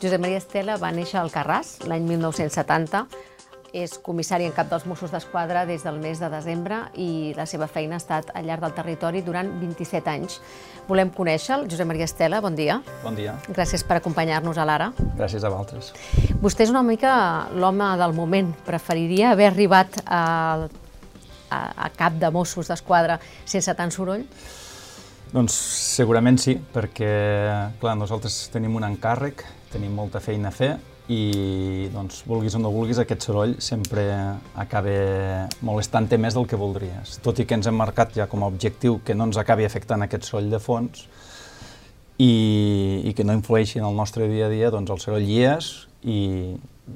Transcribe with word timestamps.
Josep 0.00 0.20
Maria 0.22 0.38
Estela 0.40 0.78
va 0.80 0.88
néixer 0.96 1.18
al 1.20 1.28
Carràs 1.28 1.74
l'any 1.84 2.06
1970. 2.08 3.04
És 3.76 3.92
comissari 4.02 4.48
en 4.48 4.54
cap 4.56 4.66
dels 4.70 4.86
Mossos 4.88 5.12
d'Esquadra 5.12 5.66
des 5.68 5.84
del 5.86 6.00
mes 6.02 6.18
de 6.18 6.26
desembre 6.32 6.80
i 6.98 7.34
la 7.36 7.44
seva 7.46 7.68
feina 7.70 7.94
ha 7.94 8.00
estat 8.00 8.32
al 8.34 8.48
llarg 8.48 8.64
del 8.64 8.72
territori 8.74 9.20
durant 9.22 9.50
27 9.60 10.10
anys. 10.10 10.40
Volem 10.88 11.12
conèixer-lo. 11.14 11.68
Josep 11.70 11.86
Maria 11.86 12.08
Estela, 12.08 12.40
bon 12.40 12.56
dia. 12.58 12.80
Bon 13.04 13.14
dia. 13.14 13.36
Gràcies 13.52 13.84
per 13.86 14.00
acompanyar-nos 14.00 14.58
a 14.58 14.66
l'Ara. 14.66 14.88
Gràcies 15.20 15.44
a 15.44 15.52
vosaltres. 15.52 15.92
Vostè 16.40 16.64
és 16.66 16.72
una 16.72 16.82
mica 16.82 17.12
l'home 17.52 17.92
del 18.00 18.16
moment. 18.16 18.50
Preferiria 18.66 19.36
haver 19.36 19.52
arribat 19.52 20.00
a, 20.06 20.24
a, 20.66 21.60
a 21.60 21.92
cap 21.94 22.18
de 22.18 22.32
Mossos 22.34 22.72
d'Esquadra 22.72 23.20
sense 23.44 23.76
tant 23.76 23.94
soroll? 23.94 24.24
Doncs 25.30 25.54
segurament 25.94 26.40
sí, 26.42 26.56
perquè 26.58 27.14
clar, 27.78 27.94
nosaltres 28.00 28.48
tenim 28.50 28.74
un 28.80 28.88
encàrrec, 28.88 29.44
tenim 29.72 29.94
molta 29.94 30.20
feina 30.22 30.50
a 30.50 30.54
fer 30.54 30.74
i 31.10 31.88
doncs, 31.90 32.22
vulguis 32.28 32.54
o 32.54 32.60
no 32.62 32.70
vulguis, 32.70 33.00
aquest 33.02 33.26
soroll 33.26 33.56
sempre 33.62 34.04
acaba 34.62 34.92
molestant-te 35.66 36.18
més 36.22 36.36
del 36.38 36.46
que 36.46 36.58
voldries. 36.60 37.18
Tot 37.24 37.40
i 37.42 37.46
que 37.46 37.58
ens 37.58 37.66
hem 37.66 37.78
marcat 37.78 38.14
ja 38.14 38.28
com 38.30 38.44
a 38.44 38.50
objectiu 38.50 39.00
que 39.04 39.16
no 39.16 39.26
ens 39.26 39.40
acabi 39.40 39.66
afectant 39.66 40.06
aquest 40.06 40.28
soroll 40.28 40.50
de 40.52 40.60
fons 40.62 41.06
i, 42.18 42.32
i 43.10 43.14
que 43.16 43.26
no 43.26 43.34
influeixi 43.34 43.80
en 43.80 43.88
el 43.88 43.98
nostre 43.98 44.28
dia 44.30 44.46
a 44.46 44.52
dia, 44.52 44.70
doncs 44.70 44.94
el 44.94 45.02
soroll 45.02 45.26
hi 45.26 45.40
és 45.50 45.72
i 46.06 46.20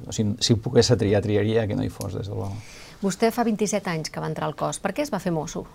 o 0.07 0.15
sigui, 0.15 0.37
si 0.43 0.57
pogués 0.59 0.91
triar, 0.99 1.23
triaria 1.23 1.67
que 1.71 1.77
no 1.79 1.85
hi 1.85 1.91
fos, 1.93 2.15
des 2.15 2.31
de 2.31 2.35
l'home. 2.39 2.59
Vostè 3.05 3.31
fa 3.35 3.45
27 3.45 3.91
anys 3.91 4.11
que 4.11 4.23
va 4.23 4.31
entrar 4.31 4.49
al 4.49 4.57
cos. 4.59 4.81
Per 4.81 4.95
què 4.97 5.05
es 5.05 5.13
va 5.13 5.21
fer 5.21 5.33
mosso? 5.35 5.67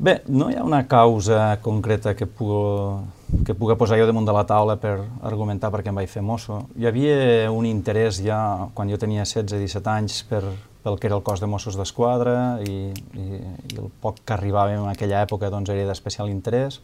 Bé, 0.00 0.22
no 0.32 0.46
hi 0.48 0.54
ha 0.56 0.62
una 0.64 0.86
causa 0.88 1.58
concreta 1.60 2.14
que 2.16 2.24
puga, 2.24 3.02
que 3.44 3.52
puga 3.52 3.74
posar 3.76 3.98
jo 4.00 4.06
damunt 4.08 4.24
de 4.24 4.32
la 4.32 4.46
taula 4.48 4.78
per 4.80 4.94
argumentar 5.28 5.68
per 5.74 5.82
què 5.84 5.92
em 5.92 6.00
vaig 6.00 6.08
fer 6.08 6.22
mosso. 6.24 6.62
Hi 6.80 6.88
havia 6.88 7.50
un 7.52 7.68
interès 7.68 8.22
ja, 8.24 8.38
quan 8.72 8.88
jo 8.88 8.96
tenia 8.96 9.26
16-17 9.28 9.92
anys, 9.92 10.22
per, 10.30 10.40
pel 10.80 10.96
que 10.96 11.10
era 11.10 11.18
el 11.18 11.22
cos 11.26 11.44
de 11.44 11.50
Mossos 11.52 11.76
d'Esquadra 11.76 12.34
i, 12.64 12.78
i, 12.96 13.26
i 13.42 13.76
el 13.76 13.92
poc 14.00 14.24
que 14.24 14.38
arribàvem 14.38 14.86
en 14.86 14.88
aquella 14.88 15.20
època 15.28 15.52
doncs, 15.52 15.68
era 15.76 15.84
d'especial 15.92 16.32
interès. 16.32 16.80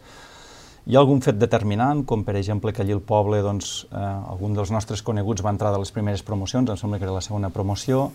Hi 0.84 0.94
ha 0.94 1.00
algun 1.00 1.24
fet 1.24 1.40
determinant, 1.40 2.04
com 2.04 2.20
per 2.22 2.36
exemple 2.36 2.76
que 2.76 2.84
allí 2.84 2.92
al 2.92 3.00
poble 3.00 3.40
doncs, 3.40 3.86
eh, 3.96 4.10
algun 4.36 4.60
dels 4.60 4.76
nostres 4.76 5.00
coneguts 5.00 5.40
va 5.40 5.56
entrar 5.56 5.72
de 5.72 5.80
les 5.80 5.90
primeres 5.90 6.20
promocions, 6.20 6.68
em 6.68 6.76
sembla 6.76 7.00
que 7.00 7.08
era 7.08 7.16
la 7.16 7.24
segona 7.24 7.48
promoció, 7.48 8.10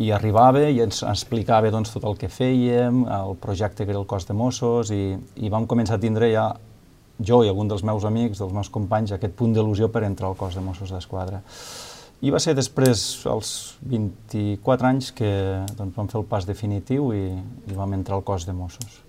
i 0.00 0.10
arribava 0.12 0.64
i 0.70 0.80
ens 0.84 1.02
explicava 1.04 1.70
doncs, 1.70 1.92
tot 1.94 2.06
el 2.08 2.16
que 2.20 2.30
fèiem, 2.32 3.04
el 3.12 3.36
projecte 3.40 3.84
que 3.84 3.92
era 3.92 4.00
el 4.00 4.08
cos 4.08 4.26
de 4.28 4.36
Mossos, 4.36 4.92
i, 4.94 5.16
i 5.36 5.52
vam 5.52 5.68
començar 5.68 5.98
a 5.98 6.02
tindre 6.02 6.30
ja, 6.32 6.48
jo 7.20 7.42
i 7.44 7.50
algun 7.52 7.68
dels 7.70 7.84
meus 7.86 8.06
amics, 8.08 8.40
dels 8.40 8.54
meus 8.56 8.70
companys, 8.72 9.12
aquest 9.12 9.36
punt 9.38 9.54
d'il·lusió 9.54 9.90
per 9.92 10.04
entrar 10.08 10.30
al 10.30 10.38
cos 10.38 10.56
de 10.58 10.64
Mossos 10.64 10.94
d'Esquadra. 10.94 11.42
I 12.22 12.30
va 12.30 12.38
ser 12.38 12.54
després, 12.54 13.00
als 13.26 13.76
24 13.90 14.86
anys, 14.86 15.10
que 15.10 15.30
doncs, 15.74 15.96
vam 15.96 16.10
fer 16.10 16.20
el 16.20 16.28
pas 16.30 16.46
definitiu 16.46 17.10
i, 17.16 17.24
i 17.66 17.74
vam 17.78 17.98
entrar 17.98 18.20
al 18.20 18.26
cos 18.26 18.46
de 18.46 18.54
Mossos. 18.54 19.00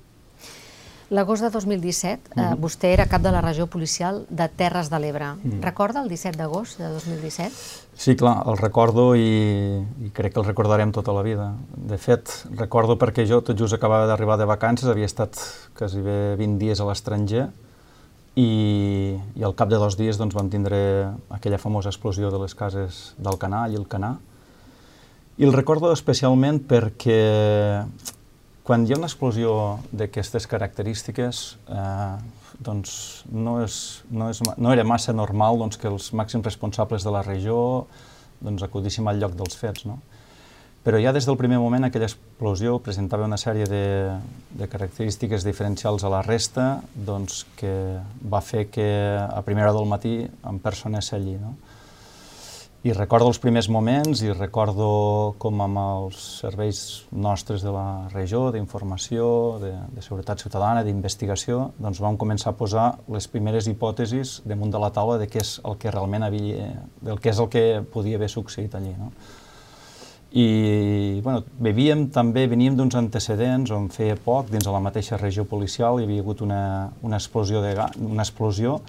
L'agost 1.13 1.43
de 1.45 1.51
2017, 1.53 2.31
eh, 2.33 2.41
Mhm. 2.41 2.59
vostè 2.63 2.89
era 2.89 3.05
cap 3.05 3.21
de 3.21 3.31
la 3.31 3.41
regió 3.41 3.67
policial 3.67 4.25
de 4.29 4.47
Terres 4.49 4.89
de 4.89 4.97
l'Ebre. 4.99 5.35
Mhm. 5.35 5.61
Recorda 5.61 6.01
el 6.01 6.09
17 6.09 6.37
d'agost 6.37 6.79
de 6.79 6.87
2017? 6.89 7.53
Sí, 7.95 8.15
clar, 8.15 8.41
el 8.47 8.57
recordo 8.57 9.15
i, 9.15 9.85
i 10.01 10.09
crec 10.09 10.33
que 10.33 10.39
el 10.39 10.45
recordarem 10.47 10.91
tota 10.91 11.13
la 11.13 11.21
vida. 11.21 11.53
De 11.77 11.99
fet, 11.99 12.29
recordo 12.57 12.97
perquè 12.97 13.27
jo 13.29 13.41
tot 13.41 13.55
just 13.59 13.73
acabava 13.75 14.07
d'arribar 14.07 14.39
de 14.39 14.45
vacances, 14.45 14.89
havia 14.89 15.05
estat 15.05 15.37
quasi 15.77 16.01
bé 16.01 16.35
20 16.35 16.57
dies 16.57 16.79
a 16.81 16.85
l'estranger 16.85 17.49
i, 18.35 19.15
i 19.35 19.43
al 19.43 19.53
cap 19.53 19.69
de 19.69 19.77
dos 19.77 19.95
dies 19.95 20.17
doncs, 20.17 20.33
vam 20.33 20.49
tindre 20.49 21.11
aquella 21.29 21.59
famosa 21.59 21.89
explosió 21.89 22.31
de 22.31 22.39
les 22.39 22.55
cases 22.55 23.13
d'Alcanar, 23.19 23.69
i 23.69 23.75
el 23.75 23.87
Canà. 23.87 24.17
I 25.37 25.45
el 25.45 25.53
recordo 25.53 25.91
especialment 25.93 26.59
perquè 26.67 27.85
quan 28.63 28.85
hi 28.87 28.93
ha 28.93 28.97
una 28.97 29.09
explosió 29.09 29.53
d'aquestes 29.91 30.47
característiques, 30.47 31.43
eh, 31.67 32.15
doncs 32.63 32.95
no, 33.31 33.57
és, 33.63 33.75
no, 34.09 34.29
és, 34.31 34.39
no 34.57 34.71
era 34.71 34.85
massa 34.87 35.13
normal 35.13 35.59
doncs, 35.59 35.79
que 35.81 35.89
els 35.91 36.11
màxims 36.15 36.45
responsables 36.47 37.03
de 37.03 37.11
la 37.11 37.23
regió 37.25 37.57
doncs, 38.43 38.63
acudíssim 38.63 39.07
al 39.07 39.19
lloc 39.19 39.35
dels 39.39 39.59
fets. 39.59 39.87
No? 39.89 39.99
Però 40.83 40.99
ja 40.99 41.13
des 41.15 41.27
del 41.27 41.39
primer 41.39 41.59
moment 41.63 41.87
aquella 41.87 42.09
explosió 42.09 42.75
presentava 42.83 43.27
una 43.27 43.39
sèrie 43.39 43.67
de, 43.71 43.83
de 44.51 44.67
característiques 44.67 45.45
diferencials 45.47 46.03
a 46.03 46.11
la 46.11 46.23
resta 46.23 46.81
doncs, 46.93 47.45
que 47.59 47.71
va 48.31 48.41
fer 48.43 48.65
que 48.71 48.87
a 49.23 49.39
primera 49.47 49.71
hora 49.71 49.79
del 49.79 49.91
matí 49.91 50.17
em 50.23 50.59
personés 50.63 51.13
allí. 51.15 51.37
No? 51.39 51.55
I 52.83 52.91
recordo 52.91 53.29
els 53.31 53.37
primers 53.39 53.69
moments 53.71 54.19
i 54.25 54.33
recordo 54.33 54.85
com 55.39 55.61
amb 55.63 55.79
els 55.79 56.23
serveis 56.41 56.79
nostres 57.15 57.61
de 57.63 57.71
la 57.71 58.09
regió, 58.11 58.49
d'informació, 58.51 59.27
de, 59.61 59.69
de 59.95 60.01
seguretat 60.03 60.41
ciutadana, 60.43 60.81
d'investigació, 60.83 61.69
doncs 61.79 62.01
vam 62.03 62.17
començar 62.19 62.51
a 62.51 62.57
posar 62.59 62.87
les 63.07 63.29
primeres 63.31 63.69
hipòtesis 63.71 64.41
damunt 64.43 64.73
de 64.73 64.81
la 64.83 64.89
taula 64.91 65.15
de 65.21 65.29
què 65.31 65.39
és 65.39 65.53
el 65.63 65.77
que 65.79 65.93
realment 65.95 66.25
havia, 66.27 66.73
del 66.99 67.21
què 67.23 67.31
és 67.31 67.39
el 67.39 67.47
que 67.53 67.61
podia 67.93 68.19
haver 68.19 68.27
succeït 68.33 68.75
allí. 68.75 68.91
No? 68.99 69.13
I 70.35 71.21
bueno, 71.23 71.45
vivíem 71.63 72.09
també, 72.11 72.43
veníem 72.51 72.75
d'uns 72.75 72.97
antecedents 72.99 73.71
on 73.71 73.87
feia 73.95 74.17
poc, 74.19 74.49
dins 74.51 74.67
de 74.67 74.73
la 74.75 74.81
mateixa 74.83 75.21
regió 75.21 75.45
policial, 75.47 76.01
hi 76.01 76.09
havia 76.09 76.25
hagut 76.25 76.43
una, 76.43 76.59
una, 76.99 77.15
explosió, 77.21 77.63
de 77.63 77.77
gas, 77.79 77.95
una 77.95 78.27
explosió 78.27 78.81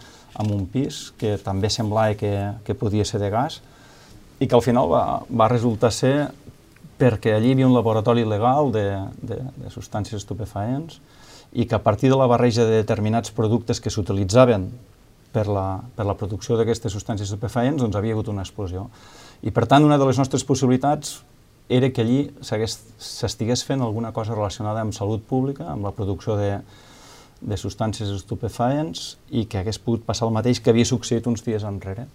en 0.43 0.51
un 0.51 0.67
pis 0.67 1.13
que 1.15 1.37
també 1.39 1.71
semblava 1.71 2.19
que, 2.19 2.35
que 2.67 2.75
podia 2.75 3.07
ser 3.07 3.23
de 3.23 3.31
gas 3.31 3.61
i 4.41 4.49
que 4.49 4.57
al 4.57 4.65
final 4.65 4.91
va, 4.91 5.05
va 5.31 5.51
resultar 5.51 5.93
ser 5.95 6.15
perquè 6.99 7.35
allí 7.35 7.51
hi 7.51 7.57
havia 7.57 7.69
un 7.69 7.75
laboratori 7.75 8.25
legal 8.27 8.73
de, 8.75 8.87
de, 9.23 9.39
de 9.59 9.71
substàncies 9.73 10.23
estupefaents 10.23 11.01
i 11.55 11.67
que 11.71 11.77
a 11.77 11.83
partir 11.83 12.11
de 12.11 12.19
la 12.19 12.27
barreja 12.31 12.67
de 12.67 12.81
determinats 12.83 13.35
productes 13.35 13.81
que 13.81 13.91
s'utilitzaven 13.91 14.69
per 15.35 15.47
la, 15.51 15.83
per 15.97 16.07
la 16.07 16.15
producció 16.19 16.59
d'aquestes 16.59 16.95
substàncies 16.95 17.31
estupefaents 17.31 17.83
doncs 17.83 17.99
havia 17.99 18.15
hagut 18.15 18.31
una 18.31 18.47
explosió. 18.47 18.89
I 19.43 19.51
per 19.55 19.67
tant, 19.71 19.85
una 19.87 19.99
de 19.99 20.07
les 20.07 20.19
nostres 20.19 20.47
possibilitats 20.47 21.19
era 21.69 21.91
que 21.91 22.05
allí 22.05 22.19
s'estigués 22.45 23.65
fent 23.67 23.83
alguna 23.83 24.13
cosa 24.13 24.35
relacionada 24.37 24.83
amb 24.85 24.95
salut 24.95 25.25
pública, 25.27 25.67
amb 25.73 25.87
la 25.87 25.95
producció 25.97 26.37
de, 26.39 26.59
de 27.41 27.59
substàncies 27.59 28.13
estupefaents 28.15 29.15
i 29.31 29.47
que 29.49 29.63
hagués 29.63 29.81
pogut 29.81 30.05
passar 30.07 30.29
el 30.29 30.37
mateix 30.37 30.61
que 30.61 30.75
havia 30.75 30.87
succeït 30.89 31.27
uns 31.31 31.43
dies 31.47 31.65
enrere. 31.67 32.07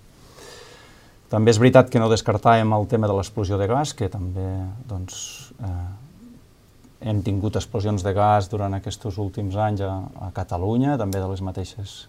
També 1.29 1.53
és 1.53 1.59
veritat 1.61 1.91
que 1.93 2.01
no 2.01 2.09
descartàvem 2.09 2.71
el 2.73 2.87
tema 2.89 3.07
de 3.09 3.15
l'explosió 3.17 3.57
de 3.61 3.67
gas, 3.69 3.93
que 3.93 4.09
també 4.09 4.47
doncs, 4.89 5.51
eh, 5.61 7.09
hem 7.11 7.21
tingut 7.23 7.55
explosions 7.55 8.03
de 8.03 8.13
gas 8.17 8.49
durant 8.49 8.73
aquests 8.73 9.19
últims 9.21 9.55
anys 9.55 9.83
a, 9.85 9.91
a 10.25 10.31
Catalunya, 10.35 10.97
també 10.97 11.21
de 11.21 11.27
les 11.29 11.43
mateixes 11.45 12.07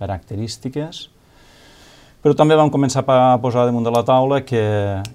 característiques. 0.00 1.08
Però 2.24 2.32
també 2.32 2.56
vam 2.56 2.72
començar 2.72 3.04
a 3.04 3.36
posar 3.36 3.66
damunt 3.68 3.84
de 3.84 3.92
la 3.92 4.00
taula 4.02 4.40
que, 4.40 4.64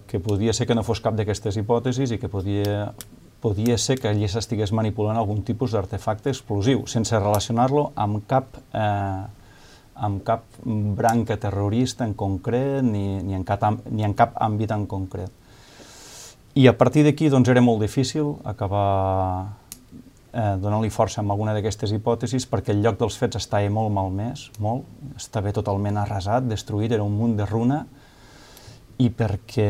que 0.06 0.22
podia 0.22 0.54
ser 0.54 0.68
que 0.70 0.78
no 0.78 0.86
fos 0.86 1.02
cap 1.02 1.18
d'aquestes 1.18 1.58
hipòtesis 1.58 2.14
i 2.14 2.20
que 2.22 2.30
podia, 2.30 2.92
podia 3.42 3.80
ser 3.82 3.98
que 3.98 4.12
allí 4.12 4.30
s'estigués 4.30 4.70
manipulant 4.78 5.18
algun 5.18 5.42
tipus 5.42 5.74
d'artefacte 5.74 6.30
explosiu, 6.30 6.86
sense 6.86 7.18
relacionar-lo 7.18 7.90
amb 7.98 8.22
cap 8.30 8.62
eh, 8.78 9.26
amb 10.00 10.24
cap 10.26 10.46
branca 10.64 11.38
terrorista 11.38 12.08
en 12.08 12.16
concret 12.18 12.84
ni, 12.86 13.20
ni, 13.24 13.36
en 13.36 13.46
cap, 13.48 13.66
ni 13.92 14.06
en 14.08 14.16
cap 14.18 14.38
àmbit 14.40 14.72
en 14.76 14.86
concret. 14.88 15.32
I 16.60 16.68
a 16.68 16.76
partir 16.78 17.06
d'aquí 17.06 17.30
doncs, 17.30 17.50
era 17.52 17.62
molt 17.62 17.84
difícil 17.84 18.34
acabar 18.48 18.88
eh, 20.34 20.56
donant-li 20.62 20.90
força 20.90 21.22
amb 21.22 21.32
alguna 21.34 21.54
d'aquestes 21.56 21.94
hipòtesis 21.96 22.48
perquè 22.50 22.74
el 22.74 22.84
lloc 22.84 23.00
dels 23.00 23.18
fets 23.20 23.40
estava 23.40 23.70
molt 23.74 23.94
malmès, 23.94 24.50
molt, 24.60 24.88
estava 25.18 25.54
totalment 25.56 26.00
arrasat, 26.02 26.48
destruït, 26.50 26.92
era 26.96 27.06
un 27.06 27.16
munt 27.16 27.38
de 27.38 27.48
runa 27.50 27.84
i 29.00 29.08
perquè 29.16 29.70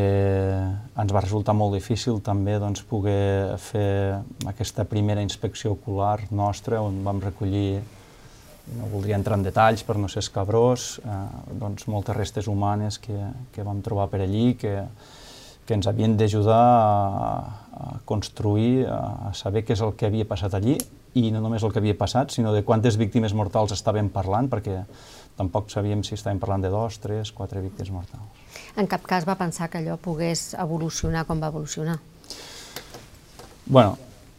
ens 0.98 1.14
va 1.14 1.22
resultar 1.22 1.54
molt 1.54 1.76
difícil 1.78 2.18
també 2.26 2.58
doncs, 2.62 2.82
poder 2.90 3.58
fer 3.62 4.18
aquesta 4.50 4.88
primera 4.90 5.22
inspecció 5.22 5.76
ocular 5.76 6.18
nostra 6.34 6.82
on 6.82 7.04
vam 7.06 7.22
recollir 7.22 7.82
no 8.78 8.90
voldria 8.92 9.18
entrar 9.18 9.38
en 9.40 9.46
detalls 9.46 9.84
per 9.86 9.98
no 9.98 10.10
ser 10.12 10.24
escabrós, 10.24 11.00
eh, 11.04 11.18
doncs 11.62 11.88
moltes 11.90 12.16
restes 12.18 12.50
humanes 12.52 13.00
que, 13.02 13.18
que 13.54 13.66
vam 13.66 13.82
trobar 13.86 14.10
per 14.12 14.22
allí, 14.26 14.54
que, 14.60 14.76
que 15.66 15.78
ens 15.78 15.90
havien 15.90 16.18
d'ajudar 16.18 16.60
a, 16.60 17.32
a 17.80 17.92
construir, 18.06 18.86
a, 18.88 19.30
a 19.30 19.34
saber 19.38 19.66
què 19.66 19.78
és 19.78 19.86
el 19.86 19.96
que 19.98 20.10
havia 20.10 20.28
passat 20.30 20.58
allí, 20.60 20.78
i 21.18 21.32
no 21.34 21.42
només 21.42 21.64
el 21.66 21.74
que 21.74 21.82
havia 21.82 21.98
passat, 21.98 22.36
sinó 22.36 22.54
de 22.54 22.62
quantes 22.66 23.00
víctimes 23.02 23.34
mortals 23.34 23.74
estàvem 23.74 24.12
parlant, 24.14 24.52
perquè 24.52 24.84
tampoc 25.40 25.72
sabíem 25.74 26.04
si 26.06 26.14
estàvem 26.18 26.40
parlant 26.42 26.66
de 26.66 26.70
dos, 26.74 27.00
tres, 27.02 27.32
quatre 27.34 27.64
víctimes 27.64 27.90
mortals. 27.96 28.46
En 28.78 28.88
cap 28.92 29.06
cas 29.08 29.26
va 29.26 29.40
pensar 29.40 29.72
que 29.72 29.80
allò 29.82 29.98
pogués 29.98 30.54
evolucionar 30.60 31.26
com 31.26 31.42
va 31.42 31.50
evolucionar? 31.50 31.98
bueno, 33.70 33.98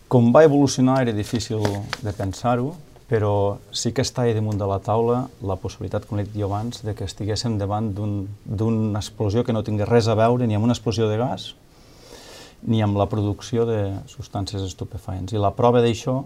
com 0.08 0.32
va 0.34 0.42
evolucionar 0.44 1.02
era 1.02 1.12
difícil 1.14 1.62
de 2.02 2.12
pensar-ho, 2.12 2.74
però 3.10 3.58
sí 3.74 3.90
que 3.90 4.04
està 4.06 4.22
damunt 4.30 4.60
de 4.60 4.66
la 4.70 4.78
taula 4.78 5.24
la 5.42 5.56
possibilitat, 5.58 6.06
com 6.06 6.20
he 6.20 6.24
dit 6.28 6.36
jo 6.38 6.46
abans, 6.46 6.84
de 6.86 6.94
que 6.94 7.08
estiguéssim 7.08 7.58
davant 7.58 7.90
d'una 7.90 8.68
un, 8.68 8.78
explosió 8.94 9.42
que 9.42 9.52
no 9.56 9.64
tingui 9.66 9.88
res 9.88 10.06
a 10.06 10.14
veure 10.14 10.46
ni 10.46 10.54
amb 10.54 10.68
una 10.68 10.76
explosió 10.76 11.10
de 11.10 11.18
gas 11.18 11.54
ni 12.62 12.82
amb 12.84 12.98
la 13.00 13.08
producció 13.10 13.64
de 13.66 13.80
substàncies 14.06 14.62
estupefaents. 14.62 15.32
I 15.32 15.40
la 15.40 15.50
prova 15.56 15.80
d'això 15.82 16.20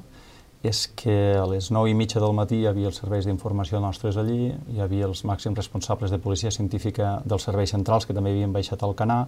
és 0.65 0.87
que 0.97 1.37
a 1.39 1.45
les 1.49 1.71
9 1.73 1.93
i 1.93 1.97
mitja 1.97 2.21
del 2.21 2.35
matí 2.37 2.63
hi 2.63 2.69
havia 2.69 2.89
els 2.91 2.99
serveis 3.01 3.25
d'informació 3.29 3.81
nostres 3.81 4.17
allí, 4.21 4.51
hi 4.53 4.81
havia 4.81 5.09
els 5.09 5.23
màxims 5.29 5.57
responsables 5.57 6.13
de 6.13 6.19
policia 6.19 6.53
científica 6.53 7.19
dels 7.25 7.45
serveis 7.49 7.73
centrals 7.73 8.09
que 8.09 8.17
també 8.17 8.33
havien 8.33 8.53
baixat 8.53 8.83
al 8.83 8.97
canà, 8.97 9.25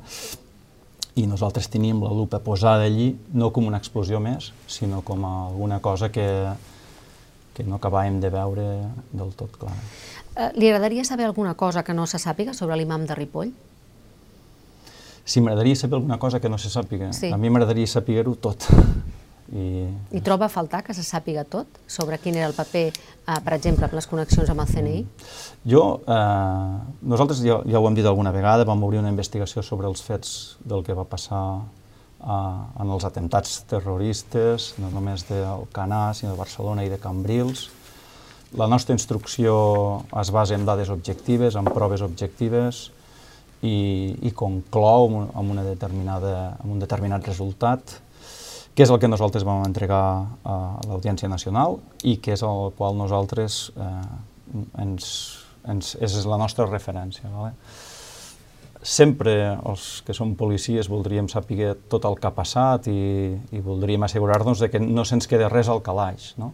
i 1.17 1.25
nosaltres 1.29 1.69
teníem 1.73 2.03
la 2.05 2.13
lupa 2.13 2.41
posada 2.45 2.85
allí, 2.85 3.15
no 3.33 3.49
com 3.53 3.69
una 3.69 3.79
explosió 3.81 4.21
més, 4.21 4.51
sinó 4.69 5.01
com 5.05 5.25
alguna 5.25 5.79
cosa 5.85 6.11
que, 6.13 6.27
que 7.57 7.65
no 7.65 7.81
acabàvem 7.81 8.21
de 8.21 8.29
veure 8.33 8.67
del 9.17 9.33
tot 9.39 9.57
clar. 9.57 9.73
Eh, 10.37 10.51
li 10.61 10.69
agradaria 10.69 11.05
saber 11.09 11.25
alguna 11.25 11.55
cosa 11.57 11.83
que 11.83 11.97
no 11.97 12.05
se 12.07 12.21
sàpiga 12.21 12.53
sobre 12.53 12.77
l'imam 12.77 13.07
de 13.09 13.17
Ripoll? 13.17 13.53
Si 15.27 15.41
m'agradaria 15.41 15.75
saber 15.75 15.97
alguna 15.97 16.19
cosa 16.23 16.39
que 16.41 16.51
no 16.53 16.59
se 16.59 16.69
sàpiga, 16.71 17.13
sí. 17.17 17.33
a 17.33 17.39
mi 17.41 17.49
m'agradaria 17.51 17.89
saber-ho 17.89 18.37
tot. 18.37 18.69
I... 19.47 19.87
I 20.11 20.21
troba 20.27 20.47
a 20.47 20.51
faltar 20.51 20.83
que 20.83 20.95
se 20.95 21.05
sàpiga 21.07 21.45
tot 21.47 21.81
sobre 21.87 22.19
quin 22.19 22.35
era 22.35 22.49
el 22.51 22.55
paper, 22.55 22.91
eh, 22.91 23.41
per 23.47 23.55
exemple, 23.55 23.89
les 23.95 24.09
connexions 24.11 24.51
amb 24.51 24.65
el 24.65 24.71
CNI? 24.71 25.01
Jo, 25.71 25.85
eh, 26.03 26.77
nosaltres 27.07 27.41
ja, 27.47 27.61
ja 27.65 27.81
ho 27.81 27.89
hem 27.89 27.97
dit 27.97 28.07
alguna 28.07 28.35
vegada, 28.35 28.67
vam 28.69 28.85
obrir 28.85 29.01
una 29.01 29.13
investigació 29.15 29.63
sobre 29.63 29.89
els 29.89 30.03
fets 30.03 30.59
del 30.67 30.85
que 30.85 30.99
va 30.99 31.07
passar 31.09 31.45
en 32.27 32.91
els 32.91 33.07
atemptats 33.07 33.61
terroristes, 33.71 34.73
no 34.83 34.91
només 34.91 35.27
del 35.29 35.67
Canà, 35.75 36.11
sinó 36.15 36.35
de 36.35 36.41
Barcelona 36.41 36.85
i 36.87 36.91
de 36.91 36.99
Cambrils. 36.99 37.69
La 38.59 38.67
nostra 38.67 38.95
instrucció 38.97 39.55
es 40.21 40.33
basa 40.35 40.57
en 40.57 40.67
dades 40.67 40.91
objectives, 40.91 41.55
en 41.55 41.71
proves 41.71 42.03
objectives, 42.03 42.89
i, 43.63 44.17
i 44.27 44.33
conclou 44.37 45.09
amb, 45.23 45.51
una 45.51 45.65
determinada, 45.65 46.57
amb 46.59 46.75
un 46.75 46.83
determinat 46.83 47.27
resultat 47.27 48.01
que 48.77 48.85
és 48.85 48.91
el 48.93 49.01
que 49.01 49.09
nosaltres 49.09 49.47
vam 49.49 49.63
entregar 49.65 50.03
a 50.45 50.57
l'Audiència 50.85 51.31
Nacional 51.33 51.79
i 52.05 52.19
que 52.21 52.35
és 52.37 52.43
el 52.45 52.75
qual 52.77 52.99
nosaltres 52.99 53.71
eh, 53.73 53.93
ens, 54.83 55.07
ens, 55.65 55.95
és 55.97 56.19
la 56.29 56.37
nostra 56.37 56.67
referència. 56.69 57.31
Vale? 57.33 57.55
Sempre 58.87 59.33
els 59.67 59.87
que 60.07 60.15
som 60.15 60.37
policies 60.39 60.87
voldríem 60.87 61.27
saber 61.29 61.73
tot 61.91 62.07
el 62.07 62.21
que 62.21 62.29
ha 62.29 62.35
passat 62.37 62.87
i, 62.93 63.35
i 63.35 63.63
voldríem 63.65 64.07
assegurar-nos 64.07 64.63
que 64.71 64.83
no 64.83 65.05
se'ns 65.05 65.27
queda 65.27 65.51
res 65.51 65.71
al 65.73 65.83
calaix. 65.83 66.35
No? 66.39 66.53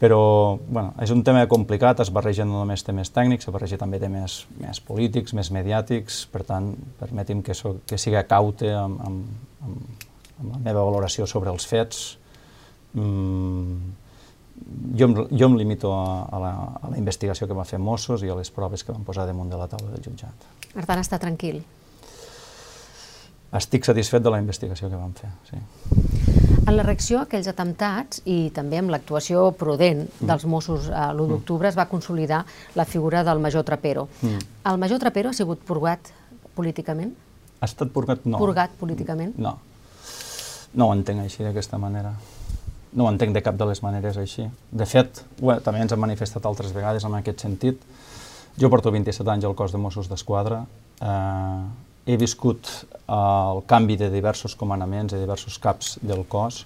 Però 0.00 0.22
bueno, 0.56 0.94
és 1.04 1.12
un 1.12 1.20
tema 1.24 1.44
complicat, 1.48 2.00
es 2.00 2.10
barregen 2.12 2.48
no 2.48 2.62
només 2.62 2.82
temes 2.84 3.12
tècnics, 3.12 3.46
es 3.46 3.54
barreja 3.54 3.78
també 3.80 4.00
temes 4.00 4.40
més 4.58 4.80
polítics, 4.84 5.36
més 5.36 5.52
mediàtics, 5.54 6.24
per 6.32 6.42
tant, 6.48 6.72
permeti'm 6.98 7.44
que, 7.44 7.54
so, 7.54 7.76
que 7.86 8.00
siga 8.00 8.24
caute 8.28 8.72
amb, 8.74 9.04
amb, 9.04 9.62
amb 9.68 10.10
amb 10.40 10.54
la 10.54 10.60
meva 10.62 10.84
valoració 10.84 11.26
sobre 11.30 11.52
els 11.52 11.66
fets, 11.66 12.02
mm, 12.94 13.94
jo, 14.98 15.08
jo 15.30 15.48
em 15.48 15.56
limito 15.58 15.92
a, 15.94 16.04
a, 16.24 16.42
la, 16.42 16.52
a 16.82 16.92
la 16.92 17.00
investigació 17.00 17.48
que 17.50 17.56
va 17.56 17.66
fer 17.68 17.80
Mossos 17.82 18.24
i 18.24 18.30
a 18.30 18.38
les 18.38 18.50
proves 18.54 18.84
que 18.84 18.94
van 18.94 19.06
posar 19.06 19.26
damunt 19.30 19.50
de 19.50 19.60
la 19.60 19.68
taula 19.70 19.92
del 19.94 20.04
jutjat. 20.04 20.63
Per 20.74 20.84
tant, 20.86 21.00
està 21.00 21.20
tranquil? 21.22 21.62
Estic 23.54 23.86
satisfet 23.86 24.22
de 24.24 24.32
la 24.34 24.40
investigació 24.42 24.90
que 24.90 24.98
vam 24.98 25.12
fer, 25.14 25.30
sí. 25.46 25.60
En 26.64 26.78
la 26.78 26.82
reacció 26.82 27.20
a 27.20 27.26
aquells 27.26 27.46
atemptats 27.50 28.22
i 28.24 28.48
també 28.56 28.80
amb 28.80 28.90
l'actuació 28.90 29.50
prudent 29.58 30.06
mm. 30.06 30.26
dels 30.30 30.46
Mossos 30.48 30.88
a 30.88 31.10
l'1 31.12 31.26
mm. 31.26 31.30
d'octubre 31.34 31.68
es 31.68 31.76
va 31.76 31.84
consolidar 31.90 32.40
la 32.74 32.86
figura 32.88 33.22
del 33.26 33.42
major 33.44 33.66
Trapero. 33.68 34.08
Mm. 34.22 34.40
El 34.72 34.80
major 34.80 35.02
Trapero 35.02 35.30
ha 35.30 35.36
sigut 35.36 35.60
purgat 35.68 36.10
políticament? 36.56 37.12
Ha 37.60 37.68
estat 37.68 37.92
purgat? 37.92 38.24
No. 38.24 38.40
Purgat 38.40 38.72
políticament? 38.80 39.36
No. 39.36 39.58
No 40.74 40.88
ho 40.88 40.96
entenc 40.96 41.22
així, 41.22 41.44
d'aquesta 41.44 41.78
manera. 41.78 42.14
No 42.94 43.06
ho 43.06 43.12
entenc 43.12 43.36
de 43.36 43.42
cap 43.44 43.58
de 43.60 43.68
les 43.68 43.82
maneres 43.84 44.18
així. 44.18 44.48
De 44.72 44.86
fet, 44.88 45.20
bé, 45.38 45.60
també 45.62 45.84
ens 45.84 45.94
hem 45.94 46.02
manifestat 46.02 46.46
altres 46.48 46.74
vegades 46.74 47.06
en 47.06 47.14
aquest 47.20 47.44
sentit. 47.44 47.82
Jo 48.54 48.70
porto 48.70 48.92
27 48.94 49.26
anys 49.32 49.44
al 49.48 49.56
cos 49.58 49.72
de 49.74 49.80
Mossos 49.82 50.06
d'Esquadra. 50.06 50.60
Eh, 51.02 51.62
he 52.06 52.14
viscut 52.20 52.68
el 53.10 53.64
canvi 53.66 53.96
de 53.98 54.10
diversos 54.12 54.54
comandaments, 54.54 55.10
de 55.10 55.18
diversos 55.18 55.58
caps 55.58 55.96
del 56.02 56.22
cos, 56.30 56.60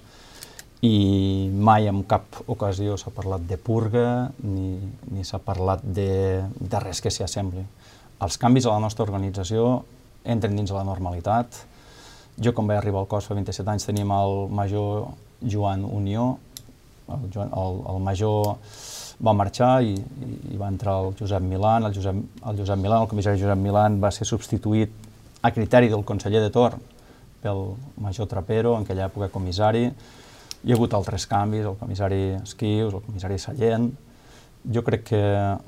i 0.85 1.49
mai 1.49 1.89
en 1.89 2.03
cap 2.07 2.43
ocasió 2.47 2.99
s'ha 3.01 3.11
parlat 3.15 3.47
de 3.49 3.57
purga 3.57 4.29
ni, 4.45 4.77
ni 5.11 5.25
s'ha 5.25 5.41
parlat 5.43 5.81
de, 5.83 6.45
de 6.61 6.83
res 6.85 7.01
que 7.01 7.11
s'hi 7.11 7.25
assembli. 7.25 7.65
Els 8.21 8.37
canvis 8.37 8.69
a 8.69 8.77
la 8.77 8.85
nostra 8.85 9.07
organització 9.09 9.81
entren 10.29 10.61
dins 10.61 10.75
la 10.75 10.85
normalitat, 10.85 11.65
jo, 12.37 12.53
quan 12.53 12.69
vaig 12.69 12.83
arribar 12.83 13.01
al 13.01 13.09
cos 13.11 13.27
fa 13.27 13.35
27 13.35 13.73
anys, 13.73 13.89
teníem 13.89 14.13
el 14.13 14.37
major 14.53 15.09
Joan 15.41 15.89
Unió, 15.89 16.35
el, 17.09 17.31
Joan, 17.33 17.49
el, 17.57 17.81
el 17.95 18.03
major 18.05 18.59
va 19.25 19.35
marxar 19.35 19.83
i, 19.83 19.95
i 20.53 20.59
va 20.59 20.69
entrar 20.71 20.99
el 21.03 21.15
Josep 21.19 21.43
Milan, 21.43 21.89
el 21.89 21.95
Josep, 21.95 22.19
el 22.51 22.61
Josep 22.61 22.79
Milan, 22.79 23.03
el 23.03 23.11
comissari 23.11 23.41
Josep 23.41 23.59
Milan 23.59 23.99
va 24.03 24.13
ser 24.15 24.27
substituït 24.29 24.95
a 25.43 25.51
criteri 25.55 25.91
del 25.91 26.05
conseller 26.07 26.43
de 26.45 26.51
Tor 26.55 26.79
pel 27.43 27.65
major 28.03 28.27
Trapero, 28.31 28.77
en 28.77 28.87
aquella 28.87 29.07
època 29.07 29.31
comissari. 29.31 29.87
Hi 29.89 30.73
ha 30.73 30.77
hagut 30.77 30.95
altres 30.95 31.27
canvis, 31.31 31.67
el 31.71 31.79
comissari 31.79 32.23
Esquius, 32.41 32.95
el 32.95 33.05
comissari 33.07 33.39
Sallent, 33.39 33.91
jo 34.75 34.83
crec 34.85 35.05
que 35.13 35.21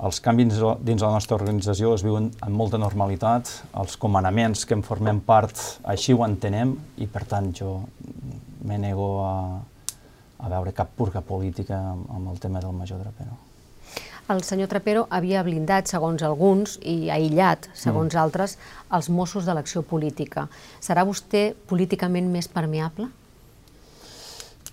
els 0.03 0.19
canvis 0.23 0.59
dins 0.83 1.01
la 1.01 1.11
nostra 1.13 1.37
organització 1.37 1.93
es 1.95 2.03
viuen 2.05 2.29
amb 2.43 2.57
molta 2.57 2.79
normalitat, 2.81 3.49
els 3.79 3.95
comandaments 3.97 4.65
que 4.67 4.75
en 4.77 4.83
formem 4.85 5.21
part 5.25 5.57
així 5.89 6.13
ho 6.13 6.25
entenem 6.27 6.75
i 7.01 7.07
per 7.07 7.23
tant 7.29 7.51
jo 7.55 7.79
me 8.67 8.77
nego 8.77 9.07
a, 9.25 9.33
a 10.41 10.49
veure 10.49 10.73
cap 10.73 10.91
purga 10.97 11.21
política 11.21 11.77
amb, 11.93 12.27
el 12.31 12.39
tema 12.41 12.61
del 12.63 12.73
major 12.75 13.01
Trapero. 13.03 13.37
El 14.31 14.43
senyor 14.47 14.69
Trapero 14.71 15.05
havia 15.11 15.43
blindat, 15.43 15.89
segons 15.91 16.21
alguns, 16.23 16.77
i 16.87 17.09
aïllat, 17.11 17.67
segons 17.75 18.13
mm. 18.13 18.19
altres, 18.21 18.57
els 18.93 19.09
Mossos 19.11 19.47
de 19.47 19.55
l'acció 19.57 19.83
política. 19.83 20.47
Serà 20.79 21.03
vostè 21.07 21.51
políticament 21.67 22.29
més 22.31 22.47
permeable? 22.47 23.09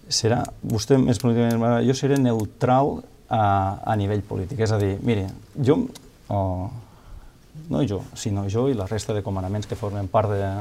Serà 0.09 0.45
vostè 0.63 0.99
més 1.01 1.19
políticament... 1.21 1.83
Jo 1.89 1.97
seré 1.97 2.21
neutral 2.23 3.01
a, 3.29 3.43
a 3.85 3.97
nivell 3.99 4.23
polític. 4.25 4.61
És 4.65 4.73
a 4.73 4.79
dir, 4.81 4.95
miri, 5.05 5.27
jo, 5.65 5.81
o, 6.29 6.39
no 7.69 7.83
jo, 7.89 8.03
sinó 8.17 8.47
jo 8.49 8.69
i 8.71 8.77
la 8.79 8.87
resta 8.89 9.17
de 9.17 9.25
comandaments 9.27 9.69
que 9.69 9.77
formen 9.77 10.09
part 10.13 10.31
de, 10.33 10.53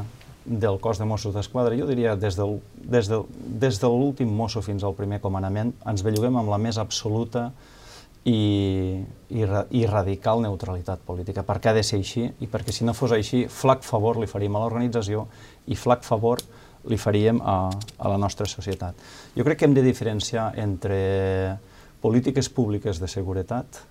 del 0.48 0.80
cos 0.80 0.98
de 0.98 1.06
Mossos 1.06 1.36
d'Esquadra, 1.36 1.76
jo 1.76 1.86
diria 1.90 2.16
des, 2.16 2.38
del, 2.40 2.58
des, 2.80 3.10
del, 3.12 3.26
des 3.62 3.80
de 3.82 3.90
l'últim 3.92 4.32
mosso 4.32 4.64
fins 4.64 4.86
al 4.88 4.96
primer 4.96 5.20
comandament, 5.24 5.74
ens 5.86 6.04
belluguem 6.06 6.40
amb 6.40 6.50
la 6.50 6.60
més 6.62 6.80
absoluta 6.80 7.50
i, 8.28 9.04
i, 9.30 9.44
i 9.44 9.84
radical 9.88 10.42
neutralitat 10.44 11.04
política. 11.08 11.44
Per 11.48 11.60
què 11.60 11.72
ha 11.72 11.76
de 11.76 11.84
ser 11.84 12.00
així? 12.00 12.26
I 12.40 12.48
perquè 12.52 12.76
si 12.76 12.88
no 12.88 12.96
fos 12.96 13.14
així, 13.16 13.46
flac 13.52 13.84
favor 13.88 14.20
li 14.22 14.30
faríem 14.30 14.56
a 14.56 14.64
l'organització 14.64 15.28
i 15.68 15.76
flac 15.76 16.08
favor 16.08 16.44
li 16.88 16.98
faríem 17.00 17.42
a, 17.44 17.58
a 18.00 18.12
la 18.14 18.18
nostra 18.20 18.48
societat. 18.48 18.96
Jo 19.36 19.44
crec 19.44 19.60
que 19.60 19.68
hem 19.68 19.76
de 19.76 19.84
diferenciar 19.84 20.54
entre 20.60 20.98
polítiques 22.02 22.48
públiques 22.54 23.02
de 23.04 23.10
seguretat 23.12 23.84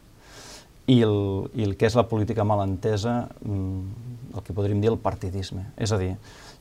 i 0.86 1.00
el, 1.02 1.16
i 1.58 1.66
el 1.66 1.74
que 1.76 1.88
és 1.88 1.96
la 1.98 2.06
política 2.08 2.44
malentesa, 2.46 3.26
mm, 3.42 4.36
el 4.36 4.44
que 4.46 4.54
podríem 4.54 4.80
dir 4.80 4.92
el 4.92 5.00
partidisme. 5.02 5.66
És 5.76 5.92
a 5.92 5.98
dir, 5.98 6.14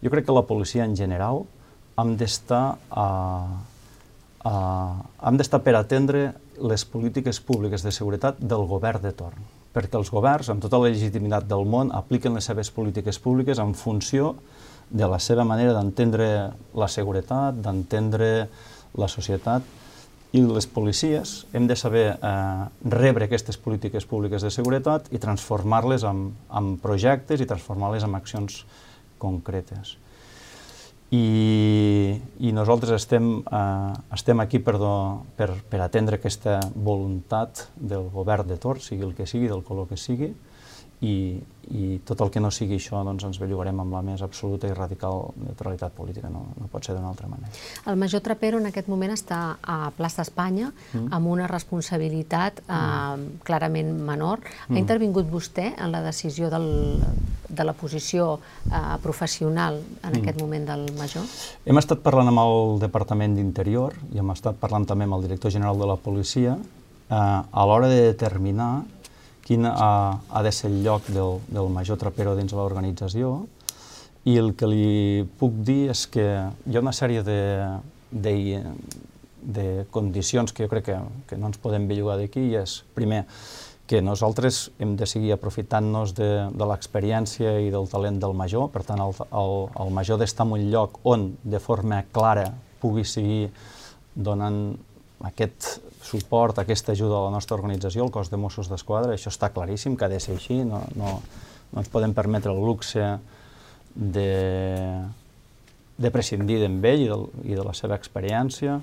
jo 0.03 0.11
crec 0.11 0.25
que 0.27 0.35
la 0.35 0.45
policia 0.47 0.85
en 0.85 0.95
general 0.97 1.43
hem 2.01 2.15
d'estar 2.19 2.63
a, 2.91 3.07
a, 4.43 4.55
hem 5.27 5.39
d'estar 5.39 5.61
per 5.63 5.75
atendre 5.79 6.25
les 6.59 6.85
polítiques 6.87 7.39
públiques 7.43 7.83
de 7.83 7.91
seguretat 7.91 8.39
del 8.39 8.67
govern 8.67 9.03
de 9.03 9.11
torn, 9.15 9.39
perquè 9.75 9.99
els 9.99 10.11
governs, 10.11 10.49
amb 10.51 10.63
tota 10.63 10.79
la 10.79 10.91
legitimitat 10.91 11.47
del 11.47 11.65
món, 11.67 11.91
apliquen 11.95 12.35
les 12.35 12.47
seves 12.47 12.71
polítiques 12.71 13.19
públiques 13.19 13.59
en 13.59 13.73
funció 13.75 14.35
de 14.89 15.07
la 15.09 15.19
seva 15.19 15.43
manera 15.47 15.73
d'entendre 15.73 16.29
la 16.77 16.87
seguretat, 16.91 17.57
d'entendre 17.63 18.47
la 18.95 19.09
societat, 19.11 19.63
i 20.35 20.41
les 20.43 20.67
policies 20.67 21.45
hem 21.55 21.67
de 21.67 21.77
saber 21.79 22.07
eh, 22.11 22.63
rebre 22.91 23.27
aquestes 23.27 23.55
polítiques 23.61 24.03
públiques 24.09 24.43
de 24.43 24.51
seguretat 24.51 25.07
i 25.15 25.21
transformar-les 25.21 26.03
en, 26.03 26.25
en 26.51 26.73
projectes 26.83 27.39
i 27.39 27.47
transformar-les 27.47 28.03
en 28.03 28.17
accions 28.17 28.65
concretes. 29.21 29.95
I, 31.13 32.17
i 32.41 32.51
nosaltres 32.51 32.95
estem, 32.97 33.27
eh, 33.45 33.93
estem 34.17 34.41
aquí 34.41 34.59
per, 34.59 34.75
do, 34.81 34.95
per, 35.37 35.51
per 35.69 35.83
atendre 35.85 36.17
aquesta 36.17 36.57
voluntat 36.73 37.67
del 37.77 38.09
govern 38.13 38.49
de 38.49 38.57
Tor, 38.57 38.81
sigui 38.81 39.05
el 39.05 39.13
que 39.15 39.27
sigui, 39.29 39.47
del 39.51 39.63
color 39.63 39.87
que 39.91 39.99
sigui, 40.01 40.33
i, 41.03 41.35
i 41.75 41.97
tot 42.07 42.21
el 42.23 42.29
que 42.31 42.39
no 42.39 42.51
sigui 42.53 42.77
això 42.79 43.01
doncs 43.03 43.25
ens 43.27 43.39
bellugarem 43.41 43.79
amb 43.83 43.95
la 43.97 44.01
més 44.05 44.21
absoluta 44.23 44.69
i 44.69 44.73
radical 44.75 45.33
neutralitat 45.41 45.95
política, 45.97 46.29
no, 46.31 46.45
no 46.55 46.69
pot 46.71 46.85
ser 46.85 46.95
d'una 46.95 47.09
altra 47.11 47.27
manera. 47.27 47.51
El 47.89 47.99
major 47.99 48.23
Trapero 48.23 48.61
en 48.61 48.69
aquest 48.69 48.87
moment 48.91 49.11
està 49.15 49.39
a 49.61 49.91
plaça 49.97 50.23
Espanya 50.23 50.71
mm. 50.71 51.09
amb 51.15 51.31
una 51.33 51.49
responsabilitat 51.51 52.61
eh, 52.63 52.71
mm. 52.71 53.27
clarament 53.47 53.91
menor. 54.07 54.45
Ha 54.45 54.71
mm. 54.71 54.81
intervingut 54.81 55.27
vostè 55.31 55.73
en 55.73 55.91
la 55.91 56.03
decisió 56.05 56.49
del, 56.53 56.69
de 57.49 57.67
la 57.67 57.75
posició 57.75 58.39
eh, 58.69 58.95
professional 59.03 59.81
en 59.81 60.13
mm. 60.13 60.21
aquest 60.21 60.41
moment 60.41 60.71
del 60.71 60.87
major? 60.97 61.27
Hem 61.65 61.81
estat 61.81 62.01
parlant 62.05 62.31
amb 62.31 62.45
el 62.45 62.79
Departament 62.87 63.35
d'Interior 63.35 63.97
i 64.13 64.23
hem 64.23 64.33
estat 64.35 64.59
parlant 64.61 64.87
també 64.87 65.09
amb 65.09 65.19
el 65.19 65.27
director 65.27 65.51
general 65.51 65.81
de 65.81 65.91
la 65.91 65.99
policia 65.99 66.55
eh, 66.55 67.15
a 67.15 67.65
l'hora 67.67 67.91
de 67.91 68.01
determinar 68.13 68.85
quin 69.45 69.67
ha, 69.69 70.19
ha 70.29 70.43
de 70.43 70.51
ser 70.51 70.71
el 70.71 70.81
lloc 70.83 71.07
del, 71.13 71.39
del 71.47 71.69
major 71.69 71.99
trapero 72.01 72.33
dins 72.37 72.53
l'organització 72.57 73.35
i 74.25 74.39
el 74.41 74.55
que 74.57 74.69
li 74.69 75.25
puc 75.39 75.59
dir 75.67 75.91
és 75.93 76.05
que 76.09 76.25
hi 76.25 76.75
ha 76.75 76.81
una 76.81 76.95
sèrie 76.97 77.21
de, 77.23 77.41
de, 78.09 78.33
de 79.57 79.67
condicions 79.93 80.51
que 80.51 80.65
jo 80.65 80.71
crec 80.71 80.89
que, 80.89 80.97
que 81.29 81.37
no 81.37 81.51
ens 81.51 81.61
podem 81.61 81.85
bellugar 81.87 82.17
d'aquí 82.17 82.47
i 82.49 82.57
és, 82.63 82.79
primer, 82.97 83.25
que 83.85 84.01
nosaltres 84.01 84.71
hem 84.81 84.95
de 84.97 85.05
seguir 85.05 85.35
aprofitant-nos 85.35 86.15
de, 86.17 86.29
de 86.49 86.67
l'experiència 86.71 87.59
i 87.61 87.69
del 87.73 87.85
talent 87.91 88.17
del 88.23 88.33
major, 88.33 88.71
per 88.73 88.81
tant, 88.87 89.01
el, 89.03 89.13
el, 89.29 89.55
el 89.83 89.93
major 89.93 90.17
d'estar 90.17 90.47
en 90.47 90.55
un 90.57 90.65
lloc 90.73 90.97
on, 91.05 91.29
de 91.43 91.61
forma 91.61 92.01
clara, 92.15 92.47
pugui 92.81 93.05
seguir 93.05 93.51
donant 94.15 94.73
aquest 95.23 95.79
suport, 96.05 96.59
aquesta 96.59 96.93
ajuda 96.93 97.17
a 97.17 97.25
la 97.27 97.33
nostra 97.33 97.55
organització, 97.57 98.05
el 98.05 98.11
cos 98.13 98.29
de 98.29 98.37
Mossos 98.37 98.69
d'Esquadra, 98.69 99.15
això 99.15 99.31
està 99.33 99.49
claríssim 99.53 99.95
que 99.97 100.05
ha 100.05 100.11
de 100.11 100.19
ser 100.19 100.35
així, 100.35 100.61
no, 100.67 100.83
no, 100.99 101.19
no 101.71 101.81
ens 101.81 101.91
podem 101.91 102.13
permetre 102.13 102.53
el 102.53 102.61
luxe 102.61 103.15
de, 103.95 104.31
de 105.97 106.11
prescindir 106.11 106.59
d'ell 106.61 107.05
i, 107.05 107.09
del, 107.09 107.25
i 107.43 107.57
de 107.57 107.65
la 107.65 107.73
seva 107.73 107.97
experiència. 107.97 108.79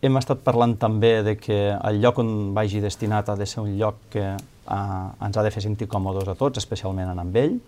Hem 0.00 0.16
estat 0.16 0.40
parlant 0.46 0.78
també 0.80 1.18
de 1.26 1.36
que 1.36 1.58
el 1.76 2.00
lloc 2.00 2.22
on 2.22 2.54
vagi 2.56 2.80
destinat 2.80 3.28
ha 3.28 3.36
de 3.36 3.46
ser 3.46 3.60
un 3.60 3.74
lloc 3.76 3.98
que 4.14 4.24
eh, 4.30 5.26
ens 5.26 5.36
ha 5.36 5.44
de 5.44 5.52
fer 5.52 5.66
sentir 5.66 5.90
còmodes 5.90 6.30
a 6.30 6.38
tots, 6.38 6.62
especialment 6.62 7.12
amb 7.12 7.36
ell, 7.36 7.58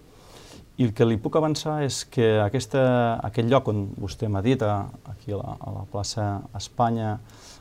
i 0.81 0.87
el 0.87 0.93
que 0.97 1.07
li 1.07 1.19
puc 1.21 1.37
avançar 1.37 1.83
és 1.85 2.03
que 2.09 2.39
aquesta, 2.41 2.83
aquest 3.29 3.49
lloc 3.51 3.69
on 3.73 3.85
vostè 4.01 4.29
m'ha 4.33 4.43
dit, 4.45 4.63
a, 4.65 4.89
aquí 5.13 5.35
a 5.35 5.41
la, 5.41 5.57
a 5.61 5.75
la 5.77 5.87
plaça 5.93 6.27
Espanya, 6.57 7.19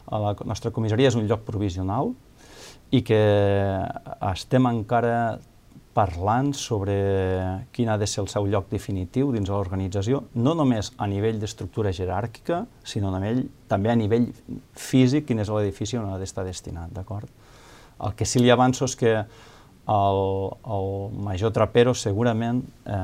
a 0.08 0.20
la 0.20 0.36
nostra 0.48 0.72
comissaria, 0.72 1.12
és 1.12 1.18
un 1.20 1.27
lloc 1.27 1.44
provisional 1.48 2.13
i 2.91 3.01
que 3.08 3.22
estem 4.32 4.68
encara 4.68 5.39
parlant 5.96 6.53
sobre 6.56 6.96
quin 7.75 7.89
ha 7.91 7.98
de 8.00 8.08
ser 8.08 8.22
el 8.24 8.30
seu 8.32 8.48
lloc 8.48 8.70
definitiu 8.72 9.32
dins 9.36 9.50
de 9.50 9.51
l'organització, 9.51 10.24
no 10.39 10.53
només 10.56 10.94
a 10.96 11.08
nivell 11.12 11.39
d'estructura 11.39 11.91
jeràrquica, 11.96 12.63
sinó 12.88 13.12
a 13.12 13.20
nivell, 13.20 13.44
també 13.68 13.91
a 13.91 13.98
nivell 14.00 14.30
físic, 14.72 15.27
quin 15.27 15.44
és 15.44 15.51
l'edifici 15.51 16.00
on 16.00 16.08
ha 16.12 16.20
d'estar 16.20 16.48
destinat, 16.48 16.94
d'acord? 16.96 17.27
El 18.01 18.15
que 18.15 18.25
sí 18.25 18.39
li 18.39 18.50
avanço 18.50 18.88
és 18.88 18.96
que 18.98 19.18
el, 19.92 20.22
el 20.76 21.20
major 21.26 21.52
Trapero 21.56 21.94
segurament 21.98 22.62
eh, 22.86 22.96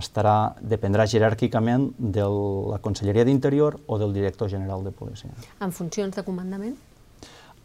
estarà, 0.00 0.36
dependrà 0.60 1.06
jeràrquicament 1.08 1.88
de 1.98 2.26
la 2.72 2.80
Conselleria 2.84 3.24
d'Interior 3.28 3.78
o 3.86 3.98
del 4.02 4.12
director 4.16 4.50
general 4.52 4.84
de 4.84 4.92
policia. 4.92 5.32
En 5.60 5.72
funcions 5.72 6.16
de 6.16 6.26
comandament? 6.26 6.76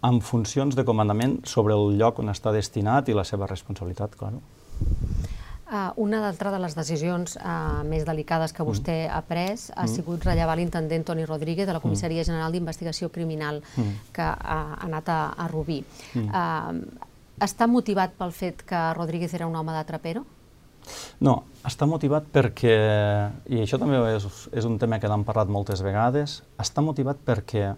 En 0.07 0.21
funcions 0.25 0.75
de 0.77 0.85
comandament 0.85 1.41
sobre 1.45 1.75
el 1.77 1.97
lloc 1.99 2.23
on 2.23 2.31
està 2.33 2.53
destinat 2.55 3.11
i 3.11 3.17
la 3.17 3.25
seva 3.27 3.49
responsabilitat, 3.49 4.17
clar. 4.17 4.33
Uh, 5.71 5.87
una 6.03 6.19
d'altra 6.19 6.49
de 6.51 6.57
les 6.59 6.73
decisions 6.75 7.37
uh, 7.39 7.79
més 7.87 8.01
delicades 8.03 8.51
que 8.51 8.65
vostè 8.67 8.95
mm. 9.05 9.11
ha 9.15 9.21
pres 9.23 9.69
ha 9.71 9.85
mm. 9.85 9.91
sigut 9.93 10.25
rellevar 10.27 10.57
l'intendent 10.59 11.05
Toni 11.07 11.23
Rodríguez 11.23 11.69
de 11.69 11.71
la 11.77 11.79
Comissaria 11.79 12.25
mm. 12.25 12.27
General 12.27 12.51
d'Investigació 12.51 13.07
Criminal 13.07 13.61
mm. 13.63 13.93
que 14.11 14.25
ha 14.25 14.59
anat 14.83 15.13
a, 15.13 15.21
a 15.39 15.47
Rubí. 15.47 15.79
Mm. 16.11 16.27
Uh, 16.27 17.07
està 17.41 17.67
motivat 17.67 18.13
pel 18.19 18.33
fet 18.35 18.61
que 18.67 18.81
Rodríguez 18.97 19.33
era 19.33 19.47
un 19.49 19.55
home 19.57 19.73
de 19.73 19.83
Trapero? 19.87 20.25
No, 21.21 21.35
està 21.67 21.85
motivat 21.85 22.25
perquè, 22.33 22.75
i 23.53 23.61
això 23.61 23.77
també 23.81 23.99
és, 24.15 24.25
és 24.57 24.65
un 24.65 24.79
tema 24.81 24.97
que 25.01 25.09
n'hem 25.09 25.25
parlat 25.27 25.51
moltes 25.53 25.83
vegades, 25.85 26.41
està 26.61 26.81
motivat 26.85 27.21
perquè 27.25 27.71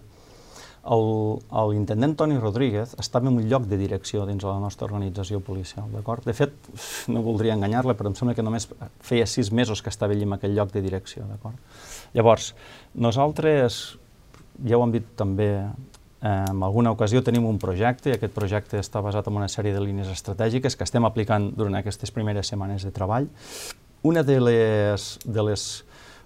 l'intendent 0.84 2.12
Toni 2.16 2.36
Rodríguez 2.36 2.92
estava 3.00 3.30
en 3.30 3.38
un 3.38 3.48
lloc 3.48 3.64
de 3.70 3.78
direcció 3.80 4.26
dins 4.28 4.42
de 4.42 4.50
la 4.50 4.60
nostra 4.60 4.84
organització 4.84 5.40
policial, 5.40 5.88
d'acord? 5.92 6.24
De 6.28 6.36
fet, 6.36 6.52
no 7.12 7.24
voldria 7.24 7.56
enganyar-la, 7.56 7.96
però 7.96 8.12
em 8.12 8.16
sembla 8.18 8.36
que 8.36 8.44
només 8.44 8.68
feia 9.00 9.26
sis 9.28 9.52
mesos 9.52 9.82
que 9.82 9.92
estava 9.92 10.12
allí 10.12 10.28
en 10.28 10.36
aquell 10.36 10.56
lloc 10.56 10.72
de 10.72 10.84
direcció, 10.84 11.24
d'acord? 11.30 11.56
Llavors, 12.16 12.52
nosaltres, 12.94 13.98
ja 14.64 14.78
ho 14.78 14.84
hem 14.84 14.92
dit 14.94 15.08
també 15.16 15.50
en 16.24 16.62
alguna 16.62 16.90
ocasió 16.94 17.20
tenim 17.22 17.44
un 17.44 17.58
projecte 17.60 18.08
i 18.08 18.14
aquest 18.16 18.32
projecte 18.32 18.78
està 18.80 19.02
basat 19.04 19.26
en 19.28 19.36
una 19.36 19.48
sèrie 19.52 19.74
de 19.74 19.82
línies 19.84 20.08
estratègiques 20.08 20.76
que 20.76 20.86
estem 20.86 21.04
aplicant 21.04 21.50
durant 21.52 21.76
aquestes 21.76 22.14
primeres 22.14 22.48
setmanes 22.48 22.86
de 22.86 22.92
treball. 22.96 23.28
Una 24.08 24.22
de 24.24 24.38
les, 24.40 25.08
de 25.24 25.44
les 25.44 25.66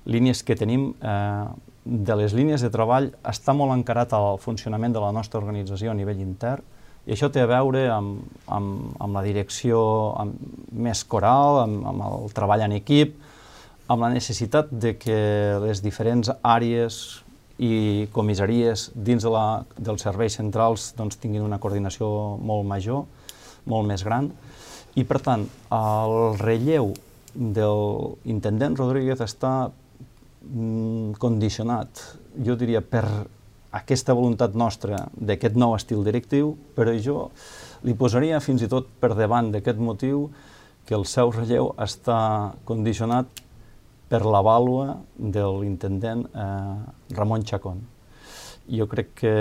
línies 0.06 0.44
que 0.46 0.54
tenim, 0.54 0.92
eh, 1.02 1.46
de 1.84 2.16
les 2.20 2.34
línies 2.34 2.62
de 2.62 2.70
treball, 2.70 3.10
està 3.26 3.54
molt 3.58 3.74
encarat 3.74 4.14
al 4.14 4.38
funcionament 4.38 4.94
de 4.94 5.02
la 5.02 5.10
nostra 5.12 5.42
organització 5.42 5.90
a 5.90 5.98
nivell 5.98 6.22
intern 6.22 6.62
i 7.08 7.14
això 7.16 7.30
té 7.32 7.42
a 7.42 7.48
veure 7.48 7.86
amb, 7.90 8.22
amb, 8.46 8.94
amb 9.00 9.16
la 9.16 9.22
direcció 9.24 9.80
amb, 10.20 10.38
més 10.70 11.02
coral, 11.08 11.64
amb, 11.64 11.86
amb 11.88 12.04
el 12.06 12.34
treball 12.36 12.66
en 12.66 12.74
equip, 12.76 13.16
amb 13.88 14.04
la 14.04 14.10
necessitat 14.12 14.68
de 14.70 14.94
que 15.00 15.16
les 15.64 15.80
diferents 15.82 16.30
àrees 16.44 17.24
i 17.58 18.06
comissaries 18.14 18.88
dins 18.94 19.24
de 19.24 19.32
la, 19.34 19.64
dels 19.74 20.04
serveis 20.06 20.38
centrals 20.38 20.92
doncs, 20.98 21.18
tinguin 21.18 21.42
una 21.42 21.58
coordinació 21.58 22.08
molt 22.38 22.66
major, 22.68 23.04
molt 23.66 23.88
més 23.88 24.04
gran. 24.06 24.30
I, 24.94 25.04
per 25.04 25.18
tant, 25.22 25.44
el 25.74 26.38
relleu 26.38 26.92
del 27.34 27.82
intendent 28.30 28.78
Rodríguez 28.78 29.20
està 29.22 29.52
mm, 29.68 31.18
condicionat, 31.22 32.04
jo 32.46 32.56
diria, 32.58 32.82
per 32.82 33.04
aquesta 33.78 34.14
voluntat 34.16 34.54
nostra 34.56 35.04
d'aquest 35.14 35.58
nou 35.58 35.74
estil 35.76 36.04
directiu, 36.06 36.54
però 36.74 36.94
jo 36.96 37.28
li 37.84 37.94
posaria 37.98 38.40
fins 38.40 38.64
i 38.64 38.70
tot 38.70 38.88
per 39.00 39.12
davant 39.18 39.52
d'aquest 39.52 39.78
motiu 39.82 40.28
que 40.88 40.96
el 40.96 41.04
seu 41.04 41.30
relleu 41.34 41.74
està 41.76 42.54
condicionat 42.64 43.44
per 44.08 44.24
la 44.24 44.40
vàlua 44.44 44.98
de 45.16 45.44
l'intendent 45.60 46.26
eh, 46.32 47.14
Ramon 47.16 47.44
Chacón. 47.44 47.84
Jo 48.68 48.84
crec 48.84 49.14
que 49.22 49.34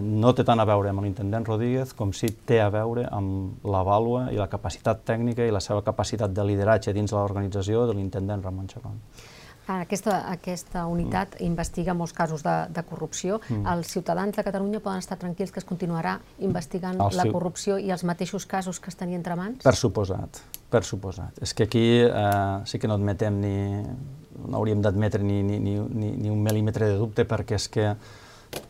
no 0.00 0.32
té 0.32 0.44
tant 0.48 0.60
a 0.60 0.64
veure 0.64 0.88
amb 0.88 1.04
l'intendent 1.04 1.44
Rodríguez 1.44 1.92
com 1.96 2.14
si 2.16 2.30
té 2.48 2.62
a 2.64 2.70
veure 2.72 3.04
amb 3.12 3.64
la 3.68 3.82
vàlua 3.84 4.30
i 4.32 4.40
la 4.40 4.48
capacitat 4.48 5.04
tècnica 5.04 5.44
i 5.44 5.52
la 5.52 5.60
seva 5.60 5.84
capacitat 5.84 6.32
de 6.32 6.46
lideratge 6.48 6.94
dins 6.96 7.12
de 7.12 7.18
l'organització 7.18 7.84
de 7.88 7.96
l'intendent 7.98 8.44
Ramon 8.44 8.70
Chacón. 8.72 9.00
Aquesta, 9.64 10.18
aquesta 10.28 10.82
unitat 10.92 11.38
mm. 11.38 11.44
investiga 11.46 11.94
molts 11.96 12.12
casos 12.12 12.42
de, 12.44 12.54
de 12.68 12.82
corrupció. 12.84 13.38
Mm. 13.48 13.64
Els 13.72 13.92
ciutadans 13.96 14.36
de 14.36 14.44
Catalunya 14.44 14.80
poden 14.84 15.00
estar 15.00 15.16
tranquils 15.20 15.52
que 15.52 15.62
es 15.62 15.68
continuarà 15.68 16.18
investigant 16.44 17.00
el 17.00 17.16
la 17.16 17.24
corrupció 17.32 17.78
i 17.80 17.88
els 17.94 18.04
mateixos 18.04 18.44
casos 18.44 18.80
que 18.80 18.92
es 18.92 19.00
tenien 19.00 19.22
entre 19.22 19.36
mans? 19.40 19.64
Per 19.64 19.76
suposat, 19.78 20.42
per 20.74 20.82
suposat. 20.86 21.38
És 21.44 21.54
que 21.54 21.68
aquí 21.68 21.84
eh, 22.02 22.58
sí 22.66 22.80
que 22.82 22.90
no 22.90 22.98
admetem 22.98 23.38
ni... 23.40 23.56
no 24.44 24.58
hauríem 24.58 24.82
d'admetre 24.82 25.22
ni, 25.22 25.42
ni, 25.46 25.60
ni, 25.62 25.78
ni, 26.10 26.30
un 26.30 26.42
mil·límetre 26.42 26.90
de 26.90 26.98
dubte 26.98 27.26
perquè 27.28 27.58
és 27.60 27.68
que... 27.70 27.94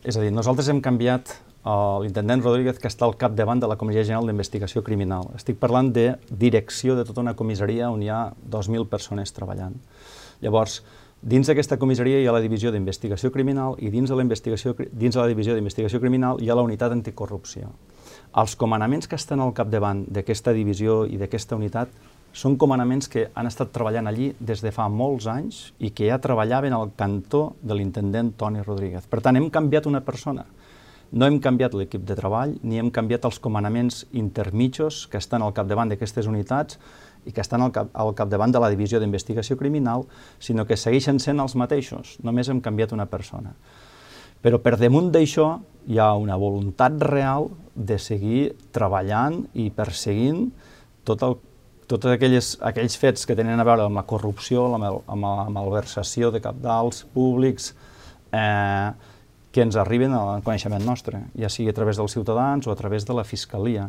És 0.05 0.17
a 0.17 0.21
dir, 0.21 0.31
nosaltres 0.33 0.69
hem 0.69 0.79
canviat 0.81 1.29
uh, 1.65 2.01
l'intendent 2.01 2.41
Rodríguez 2.41 2.79
que 2.81 2.89
està 2.89 3.05
al 3.05 3.17
capdavant 3.21 3.61
de 3.61 3.69
la 3.69 3.77
Comissaria 3.77 4.07
General 4.07 4.29
d'Investigació 4.29 4.81
Criminal. 4.85 5.29
Estic 5.37 5.59
parlant 5.61 5.91
de 5.93 6.07
direcció 6.29 6.95
de 6.97 7.05
tota 7.05 7.21
una 7.21 7.35
comissaria 7.37 7.91
on 7.93 8.01
hi 8.05 8.09
ha 8.09 8.21
2.000 8.49 8.89
persones 8.89 9.33
treballant. 9.35 9.77
Llavors, 10.41 10.79
dins 11.21 11.49
d'aquesta 11.49 11.77
comissaria 11.81 12.21
hi 12.21 12.29
ha 12.29 12.33
la 12.35 12.43
divisió 12.43 12.73
d'investigació 12.73 13.33
criminal 13.33 13.77
i 13.81 13.93
dins 13.93 14.09
de, 14.09 14.17
la 14.17 14.25
dins 14.25 15.13
de 15.13 15.21
la 15.21 15.29
divisió 15.29 15.57
d'investigació 15.57 16.01
criminal 16.01 16.41
hi 16.41 16.49
ha 16.49 16.57
la 16.57 16.65
unitat 16.65 16.93
anticorrupció. 16.97 17.73
Els 18.35 18.57
comanaments 18.59 19.07
que 19.07 19.15
estan 19.15 19.39
al 19.39 19.53
capdavant 19.55 20.01
d'aquesta 20.11 20.51
divisió 20.51 21.05
i 21.07 21.15
d'aquesta 21.15 21.55
unitat 21.55 21.91
són 22.35 22.57
comanaments 22.59 23.07
que 23.07 23.29
han 23.31 23.47
estat 23.47 23.69
treballant 23.71 24.09
allí 24.11 24.33
des 24.43 24.59
de 24.59 24.73
fa 24.75 24.89
molts 24.91 25.29
anys 25.31 25.59
i 25.79 25.93
que 25.95 26.09
ja 26.09 26.17
treballaven 26.19 26.75
al 26.75 26.91
cantó 26.99 27.45
de 27.63 27.77
l'intendent 27.79 28.33
Toni 28.35 28.65
Rodríguez. 28.65 29.07
Per 29.07 29.21
tant, 29.23 29.39
hem 29.39 29.47
canviat 29.47 29.87
una 29.87 30.03
persona. 30.03 30.43
No 31.15 31.29
hem 31.29 31.39
canviat 31.39 31.77
l'equip 31.79 32.03
de 32.03 32.19
treball 32.19 32.57
ni 32.59 32.81
hem 32.81 32.91
canviat 32.91 33.23
els 33.29 33.39
comanaments 33.39 34.03
intermitjos 34.11 35.05
que 35.07 35.21
estan 35.23 35.45
al 35.45 35.55
capdavant 35.55 35.93
d'aquestes 35.93 36.27
unitats 36.27 36.75
i 37.23 37.31
que 37.31 37.39
estan 37.39 37.63
al, 37.63 37.71
cap, 37.71 37.87
al 37.95 38.11
capdavant 38.19 38.51
de 38.51 38.59
la 38.59 38.73
divisió 38.73 38.99
d'investigació 38.99 39.55
criminal, 39.55 40.03
sinó 40.43 40.67
que 40.67 40.75
segueixen 40.75 41.23
sent 41.23 41.39
els 41.39 41.55
mateixos, 41.55 42.17
només 42.19 42.51
hem 42.51 42.59
canviat 42.59 42.91
una 42.91 43.07
persona. 43.07 43.55
Però 44.45 44.59
per 44.61 44.75
damunt 44.77 45.09
d'això 45.09 45.55
hi 45.89 45.97
ha 45.97 46.11
una 46.13 46.37
voluntat 46.37 47.01
real 47.01 47.49
de 47.73 47.97
seguir 47.97 48.51
treballant 48.73 49.41
i 49.57 49.71
perseguint 49.73 50.51
tot 51.05 51.23
el 51.25 51.37
tots 51.89 52.09
aquells, 52.09 52.55
aquells 52.65 52.95
fets 52.97 53.27
que 53.29 53.35
tenen 53.37 53.61
a 53.61 53.65
veure 53.65 53.85
amb 53.85 53.99
la 53.99 54.05
corrupció, 54.09 54.67
amb, 54.73 54.87
el, 54.87 55.01
amb 55.11 55.27
la 55.27 55.49
malversació 55.53 56.31
de 56.33 56.41
capdals 56.41 57.03
públics, 57.13 57.73
eh, 58.33 58.89
que 59.53 59.63
ens 59.63 59.77
arriben 59.79 60.13
al 60.17 60.41
coneixement 60.43 60.83
nostre, 60.83 61.21
ja 61.39 61.49
sigui 61.51 61.69
a 61.71 61.75
través 61.77 62.01
dels 62.01 62.15
ciutadans 62.17 62.65
o 62.67 62.73
a 62.73 62.77
través 62.79 63.05
de 63.07 63.13
la 63.15 63.23
Fiscalia. 63.23 63.85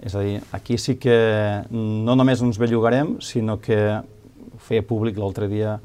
És 0.00 0.14
a 0.16 0.22
dir, 0.24 0.38
aquí 0.56 0.78
sí 0.80 0.96
que 1.02 1.16
no 1.70 2.16
només 2.18 2.40
ens 2.42 2.58
bellugarem, 2.62 3.18
sinó 3.20 3.58
que 3.60 4.00
feia 4.62 4.86
públic 4.86 5.18
l'altre 5.18 5.50
dia 5.50 5.76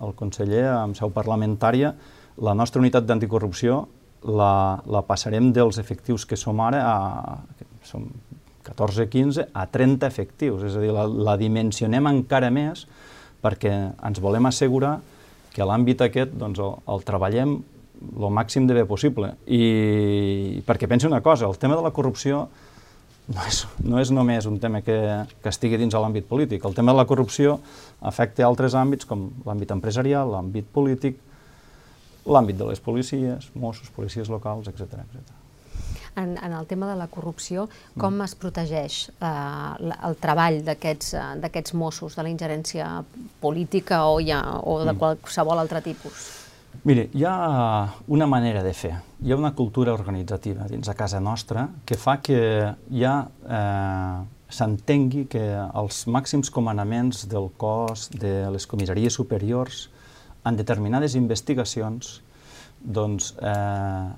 el 0.00 0.14
conseller 0.16 0.64
amb 0.72 0.96
seu 0.96 1.12
parlamentària, 1.12 1.92
la 2.38 2.54
nostra 2.54 2.80
unitat 2.80 3.06
d'anticorrupció 3.08 3.86
la, 4.24 4.80
la 4.86 5.02
passarem 5.06 5.50
dels 5.56 5.78
efectius 5.80 6.26
que 6.28 6.36
som 6.36 6.60
ara 6.60 6.82
a, 6.84 7.38
som 7.88 8.06
14-15 8.66 9.48
a 9.56 9.66
30 9.66 10.06
efectius, 10.06 10.64
és 10.68 10.76
a 10.76 10.82
dir, 10.82 10.92
la, 10.94 11.06
la 11.08 11.36
dimensionem 11.40 12.06
encara 12.10 12.50
més 12.52 12.86
perquè 13.40 13.72
ens 14.06 14.20
volem 14.20 14.46
assegurar 14.50 14.98
que 15.54 15.66
l'àmbit 15.66 16.02
aquest 16.04 16.34
doncs, 16.38 16.60
el, 16.60 16.76
el 16.92 17.06
treballem 17.08 17.56
el 18.00 18.32
màxim 18.32 18.66
de 18.68 18.76
bé 18.76 18.86
possible. 18.88 19.34
I 19.46 20.62
perquè 20.66 20.88
pensi 20.88 21.08
una 21.08 21.20
cosa, 21.24 21.48
el 21.48 21.58
tema 21.60 21.76
de 21.76 21.84
la 21.84 21.92
corrupció 21.92 22.46
no 23.30 23.46
és, 23.46 23.62
no 23.84 24.00
és 24.00 24.10
només 24.10 24.46
un 24.48 24.58
tema 24.58 24.80
que, 24.82 24.96
que 25.42 25.52
estigui 25.52 25.78
dins 25.80 25.94
l'àmbit 25.94 26.26
polític. 26.28 26.64
El 26.64 26.76
tema 26.76 26.94
de 26.94 27.00
la 27.00 27.06
corrupció 27.06 27.58
afecta 28.00 28.46
altres 28.46 28.76
àmbits 28.78 29.08
com 29.08 29.28
l'àmbit 29.46 29.74
empresarial, 29.74 30.32
l'àmbit 30.32 30.70
polític, 30.72 31.18
l'àmbit 32.26 32.58
de 32.58 32.70
les 32.70 32.80
policies, 32.80 33.50
Mossos, 33.54 33.90
policies 33.94 34.28
locals, 34.28 34.68
etc 34.68 35.00
etc. 35.04 35.36
En, 36.16 36.34
en 36.42 36.52
el 36.52 36.66
tema 36.66 36.88
de 36.90 36.96
la 36.98 37.06
corrupció, 37.06 37.68
com 37.96 38.16
mm. 38.16 38.24
es 38.26 38.34
protegeix 38.34 38.96
eh, 39.22 39.92
el 40.08 40.18
treball 40.20 40.58
d'aquests 40.66 41.14
uh, 41.72 41.78
Mossos 41.78 42.18
de 42.18 42.26
la 42.26 42.32
ingerència 42.32 42.88
política 43.40 44.02
o, 44.10 44.18
ja, 44.20 44.42
o 44.58 44.80
de 44.82 44.92
mm. 44.92 44.98
qualsevol 44.98 45.62
altre 45.62 45.82
tipus? 45.86 46.26
Mire, 46.84 47.08
hi 47.12 47.24
ha 47.26 47.36
una 48.08 48.26
manera 48.30 48.62
de 48.62 48.72
fer, 48.72 48.94
hi 49.20 49.32
ha 49.32 49.38
una 49.38 49.52
cultura 49.54 49.92
organitzativa 49.92 50.66
dins 50.70 50.88
de 50.88 50.94
casa 50.96 51.20
nostra 51.20 51.66
que 51.84 51.98
fa 51.98 52.18
que 52.24 52.40
ja 52.88 53.14
eh, 53.44 54.20
s'entengui 54.50 55.26
que 55.30 55.42
els 55.60 56.04
màxims 56.10 56.50
comandaments 56.50 57.26
del 57.30 57.50
cos, 57.60 58.08
de 58.14 58.48
les 58.54 58.66
comissaries 58.70 59.18
superiors, 59.18 59.88
en 60.44 60.56
determinades 60.56 61.14
investigacions, 61.18 62.20
doncs, 62.80 63.34
eh, 63.40 64.08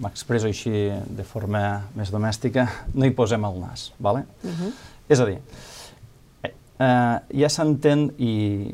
m'expreso 0.00 0.48
així 0.48 0.72
de 1.12 1.24
forma 1.28 1.82
més 1.98 2.12
domèstica, 2.12 2.66
no 2.94 3.06
hi 3.06 3.12
posem 3.16 3.44
el 3.44 3.60
nas. 3.60 3.92
¿vale? 3.98 4.24
Uh 4.42 4.48
mhm. 4.48 4.62
-huh. 4.62 4.72
És 5.08 5.20
a 5.20 5.26
dir, 5.26 5.38
eh, 6.78 7.18
ja 7.42 7.48
s'entén, 7.48 8.12
i, 8.18 8.32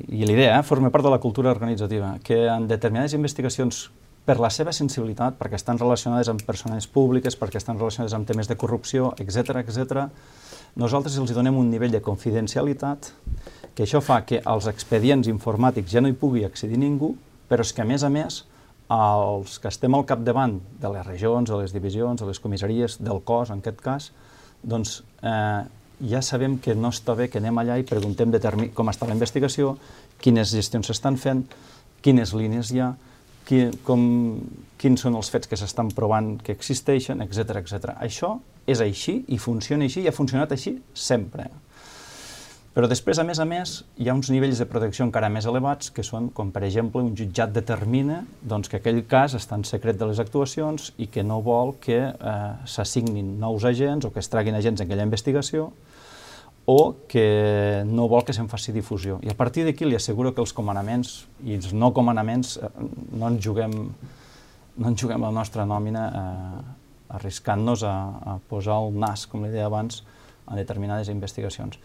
i 0.08 0.24
l'idea 0.24 0.58
eh, 0.58 0.62
forma 0.62 0.90
part 0.90 1.04
de 1.04 1.10
la 1.10 1.18
cultura 1.18 1.50
organitzativa, 1.50 2.18
que 2.22 2.46
en 2.46 2.68
determinades 2.68 3.14
investigacions, 3.14 3.90
per 4.28 4.38
la 4.38 4.50
seva 4.50 4.72
sensibilitat, 4.72 5.38
perquè 5.38 5.54
estan 5.54 5.78
relacionades 5.78 6.28
amb 6.28 6.42
persones 6.44 6.86
públiques, 6.86 7.38
perquè 7.40 7.56
estan 7.56 7.78
relacionades 7.78 8.12
amb 8.12 8.26
temes 8.28 8.48
de 8.48 8.56
corrupció, 8.56 9.14
etc 9.16 9.62
etc, 9.62 10.10
nosaltres 10.78 11.16
els 11.18 11.34
donem 11.34 11.56
un 11.58 11.70
nivell 11.72 11.92
de 11.92 12.02
confidencialitat 12.04 13.10
que 13.74 13.84
això 13.84 14.00
fa 14.02 14.20
que 14.26 14.40
als 14.42 14.68
expedients 14.70 15.28
informàtics 15.30 15.92
ja 15.92 16.02
no 16.02 16.10
hi 16.10 16.16
pugui 16.18 16.44
accedir 16.46 16.78
ningú, 16.78 17.12
però 17.50 17.62
és 17.62 17.72
que, 17.74 17.82
a 17.82 17.88
més 17.88 18.02
a 18.02 18.10
més, 18.10 18.40
els 18.90 19.58
que 19.62 19.70
estem 19.70 19.94
al 19.94 20.06
capdavant 20.08 20.56
de 20.80 20.90
les 20.94 21.06
regions, 21.06 21.50
de 21.50 21.58
les 21.60 21.74
divisions, 21.74 22.20
de 22.20 22.26
les 22.26 22.40
comissaries, 22.40 22.98
del 23.04 23.22
cos, 23.22 23.52
en 23.54 23.62
aquest 23.62 23.82
cas, 23.84 24.10
doncs 24.62 25.00
eh, 25.22 25.62
ja 26.10 26.22
sabem 26.22 26.58
que 26.62 26.74
no 26.74 26.90
està 26.94 27.14
bé 27.18 27.28
que 27.30 27.38
anem 27.42 27.58
allà 27.58 27.78
i 27.78 27.86
preguntem 27.86 28.34
com 28.74 28.90
està 28.90 29.06
la 29.06 29.14
investigació, 29.14 29.76
quines 30.22 30.54
gestions 30.54 30.90
s'estan 30.90 31.18
fent, 31.18 31.44
quines 32.02 32.34
línies 32.34 32.72
hi 32.72 32.82
ha, 32.82 32.92
qui, 33.48 33.64
com, 33.86 34.02
quins 34.78 35.02
són 35.02 35.16
els 35.18 35.30
fets 35.30 35.48
que 35.48 35.58
s'estan 35.58 35.90
provant 35.96 36.36
que 36.42 36.54
existeixen, 36.54 37.22
etc 37.24 37.62
etc. 37.62 37.94
Això 37.98 38.36
és 38.68 38.82
així 38.84 39.22
i 39.32 39.38
funciona 39.40 39.88
així 39.88 40.04
i 40.04 40.10
ha 40.10 40.14
funcionat 40.14 40.52
així 40.52 40.76
sempre. 40.92 41.48
Però 42.78 42.86
després, 42.86 43.18
a 43.18 43.24
més 43.26 43.40
a 43.42 43.44
més, 43.48 43.72
hi 43.98 44.06
ha 44.06 44.14
uns 44.14 44.28
nivells 44.30 44.60
de 44.60 44.66
protecció 44.70 45.02
encara 45.02 45.26
més 45.34 45.48
elevats, 45.50 45.88
que 45.90 46.04
són, 46.06 46.28
com 46.30 46.52
per 46.54 46.60
exemple, 46.62 47.02
un 47.02 47.16
jutjat 47.18 47.50
determina 47.50 48.20
doncs, 48.38 48.70
que 48.70 48.78
aquell 48.78 49.00
cas 49.10 49.34
està 49.34 49.56
en 49.58 49.64
secret 49.66 49.98
de 49.98 50.06
les 50.06 50.20
actuacions 50.22 50.92
i 51.02 51.08
que 51.10 51.24
no 51.26 51.40
vol 51.42 51.74
que 51.82 51.98
eh, 52.12 52.36
s'assignin 52.70 53.32
nous 53.40 53.66
agents 53.66 54.06
o 54.06 54.12
que 54.14 54.22
es 54.22 54.30
traguin 54.30 54.54
agents 54.54 54.78
en 54.78 54.86
aquella 54.86 55.08
investigació 55.08 55.72
o 56.70 56.78
que 57.10 57.82
no 57.88 58.06
vol 58.12 58.22
que 58.28 58.36
se'n 58.36 58.46
faci 58.46 58.70
difusió. 58.76 59.18
I 59.26 59.32
a 59.32 59.34
partir 59.34 59.64
d'aquí 59.66 59.88
li 59.88 59.98
asseguro 59.98 60.30
que 60.36 60.44
els 60.44 60.54
comanaments 60.54 61.22
i 61.48 61.56
els 61.56 61.72
no 61.72 61.90
comanaments 61.96 62.60
eh, 62.60 62.74
no 63.16 63.32
ens 63.32 63.42
juguem, 63.42 63.74
no 64.76 64.92
ens 64.92 65.02
juguem 65.02 65.26
la 65.26 65.34
nostra 65.34 65.66
nòmina 65.66 66.10
eh, 66.12 66.66
arriscant-nos 67.16 67.84
a, 67.86 67.96
a 68.34 68.38
posar 68.50 68.78
el 68.84 68.96
nas, 69.00 69.26
com 69.26 69.44
li 69.44 69.52
deia 69.52 69.66
abans, 69.68 70.02
a 70.48 70.56
determinades 70.56 71.10
investigacions. 71.12 71.80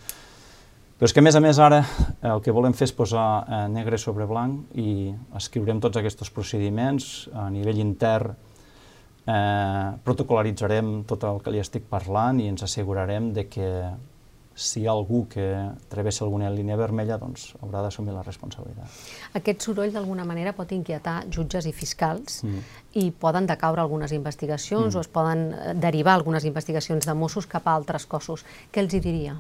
Però 0.98 1.10
és 1.10 1.14
que, 1.16 1.20
a 1.20 1.26
més 1.26 1.36
a 1.36 1.42
més, 1.44 1.58
ara 1.60 1.82
el 2.30 2.42
que 2.46 2.54
volem 2.56 2.76
fer 2.78 2.88
és 2.88 2.96
posar 2.96 3.28
eh, 3.44 3.62
negre 3.74 3.98
sobre 4.00 4.28
blanc 4.30 4.78
i 4.80 5.12
escriurem 5.36 5.82
tots 5.84 6.00
aquests 6.00 6.32
procediments 6.32 7.28
a 7.36 7.50
nivell 7.52 7.82
intern, 7.84 8.38
eh, 9.28 9.90
protocolaritzarem 10.06 11.02
tot 11.10 11.26
el 11.28 11.42
que 11.44 11.52
li 11.52 11.60
estic 11.64 11.90
parlant 11.92 12.40
i 12.40 12.48
ens 12.52 12.64
assegurarem 12.64 13.32
de 13.36 13.48
que 13.52 13.70
si 14.56 14.82
hi 14.82 14.88
ha 14.88 14.92
algú 14.92 15.24
que 15.30 15.46
travessa 15.90 16.24
alguna 16.26 16.50
línia 16.54 16.78
vermella, 16.78 17.18
doncs 17.18 17.54
haurà 17.62 17.82
d'assumir 17.86 18.14
la 18.14 18.22
responsabilitat. 18.26 19.00
Aquest 19.40 19.66
soroll 19.66 19.94
d'alguna 19.94 20.26
manera 20.30 20.54
pot 20.54 20.72
inquietar 20.76 21.24
jutges 21.34 21.66
i 21.66 21.74
fiscals 21.74 22.44
mm. 22.44 22.68
i 23.02 23.08
poden 23.12 23.50
decaure 23.50 23.82
algunes 23.82 24.14
investigacions 24.14 24.94
mm. 24.94 24.98
o 24.98 25.02
es 25.02 25.10
poden 25.10 25.48
eh, 25.54 25.74
derivar 25.74 26.20
algunes 26.20 26.46
investigacions 26.46 27.10
de 27.10 27.18
Mossos 27.18 27.50
cap 27.50 27.68
a 27.68 27.74
altres 27.74 28.06
cossos. 28.06 28.46
Què 28.72 28.86
els 28.86 28.94
hi 28.94 29.02
diria? 29.02 29.40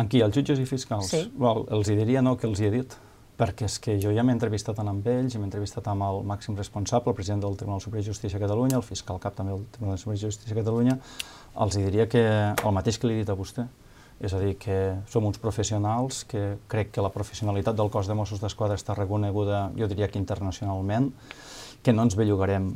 En 0.00 0.08
qui? 0.10 0.22
Els 0.24 0.34
jutges 0.34 0.58
i 0.58 0.66
fiscals? 0.66 1.12
Sí. 1.12 1.24
Well, 1.38 1.66
els 1.70 1.90
hi 1.92 1.96
diria 1.98 2.22
no 2.24 2.34
que 2.40 2.48
els 2.50 2.58
hi 2.58 2.66
he 2.66 2.74
dit, 2.74 2.96
perquè 3.38 3.66
és 3.68 3.78
que 3.82 3.94
jo 4.00 4.12
ja 4.14 4.24
m'he 4.26 4.34
entrevistat 4.34 4.78
amb 4.82 5.06
ells, 5.08 5.36
m'he 5.36 5.48
entrevistat 5.48 5.86
amb 5.92 6.06
el 6.06 6.22
màxim 6.28 6.56
responsable, 6.58 7.12
el 7.12 7.18
president 7.18 7.42
del 7.44 7.56
Tribunal 7.60 7.80
Superior 7.84 8.04
de 8.04 8.12
Justícia 8.12 8.38
de 8.38 8.44
Catalunya, 8.44 8.78
el 8.78 8.86
fiscal 8.86 9.20
cap 9.22 9.36
també 9.38 9.54
del 9.54 9.64
Tribunal 9.76 9.98
Superior 9.98 10.20
de 10.20 10.30
Justícia 10.30 10.54
de 10.54 10.60
Catalunya, 10.60 10.98
els 11.60 11.76
diria 11.76 12.08
que 12.08 12.22
el 12.54 12.74
mateix 12.74 12.98
que 12.98 13.08
li 13.08 13.18
he 13.18 13.22
dit 13.22 13.30
a 13.32 13.36
vostè, 13.36 13.66
és 14.22 14.32
a 14.32 14.38
dir, 14.38 14.54
que 14.60 14.78
som 15.10 15.26
uns 15.26 15.40
professionals, 15.42 16.22
que 16.30 16.56
crec 16.70 16.92
que 16.94 17.02
la 17.02 17.10
professionalitat 17.10 17.76
del 17.76 17.90
cos 17.90 18.06
de 18.06 18.14
Mossos 18.14 18.40
d'Esquadra 18.40 18.78
està 18.78 18.94
reconeguda, 18.94 19.66
jo 19.76 19.88
diria 19.90 20.08
que 20.08 20.20
internacionalment, 20.20 21.10
que 21.82 21.92
no 21.92 22.06
ens 22.06 22.16
bellugarem 22.16 22.70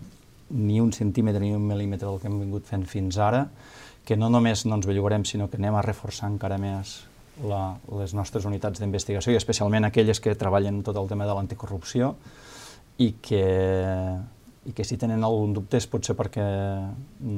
ni 0.51 0.81
un 0.81 0.93
centímetre 0.93 1.43
ni 1.43 1.53
un 1.55 1.63
mil·límetre 1.67 2.09
del 2.09 2.19
que 2.21 2.31
hem 2.31 2.41
vingut 2.43 2.67
fent 2.67 2.87
fins 2.91 3.19
ara, 3.23 3.47
que 4.07 4.19
no 4.19 4.31
només 4.31 4.65
no 4.67 4.79
ens 4.79 4.87
bellugarem, 4.87 5.25
sinó 5.27 5.47
que 5.51 5.59
anem 5.59 5.79
a 5.79 5.85
reforçar 5.87 6.31
encara 6.31 6.59
més 6.59 7.01
la, 7.45 7.77
les 7.99 8.15
nostres 8.15 8.47
unitats 8.49 8.81
d'investigació 8.81 9.35
i 9.35 9.39
especialment 9.39 9.87
aquelles 9.87 10.21
que 10.23 10.35
treballen 10.39 10.83
tot 10.87 10.99
el 10.99 11.11
tema 11.11 11.27
de 11.27 11.35
l'anticorrupció 11.35 12.15
i 13.03 13.13
que, 13.23 13.45
i 14.67 14.75
que 14.75 14.85
si 14.85 14.99
tenen 14.99 15.25
algun 15.25 15.53
dubte 15.55 15.79
és 15.79 15.87
potser 15.87 16.17
perquè 16.19 16.45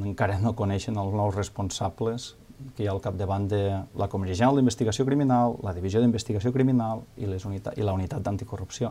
encara 0.09 0.39
no 0.41 0.55
coneixen 0.57 0.97
els 0.97 1.15
nous 1.15 1.35
responsables 1.37 2.33
que 2.75 2.83
hi 2.83 2.89
ha 2.89 2.95
al 2.95 3.03
capdavant 3.05 3.47
de 3.51 3.61
la 4.01 4.09
Comissió 4.11 4.35
General 4.41 4.59
d'Investigació 4.59 5.05
Criminal, 5.07 5.55
la 5.63 5.75
Divisió 5.77 6.01
d'Investigació 6.03 6.53
Criminal 6.55 7.05
i, 7.17 7.29
les 7.31 7.45
unitat, 7.47 7.77
i 7.79 7.87
la 7.87 7.95
Unitat 7.95 8.25
d'Anticorrupció. 8.25 8.91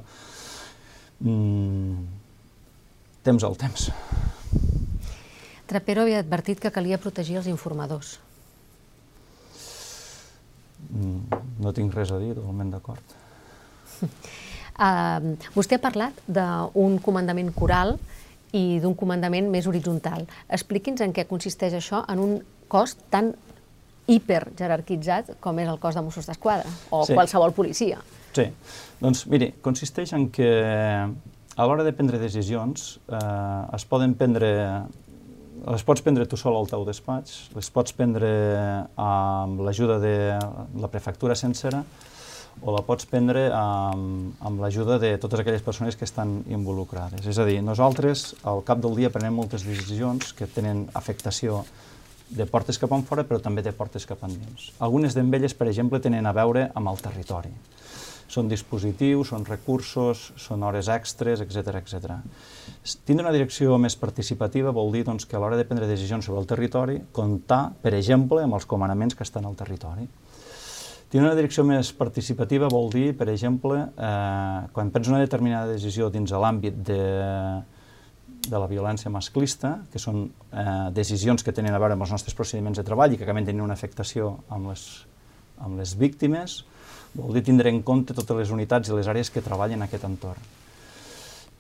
Mm, 1.20 2.06
temps 3.28 3.44
al 3.44 3.58
temps. 3.60 3.90
Trapero 5.68 6.06
havia 6.06 6.22
advertit 6.24 6.62
que 6.64 6.72
calia 6.72 7.02
protegir 7.02 7.42
els 7.42 7.50
informadors. 7.52 8.16
Mm, 10.88 11.42
no 11.60 11.74
tinc 11.76 11.96
res 11.98 12.14
a 12.14 12.22
dir, 12.22 12.38
totalment 12.38 12.72
d'acord. 12.72 13.18
Uh, 14.00 15.36
vostè 15.58 15.76
ha 15.76 15.84
parlat 15.84 16.22
d'un 16.30 17.02
comandament 17.04 17.52
coral 17.56 17.98
i 18.56 18.80
d'un 18.84 18.96
comandament 18.96 19.50
més 19.52 19.68
horitzontal. 19.68 20.28
Expliqui'ns 20.54 21.04
en 21.04 21.14
què 21.16 21.28
consisteix 21.30 21.76
això 21.78 22.04
en 22.12 22.22
un 22.24 22.38
cos 22.72 22.96
tan 23.12 23.34
hiperjerarquitzat 24.08 25.34
com 25.44 25.58
és 25.60 25.68
el 25.68 25.80
cos 25.84 25.98
de 25.98 26.04
Mossos 26.06 26.30
d'Esquadra 26.30 26.70
o 26.96 27.04
sí. 27.06 27.16
qualsevol 27.16 27.52
policia. 27.56 28.00
Sí, 28.36 28.46
doncs 29.02 29.26
miri, 29.32 29.52
consisteix 29.64 30.14
en 30.16 30.30
que 30.32 30.52
a 31.58 31.66
l'hora 31.66 31.84
de 31.84 31.92
prendre 31.96 32.20
decisions 32.22 32.98
eh, 33.10 33.76
es 33.76 33.86
poden 33.90 34.16
prendre 34.16 34.52
les 35.68 35.84
pots 35.84 36.04
prendre 36.06 36.28
tu 36.30 36.38
sol 36.38 36.56
al 36.56 36.68
teu 36.70 36.84
despatx, 36.86 37.50
les 37.58 37.70
pots 37.74 37.96
prendre 37.98 38.30
amb 39.02 39.64
l'ajuda 39.66 39.98
de 40.00 40.14
la 40.78 40.90
prefectura 40.92 41.36
sencera 41.36 41.82
o 42.62 42.74
la 42.74 42.84
pots 42.86 43.06
prendre 43.10 43.48
amb, 43.54 44.34
amb 44.42 44.62
l'ajuda 44.64 44.98
de 45.02 45.14
totes 45.22 45.42
aquelles 45.42 45.66
persones 45.66 45.96
que 45.96 46.06
estan 46.08 46.42
involucrades. 46.50 47.26
És 47.28 47.38
a 47.38 47.46
dir, 47.48 47.60
nosaltres 47.62 48.34
al 48.48 48.64
cap 48.68 48.82
del 48.84 48.98
dia 48.98 49.12
prenem 49.14 49.38
moltes 49.38 49.66
decisions 49.68 50.34
que 50.34 50.50
tenen 50.50 50.88
afectació 50.98 51.64
de 52.30 52.46
portes 52.46 52.80
cap 52.80 52.92
enfora, 52.92 53.24
però 53.24 53.40
també 53.40 53.64
de 53.64 53.72
portes 53.72 54.06
cap 54.06 54.24
endins. 54.28 54.72
Algunes 54.84 55.16
d'elles, 55.16 55.56
per 55.56 55.70
exemple, 55.70 56.02
tenen 56.04 56.26
a 56.28 56.36
veure 56.36 56.68
amb 56.76 56.92
el 56.92 57.00
territori. 57.00 57.54
Són 58.28 58.50
dispositius, 58.52 59.30
són 59.32 59.46
recursos, 59.48 60.34
són 60.36 60.66
hores 60.68 60.90
extres, 60.92 61.40
etc 61.40 61.78
etc. 61.80 62.18
Tindre 63.08 63.24
una 63.24 63.32
direcció 63.32 63.78
més 63.80 63.96
participativa 63.96 64.74
vol 64.76 64.92
dir 64.92 65.06
doncs, 65.08 65.24
que 65.24 65.38
a 65.38 65.40
l'hora 65.40 65.56
de 65.56 65.64
prendre 65.64 65.88
decisions 65.88 66.28
sobre 66.28 66.42
el 66.44 66.50
territori, 66.50 67.00
comptar, 67.16 67.70
per 67.82 67.96
exemple, 67.96 68.44
amb 68.44 68.60
els 68.60 68.68
comanaments 68.68 69.16
que 69.16 69.24
estan 69.24 69.48
al 69.48 69.56
territori. 69.56 70.10
Tindre 71.08 71.30
una 71.30 71.38
direcció 71.40 71.64
més 71.64 71.94
participativa 71.96 72.68
vol 72.68 72.90
dir, 72.92 73.14
per 73.16 73.30
exemple, 73.32 73.80
eh, 73.96 74.68
quan 74.76 74.90
prens 74.92 75.08
una 75.08 75.22
determinada 75.24 75.72
decisió 75.72 76.10
dins 76.12 76.34
l'àmbit 76.36 76.82
de, 76.90 77.04
de 78.48 78.60
la 78.60 78.68
violència 78.68 79.12
masclista, 79.12 79.78
que 79.92 80.02
són 80.04 80.26
eh, 80.28 80.90
decisions 80.96 81.48
que 81.48 81.56
tenen 81.56 81.76
a 81.76 81.80
veure 81.80 81.96
amb 81.96 82.04
els 82.04 82.12
nostres 82.12 82.36
procediments 82.36 82.82
de 82.82 82.84
treball 82.88 83.16
i 83.16 83.20
que 83.20 83.24
acaben 83.24 83.48
tenint 83.48 83.64
una 83.64 83.78
afectació 83.80 84.34
amb 84.52 84.74
les, 84.74 84.84
amb 85.64 85.80
les 85.80 85.96
víctimes, 85.96 86.60
vol 87.16 87.40
dir 87.40 87.46
tindre 87.48 87.72
en 87.72 87.80
compte 87.88 88.16
totes 88.18 88.44
les 88.44 88.52
unitats 88.52 88.92
i 88.92 88.98
les 88.98 89.08
àrees 89.08 89.32
que 89.32 89.46
treballen 89.46 89.80
en 89.80 89.88
aquest 89.88 90.04
entorn. 90.12 90.56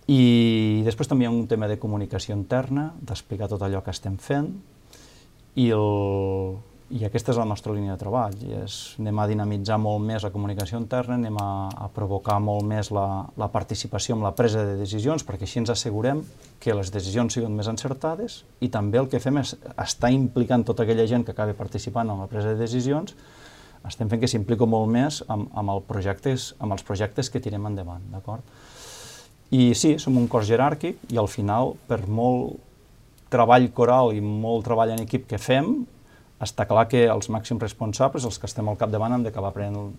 I 0.07 0.83
després 0.83 1.07
també 1.07 1.23
hi 1.23 1.27
ha 1.27 1.35
un 1.35 1.47
tema 1.47 1.71
de 1.71 1.79
comunicació 1.79 2.35
interna, 2.35 2.91
d'explicar 2.99 3.47
tot 3.51 3.63
allò 3.63 3.79
que 3.83 3.95
estem 3.95 4.19
fent, 4.19 4.51
i 5.55 5.71
el, 5.75 6.59
i 6.89 7.01
aquesta 7.03 7.33
és 7.33 7.39
la 7.39 7.45
nostra 7.47 7.73
línia 7.75 7.95
de 7.95 7.99
treball. 7.99 8.35
I 8.47 8.61
és, 8.61 8.75
anem 9.01 9.19
a 9.19 9.25
dinamitzar 9.27 9.77
molt 9.81 10.03
més 10.05 10.23
la 10.23 10.31
comunicació 10.31 10.79
interna, 10.79 11.17
anem 11.17 11.39
a, 11.41 11.47
a 11.83 11.87
provocar 11.93 12.37
molt 12.43 12.63
més 12.67 12.91
la, 12.95 13.25
la 13.39 13.49
participació 13.51 14.15
en 14.15 14.23
la 14.23 14.31
presa 14.37 14.63
de 14.63 14.77
decisions, 14.79 15.25
perquè 15.27 15.43
així 15.47 15.59
ens 15.59 15.73
assegurem 15.73 16.21
que 16.63 16.75
les 16.75 16.91
decisions 16.93 17.35
siguin 17.35 17.57
més 17.57 17.67
encertades 17.67 18.41
i 18.63 18.71
també 18.73 19.01
el 19.01 19.09
que 19.11 19.19
fem 19.23 19.41
és 19.43 19.55
estar 19.75 20.13
implicant 20.15 20.63
tota 20.67 20.85
aquella 20.85 21.07
gent 21.09 21.27
que 21.27 21.35
acaba 21.35 21.57
participant 21.57 22.13
en 22.13 22.23
la 22.23 22.29
presa 22.31 22.55
de 22.55 22.61
decisions, 22.61 23.17
estem 23.87 24.09
fent 24.09 24.23
que 24.23 24.29
s'implico 24.31 24.67
molt 24.67 24.89
més 24.91 25.19
amb, 25.27 25.51
amb, 25.55 25.75
el 25.75 25.83
projectes, 25.87 26.53
amb 26.63 26.75
els 26.75 26.87
projectes 26.87 27.29
que 27.31 27.43
tirem 27.43 27.67
endavant, 27.69 28.03
d'acord? 28.11 28.43
I 29.55 29.71
sí, 29.79 29.93
som 29.99 30.17
un 30.19 30.25
cos 30.27 30.47
jeràrquic 30.47 31.05
i 31.13 31.19
al 31.19 31.29
final, 31.31 31.75
per 31.87 32.01
molt 32.07 32.57
treball 33.31 33.69
coral 33.75 34.15
i 34.15 34.23
molt 34.23 34.65
treball 34.67 34.95
en 34.95 35.03
equip 35.03 35.27
que 35.29 35.39
fem, 35.39 35.85
està 36.43 36.67
clar 36.69 36.85
que 36.91 37.07
els 37.09 37.31
màxims 37.33 37.61
responsables, 37.63 38.25
els 38.25 38.37
que 38.37 38.49
estem 38.49 38.67
al 38.69 38.77
capdavant, 38.77 39.15
han 39.15 39.25
d'acabar 39.25 39.53
prenent 39.55 39.93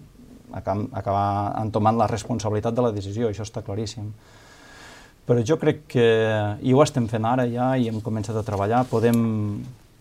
acabar 0.53 1.55
entomant 1.61 1.99
la 1.99 2.07
responsabilitat 2.09 2.75
de 2.75 2.85
la 2.85 2.93
decisió, 2.93 3.29
això 3.29 3.45
està 3.45 3.63
claríssim. 3.65 4.13
Però 5.29 5.43
jo 5.45 5.59
crec 5.61 5.83
que, 5.93 6.07
i 6.65 6.73
ho 6.73 6.81
estem 6.81 7.09
fent 7.09 7.27
ara 7.29 7.45
ja, 7.51 7.75
i 7.77 7.91
hem 7.91 8.01
començat 8.01 8.39
a 8.39 8.45
treballar, 8.47 8.87
podem, 8.89 9.19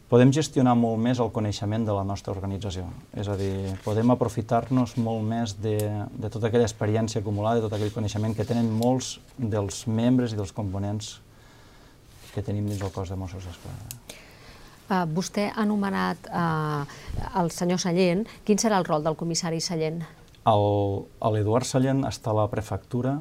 podem 0.08 0.32
gestionar 0.32 0.78
molt 0.80 1.02
més 1.04 1.20
el 1.20 1.34
coneixement 1.36 1.84
de 1.84 1.96
la 1.98 2.06
nostra 2.08 2.32
organització. 2.32 2.86
És 3.12 3.28
a 3.28 3.36
dir, 3.36 3.52
podem 3.84 4.14
aprofitar-nos 4.16 4.96
molt 5.04 5.26
més 5.28 5.58
de, 5.60 5.76
de 6.16 6.32
tota 6.32 6.48
aquella 6.48 6.70
experiència 6.70 7.20
acumulada, 7.20 7.60
de 7.60 7.68
tot 7.68 7.76
aquell 7.76 7.92
coneixement 7.96 8.38
que 8.38 8.48
tenen 8.48 8.72
molts 8.72 9.18
dels 9.38 9.84
membres 9.92 10.32
i 10.32 10.40
dels 10.40 10.56
components 10.56 11.18
que 12.32 12.46
tenim 12.46 12.70
dins 12.70 12.86
el 12.86 12.94
cos 12.96 13.12
de 13.12 13.20
Mossos 13.20 13.44
d'Esquadra. 13.44 14.26
Uh, 14.88 15.04
vostè 15.12 15.50
ha 15.52 15.64
anomenat 15.66 16.30
uh, 16.32 16.86
el 17.42 17.52
senyor 17.52 17.82
Sallent. 17.84 18.22
Quin 18.48 18.60
serà 18.62 18.78
el 18.80 18.86
rol 18.88 19.04
del 19.04 19.18
comissari 19.20 19.60
Sallent? 19.60 20.00
L'Eduard 20.48 21.68
Sallent 21.68 22.06
està 22.08 22.32
a 22.32 22.38
la 22.38 22.46
prefectura. 22.48 23.18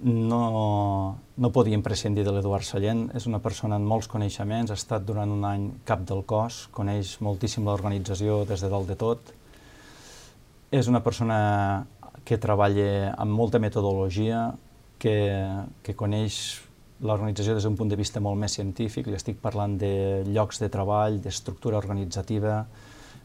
No, 0.00 1.18
no 1.36 1.50
podíem 1.52 1.82
prescindir 1.84 2.24
de 2.24 2.32
l'Eduard 2.32 2.64
Sallent. 2.64 3.10
És 3.18 3.26
una 3.28 3.42
persona 3.44 3.76
amb 3.76 3.84
molts 3.90 4.08
coneixements, 4.08 4.72
ha 4.72 4.78
estat 4.80 5.04
durant 5.04 5.28
un 5.34 5.44
any 5.44 5.66
cap 5.84 6.06
del 6.08 6.22
cos, 6.24 6.68
coneix 6.72 7.18
moltíssim 7.20 7.68
l'organització 7.68 8.44
des 8.48 8.64
de 8.64 8.70
dalt 8.72 8.88
de 8.88 8.96
tot. 8.96 9.34
És 10.72 10.88
una 10.88 11.02
persona 11.04 11.38
que 12.24 12.40
treballa 12.40 13.12
amb 13.16 13.36
molta 13.36 13.60
metodologia, 13.60 14.46
que, 14.98 15.18
que 15.84 15.94
coneix 15.96 16.62
l'organització 17.00 17.54
des 17.54 17.64
d'un 17.64 17.76
punt 17.78 17.90
de 17.90 17.96
vista 17.96 18.20
molt 18.20 18.38
més 18.40 18.54
científic, 18.58 19.06
li 19.06 19.16
estic 19.18 19.38
parlant 19.42 19.76
de 19.78 20.24
llocs 20.26 20.58
de 20.62 20.68
treball, 20.72 21.20
d'estructura 21.22 21.78
organitzativa, 21.78 22.64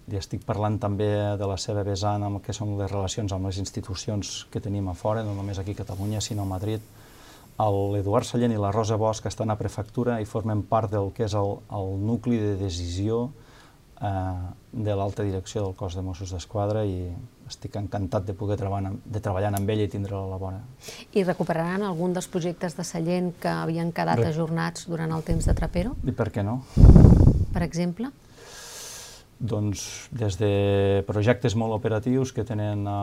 li 0.07 0.19
estic 0.19 0.43
parlant 0.45 0.77
també 0.83 1.07
de 1.39 1.47
la 1.47 1.57
seva 1.57 1.83
vessant 1.87 2.25
amb 2.25 2.37
el 2.37 2.43
que 2.45 2.53
són 2.53 2.75
les 2.77 2.91
relacions 2.91 3.33
amb 3.33 3.47
les 3.47 3.57
institucions 3.61 4.33
que 4.51 4.61
tenim 4.61 4.89
a 4.91 4.97
fora, 4.97 5.23
no 5.23 5.33
només 5.33 5.59
aquí 5.59 5.73
a 5.73 5.81
Catalunya, 5.81 6.21
sinó 6.21 6.43
a 6.43 6.51
Madrid. 6.53 6.83
L'Eduard 7.57 8.27
Sallent 8.27 8.51
i 8.51 8.59
la 8.59 8.71
Rosa 8.73 8.97
Bosch 8.97 9.25
estan 9.29 9.53
a 9.53 9.57
prefectura 9.57 10.19
i 10.19 10.25
formen 10.25 10.63
part 10.67 10.91
del 10.91 11.11
que 11.15 11.25
és 11.25 11.35
el, 11.37 11.57
el 11.71 11.93
nucli 12.01 12.39
de 12.41 12.55
decisió 12.59 13.29
de 14.03 14.95
l'alta 14.97 15.23
direcció 15.23 15.61
del 15.63 15.75
cos 15.79 15.95
de 15.95 16.01
Mossos 16.03 16.33
d'Esquadra 16.33 16.81
i 16.83 17.13
estic 17.47 17.75
encantat 17.79 18.25
de 18.27 18.33
poder 18.35 18.57
treballar, 18.59 18.91
de 19.05 19.21
treballar 19.23 19.53
amb 19.53 19.69
ell 19.69 19.83
i 19.83 19.87
tindre-la 19.91 20.23
a 20.25 20.31
la 20.31 20.39
vora. 20.41 20.59
I 21.13 21.23
recuperaran 21.23 21.85
algun 21.87 22.15
dels 22.15 22.27
projectes 22.31 22.75
de 22.75 22.83
Sallent 22.87 23.31
que 23.39 23.51
havien 23.51 23.93
quedat 23.95 24.19
Re... 24.19 24.31
ajornats 24.33 24.87
durant 24.91 25.11
el 25.15 25.23
temps 25.23 25.47
de 25.47 25.55
Trapero? 25.55 25.95
I 26.03 26.15
per 26.15 26.31
què 26.35 26.43
no? 26.43 26.61
Per 27.53 27.63
exemple? 27.63 28.09
Doncs 29.39 29.85
des 30.15 30.39
de 30.39 30.51
projectes 31.07 31.55
molt 31.59 31.75
operatius 31.75 32.33
que 32.35 32.45
tenen 32.47 32.87
a, 32.87 32.99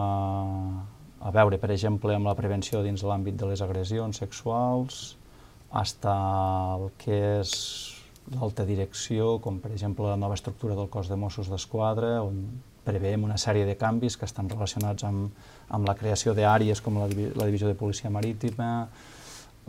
a 1.21 1.33
veure, 1.37 1.61
per 1.61 1.71
exemple, 1.73 2.17
amb 2.17 2.29
la 2.29 2.37
prevenció 2.37 2.83
dins 2.85 3.05
l'àmbit 3.05 3.39
de 3.41 3.49
les 3.53 3.63
agressions 3.65 4.21
sexuals, 4.21 5.01
hasta 5.71 6.13
el 6.77 6.91
que 6.99 7.19
és 7.41 7.55
l'alta 8.37 8.65
direcció, 8.67 9.39
com 9.43 9.59
per 9.63 9.73
exemple 9.75 10.07
la 10.07 10.19
nova 10.21 10.37
estructura 10.39 10.77
del 10.79 10.91
cos 10.93 11.09
de 11.11 11.19
Mossos 11.19 11.51
d'Esquadra, 11.51 12.21
on 12.23 12.45
preveiem 12.85 13.25
una 13.27 13.39
sèrie 13.39 13.67
de 13.69 13.77
canvis 13.79 14.17
que 14.17 14.29
estan 14.29 14.49
relacionats 14.51 15.05
amb, 15.05 15.35
amb 15.69 15.89
la 15.89 15.97
creació 15.99 16.35
d'àrees 16.35 16.81
com 16.85 17.01
la, 17.01 17.09
la 17.11 17.49
Divisió 17.49 17.69
de 17.69 17.77
Policia 17.79 18.11
Marítima, 18.11 18.89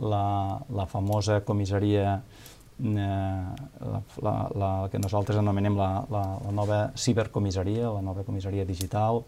la, 0.02 0.24
la 0.72 0.86
famosa 0.90 1.42
comissaria 1.46 2.16
eh, 2.16 2.96
la, 2.96 4.02
la, 4.22 4.34
la 4.54 4.70
que 4.90 4.98
nosaltres 4.98 5.38
anomenem 5.38 5.76
la, 5.78 5.90
la, 6.10 6.24
la 6.46 6.54
nova 6.54 6.80
cibercomissaria, 6.96 7.90
la 7.90 8.02
nova 8.02 8.24
comissaria 8.26 8.64
digital, 8.68 9.22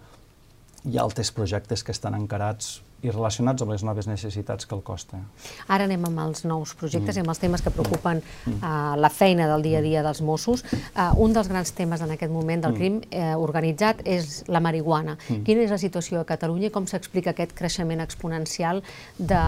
ha 0.84 1.00
altres 1.02 1.30
projectes 1.32 1.84
que 1.84 1.92
estan 1.92 2.16
encarats 2.18 2.80
i 3.04 3.12
relacionats 3.12 3.62
amb 3.62 3.74
les 3.74 3.84
noves 3.84 4.08
necessitats 4.08 4.66
que 4.66 4.74
el 4.76 4.82
costa. 4.86 5.20
Ara 5.68 5.84
anem 5.88 6.06
amb 6.08 6.22
els 6.24 6.44
nous 6.48 6.74
projectes 6.78 7.14
mm. 7.14 7.20
i 7.20 7.24
amb 7.24 7.32
els 7.34 7.42
temes 7.42 7.64
que 7.64 7.72
preocupen 7.74 8.22
uh, 8.24 8.94
la 8.96 9.10
feina 9.12 9.48
del 9.50 9.64
dia 9.66 9.80
a 9.80 9.84
dia 9.84 10.04
dels 10.06 10.22
Mossos. 10.24 10.64
Uh, 10.94 11.12
un 11.24 11.36
dels 11.36 11.50
grans 11.52 11.74
temes 11.76 12.02
en 12.04 12.14
aquest 12.14 12.32
moment 12.32 12.64
del 12.64 12.72
mm. 12.72 12.78
crim 12.80 13.00
eh, 13.10 13.34
organitzat 13.36 14.00
és 14.08 14.44
la 14.48 14.60
marihuana. 14.64 15.16
Mm. 15.28 15.42
Quina 15.46 15.64
és 15.64 15.72
la 15.74 15.80
situació 15.80 16.22
a 16.22 16.28
Catalunya 16.28 16.70
i 16.70 16.74
com 16.74 16.86
s'explica 16.88 17.34
aquest 17.34 17.52
creixement 17.56 18.00
exponencial 18.04 18.80
de, 19.18 19.42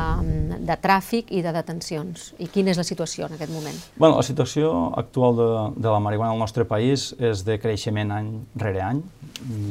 de 0.61 0.77
tràfic 0.83 1.33
i 1.33 1.43
de 1.45 1.53
detencions? 1.57 2.33
I 2.43 2.51
quina 2.53 2.75
és 2.75 2.81
la 2.81 2.87
situació 2.87 3.31
en 3.31 3.37
aquest 3.39 3.53
moment? 3.55 3.79
Bueno, 3.97 4.19
la 4.19 4.27
situació 4.27 4.73
actual 4.97 5.39
de, 5.41 5.49
de 5.81 5.89
la 5.89 6.03
marihuana 6.03 6.35
al 6.37 6.43
nostre 6.43 6.67
país 6.69 7.13
és 7.19 7.45
de 7.47 7.59
creixement 7.63 8.13
any 8.19 8.33
rere 8.61 8.85
any. 8.85 9.01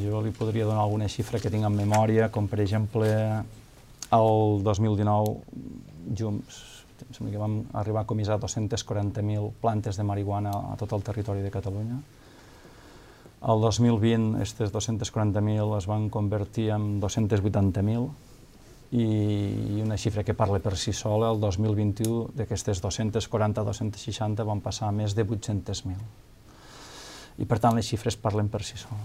Jo 0.06 0.22
li 0.22 0.34
podria 0.36 0.66
donar 0.66 0.84
alguna 0.86 1.10
xifra 1.12 1.42
que 1.42 1.52
tinc 1.54 1.66
en 1.66 1.78
memòria, 1.78 2.30
com 2.34 2.50
per 2.50 2.62
exemple 2.64 3.10
el 4.12 4.64
2019, 4.64 5.40
junts, 6.18 6.62
sembla 7.12 7.32
que 7.32 7.42
vam 7.42 7.58
arribar 7.74 8.04
a 8.04 8.10
comissar 8.10 8.38
240.000 8.40 9.52
plantes 9.62 9.98
de 9.98 10.04
marihuana 10.04 10.52
a 10.74 10.76
tot 10.80 10.94
el 10.94 11.04
territori 11.04 11.42
de 11.42 11.52
Catalunya. 11.52 11.98
El 13.46 13.62
2020, 13.62 14.38
aquestes 14.38 14.72
240.000 14.74 15.78
es 15.78 15.88
van 15.88 16.10
convertir 16.10 16.72
en 16.74 17.02
280.000 17.02 18.10
i 18.96 19.82
una 19.84 19.98
xifra 19.98 20.24
que 20.24 20.34
parla 20.34 20.60
per 20.64 20.78
si 20.78 20.94
sola, 20.94 21.32
el 21.34 21.42
2021 21.42 22.32
d'aquestes 22.38 22.82
240-260 22.84 24.46
van 24.46 24.62
passar 24.62 24.88
a 24.90 24.96
més 24.96 25.16
de 25.18 25.26
800.000. 25.26 26.00
I 27.38 27.46
per 27.46 27.60
tant 27.60 27.76
les 27.76 27.86
xifres 27.86 28.16
parlen 28.16 28.48
per 28.50 28.64
si 28.64 28.78
sola. 28.80 29.02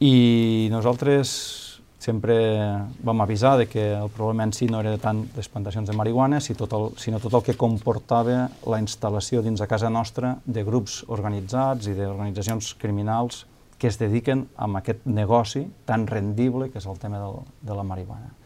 I 0.00 0.68
nosaltres 0.72 1.59
sempre 2.00 2.34
vam 3.04 3.20
avisar 3.20 3.58
de 3.60 3.68
que 3.68 3.92
el 3.92 4.08
problema 4.08 4.44
en 4.48 4.54
si 4.56 4.66
no 4.66 4.80
era 4.80 4.96
tant 4.98 5.26
les 5.36 5.48
plantacions 5.52 5.88
de 5.88 5.96
marihuana, 5.96 6.40
sinó 6.40 6.66
tot 6.66 6.98
sinó 6.98 7.20
tot 7.20 7.36
el 7.36 7.44
que 7.44 7.58
comportava 7.60 8.48
la 8.66 8.80
instal·lació 8.80 9.44
dins 9.44 9.60
de 9.60 9.68
casa 9.68 9.92
nostra 9.92 10.38
de 10.46 10.64
grups 10.64 11.04
organitzats 11.08 11.92
i 11.92 11.94
d'organitzacions 11.98 12.74
criminals 12.80 13.44
que 13.78 13.88
es 13.88 14.00
dediquen 14.00 14.46
a 14.56 14.68
aquest 14.80 15.04
negoci 15.04 15.66
tan 15.84 16.06
rendible 16.06 16.70
que 16.70 16.80
és 16.80 16.86
el 16.86 16.98
tema 16.98 17.20
de 17.20 17.74
la 17.76 17.84
marihuana. 17.84 18.39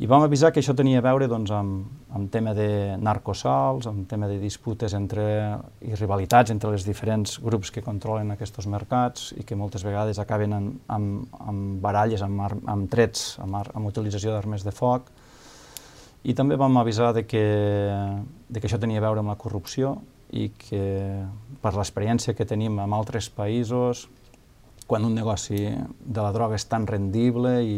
I 0.00 0.06
vam 0.08 0.22
avisar 0.24 0.48
que 0.48 0.62
això 0.62 0.72
tenia 0.72 1.02
a 1.02 1.04
veure 1.04 1.26
doncs, 1.28 1.50
amb, 1.52 1.88
amb 2.16 2.30
tema 2.32 2.54
de 2.56 2.96
narcosals, 2.96 3.84
amb 3.84 4.06
tema 4.08 4.30
de 4.30 4.38
disputes 4.40 4.94
entre, 4.96 5.24
i 5.84 5.92
rivalitats 5.92 6.54
entre 6.54 6.70
els 6.72 6.86
diferents 6.88 7.34
grups 7.44 7.68
que 7.68 7.82
controlen 7.84 8.32
aquests 8.32 8.64
mercats 8.72 9.34
i 9.36 9.44
que 9.44 9.58
moltes 9.60 9.82
vegades 9.84 10.16
acaben 10.22 10.54
en, 10.56 10.70
amb, 10.88 11.34
amb 11.44 11.82
baralles, 11.84 12.24
amb, 12.24 12.40
ar, 12.46 12.56
amb 12.72 12.88
trets, 12.88 13.34
amb, 13.44 13.58
ar, 13.60 13.66
amb 13.76 13.90
utilització 13.90 14.32
d'armes 14.32 14.64
de 14.64 14.72
foc. 14.72 15.10
I 16.24 16.32
també 16.38 16.56
vam 16.56 16.78
avisar 16.80 17.10
de 17.12 17.26
que, 17.28 17.44
de 18.48 18.62
que 18.62 18.70
això 18.70 18.80
tenia 18.80 19.02
a 19.02 19.04
veure 19.04 19.20
amb 19.20 19.34
la 19.34 19.36
corrupció 19.36 19.98
i 20.32 20.46
que 20.62 20.86
per 21.60 21.74
l'experiència 21.76 22.32
que 22.32 22.48
tenim 22.48 22.80
en 22.80 22.96
altres 22.96 23.28
països, 23.28 24.06
quan 24.88 25.04
un 25.04 25.12
negoci 25.12 25.60
de 25.68 26.24
la 26.24 26.32
droga 26.32 26.56
és 26.56 26.64
tan 26.72 26.88
rendible 26.88 27.52
i, 27.60 27.76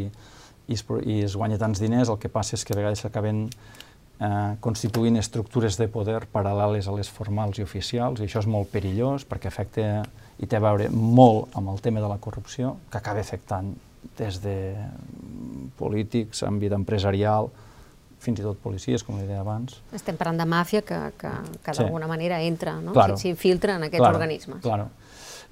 i, 0.72 0.78
es, 0.78 0.85
i 1.04 1.20
es 1.28 1.37
guanya 1.37 1.58
tants 1.61 1.80
diners, 1.82 2.08
el 2.12 2.18
que 2.18 2.32
passa 2.32 2.56
és 2.56 2.64
que 2.64 2.74
a 2.74 2.78
vegades 2.80 3.04
s'acaben 3.04 3.44
eh, 3.46 4.56
constituint 4.64 5.16
estructures 5.20 5.76
de 5.78 5.88
poder 5.92 6.22
paral·leles 6.32 6.88
a 6.88 6.96
les 6.96 7.11
formals 7.12 7.61
i 7.61 7.66
oficials, 7.66 8.20
i 8.20 8.26
això 8.28 8.40
és 8.42 8.48
molt 8.50 8.72
perillós 8.72 9.26
perquè 9.28 9.52
afecta 9.52 10.02
i 10.42 10.48
té 10.48 10.56
a 10.58 10.62
veure 10.64 10.88
molt 10.90 11.54
amb 11.58 11.70
el 11.70 11.80
tema 11.85 12.00
de 12.02 12.08
la 12.11 12.18
corrupció, 12.18 12.76
que 12.90 12.98
acaba 12.98 13.20
afectant 13.22 13.74
des 14.18 14.40
de 14.42 14.56
polítics, 15.78 16.42
àmbit 16.46 16.72
empresarial, 16.74 17.50
fins 18.22 18.38
i 18.38 18.44
tot 18.44 18.58
policies, 18.62 19.02
com 19.02 19.18
li 19.18 19.26
deia 19.26 19.40
abans. 19.42 19.80
Estem 19.94 20.16
parlant 20.18 20.38
de 20.38 20.46
màfia 20.46 20.82
que, 20.87 20.98
que, 21.18 21.30
que 21.62 21.74
Sí. 21.74 21.82
d'alguna 21.82 22.06
manera 22.06 22.40
entra, 22.42 22.76
no? 22.80 22.92
Claro. 22.94 23.16
s'infiltra 23.18 23.76
en 23.76 23.85
aquests 23.88 23.98
Claro, 24.02 24.18
organismes. 24.18 24.61
Claro. 24.62 24.88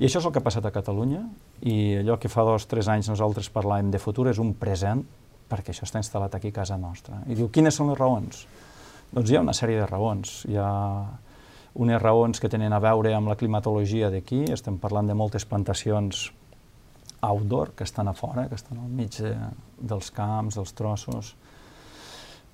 I 0.01 0.07
això 0.09 0.23
és 0.23 0.27
el 0.27 0.33
que 0.33 0.41
ha 0.41 0.45
passat 0.45 0.65
a 0.65 0.73
Catalunya, 0.73 1.21
i 1.69 2.01
allò 2.01 2.17
que 2.17 2.31
fa 2.33 2.41
dos 2.49 2.65
o 2.65 2.69
tres 2.71 2.89
anys 2.89 3.11
nosaltres 3.13 3.51
parlàvem 3.53 3.91
de 3.93 4.01
futur 4.01 4.31
és 4.31 4.39
un 4.41 4.55
present, 4.57 5.03
perquè 5.51 5.75
això 5.75 5.85
està 5.85 6.01
instal·lat 6.01 6.39
aquí 6.39 6.55
a 6.55 6.57
casa 6.63 6.79
nostra. 6.81 7.19
I 7.29 7.37
diu, 7.37 7.51
quines 7.53 7.77
són 7.77 7.91
les 7.93 7.99
raons? 8.01 8.47
Doncs 9.13 9.29
hi 9.29 9.37
ha 9.37 9.43
una 9.45 9.53
sèrie 9.57 9.77
de 9.83 9.89
raons. 9.91 10.39
Hi 10.49 10.57
ha 10.57 10.71
unes 11.85 12.01
raons 12.01 12.41
que 12.41 12.49
tenen 12.49 12.73
a 12.73 12.81
veure 12.81 13.13
amb 13.15 13.29
la 13.29 13.37
climatologia 13.37 14.09
d'aquí, 14.11 14.47
estem 14.55 14.79
parlant 14.81 15.11
de 15.11 15.19
moltes 15.19 15.45
plantacions 15.45 16.31
outdoor, 17.21 17.75
que 17.77 17.85
estan 17.85 18.09
a 18.09 18.17
fora, 18.17 18.47
que 18.49 18.57
estan 18.57 18.81
al 18.81 18.89
mig 18.89 19.21
de, 19.21 19.35
dels 19.77 20.09
camps, 20.17 20.57
dels 20.57 20.73
trossos. 20.73 21.35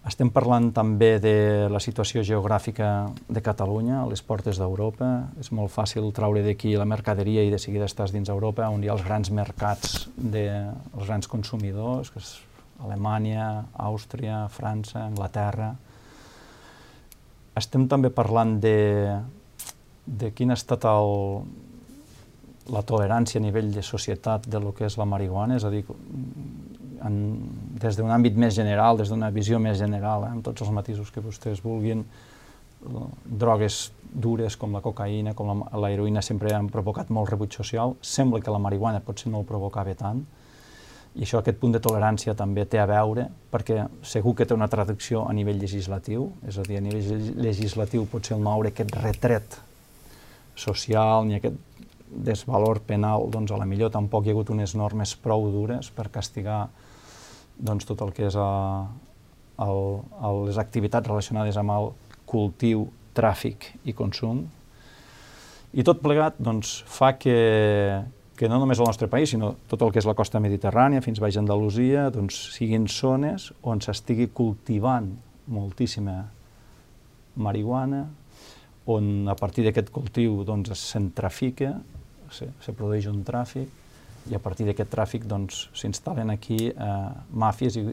Estem 0.07 0.29
parlant 0.31 0.69
també 0.71 1.17
de 1.19 1.67
la 1.67 1.81
situació 1.83 2.23
geogràfica 2.23 3.09
de 3.27 3.41
Catalunya, 3.43 4.05
a 4.05 4.07
les 4.07 4.23
portes 4.23 4.61
d'Europa. 4.61 5.09
És 5.43 5.51
molt 5.51 5.73
fàcil 5.75 6.13
traure 6.15 6.45
d'aquí 6.47 6.77
la 6.79 6.87
mercaderia 6.87 7.43
i 7.43 7.51
de 7.51 7.59
seguida 7.59 7.89
estàs 7.91 8.15
dins 8.15 8.31
Europa, 8.31 8.69
on 8.71 8.85
hi 8.85 8.91
ha 8.91 8.95
els 8.95 9.03
grans 9.03 9.33
mercats 9.35 10.07
dels 10.15 11.09
grans 11.09 11.27
consumidors, 11.27 12.13
que 12.15 12.23
és 12.23 12.37
Alemanya, 12.87 13.67
Àustria, 13.83 14.45
França, 14.53 15.03
Anglaterra. 15.09 15.73
Estem 17.59 17.89
també 17.91 18.13
parlant 18.15 18.61
de, 18.63 18.79
de 20.07 20.31
quin 20.37 20.55
ha 20.55 20.59
estat 20.61 20.87
el, 20.87 21.43
la 22.71 22.83
tolerància 22.87 23.41
a 23.41 23.45
nivell 23.45 23.73
de 23.75 23.83
societat 23.83 24.47
de 24.47 24.61
lo 24.63 24.71
que 24.77 24.87
és 24.87 25.01
la 25.01 25.09
marihuana, 25.09 25.59
és 25.59 25.67
a 25.67 25.73
dir, 25.75 25.83
en, 27.03 27.19
des 27.77 27.99
d'un 27.99 28.11
àmbit 28.13 28.39
més 28.41 28.55
general, 28.57 28.97
des 28.97 29.13
d'una 29.13 29.31
visió 29.35 29.61
més 29.61 29.79
general, 29.79 30.25
eh, 30.25 30.33
amb 30.37 30.45
tots 30.45 30.65
els 30.65 30.73
matisos 30.73 31.13
que 31.13 31.25
vostès 31.25 31.61
vulguin, 31.65 32.05
eh, 32.05 33.05
drogues 33.25 33.91
dures 34.13 34.57
com 34.57 34.73
la 34.73 34.81
cocaïna, 34.81 35.35
com 35.35 35.53
la, 35.53 35.79
la 35.85 35.93
heroïna 35.93 36.23
sempre 36.23 36.55
han 36.55 36.71
provocat 36.73 37.11
molt 37.11 37.31
rebuig 37.31 37.53
social, 37.53 37.97
sembla 38.01 38.41
que 38.41 38.55
la 38.55 38.63
marihuana 38.63 39.05
potser 39.05 39.33
no 39.33 39.43
el 39.43 39.49
provocava 39.49 39.95
tant, 39.95 40.25
i 41.17 41.25
això, 41.25 41.41
aquest 41.41 41.57
punt 41.57 41.73
de 41.73 41.81
tolerància 41.81 42.35
també 42.37 42.67
té 42.69 42.81
a 42.81 42.89
veure, 42.89 43.25
perquè 43.53 43.87
segur 44.05 44.35
que 44.37 44.45
té 44.45 44.53
una 44.53 44.69
traducció 44.69 45.25
a 45.25 45.33
nivell 45.33 45.61
legislatiu, 45.63 46.27
és 46.45 46.59
a 46.61 46.65
dir, 46.67 46.77
a 46.77 46.85
nivell 46.85 47.31
legislatiu 47.41 48.05
potser 48.11 48.37
el 48.37 48.43
no 48.45 48.53
haure 48.53 48.73
aquest 48.73 48.93
retret 49.01 49.57
social 50.57 51.25
ni 51.25 51.39
aquest 51.39 51.57
desvalor 52.07 52.83
penal, 52.85 53.31
doncs 53.33 53.53
a 53.53 53.61
la 53.61 53.69
millor 53.69 53.91
tampoc 53.95 54.27
hi 54.27 54.31
ha 54.31 54.37
hagut 54.37 54.53
unes 54.53 54.77
normes 54.77 55.15
prou 55.25 55.49
dures 55.53 55.89
per 55.97 56.11
castigar 56.13 56.67
doncs, 57.59 57.87
tot 57.89 58.03
el 58.05 58.13
que 58.17 58.27
és 58.29 58.37
a, 58.39 58.51
el, 59.65 59.83
a 60.21 60.33
les 60.45 60.59
activitats 60.61 61.09
relacionades 61.09 61.57
amb 61.61 61.75
el 61.77 61.91
cultiu, 62.29 62.87
tràfic 63.17 63.71
i 63.89 63.95
consum. 63.97 64.45
I 65.77 65.85
tot 65.87 66.03
plegat 66.05 66.37
doncs, 66.41 66.83
fa 66.89 67.15
que, 67.21 67.37
que 68.37 68.49
no 68.53 68.61
només 68.61 68.81
el 68.81 68.89
nostre 68.89 69.09
país, 69.13 69.33
sinó 69.33 69.55
tot 69.71 69.83
el 69.85 69.93
que 69.93 70.01
és 70.03 70.09
la 70.09 70.17
costa 70.19 70.41
mediterrània, 70.43 71.05
fins 71.05 71.21
baix 71.23 71.39
a 71.39 71.43
Andalusia, 71.45 72.11
doncs, 72.13 72.39
siguin 72.57 72.87
zones 72.93 73.51
on 73.65 73.81
s'estigui 73.85 74.29
cultivant 74.37 75.11
moltíssima 75.53 76.19
marihuana, 77.37 78.07
on 78.87 79.27
a 79.29 79.35
partir 79.39 79.65
d'aquest 79.67 79.91
cultiu 79.95 80.43
doncs, 80.47 80.71
es 80.73 80.85
centrafica, 80.93 81.75
se, 82.31 82.49
se 82.63 82.75
produeix 82.77 83.09
un 83.11 83.25
tràfic, 83.27 83.86
i 84.31 84.35
a 84.35 84.41
partir 84.43 84.67
d'aquest 84.67 84.91
tràfic 84.93 85.27
doncs, 85.29 85.67
s'instal·len 85.77 86.33
aquí 86.33 86.59
eh, 86.71 86.97
màfies, 87.31 87.79
i 87.79 87.85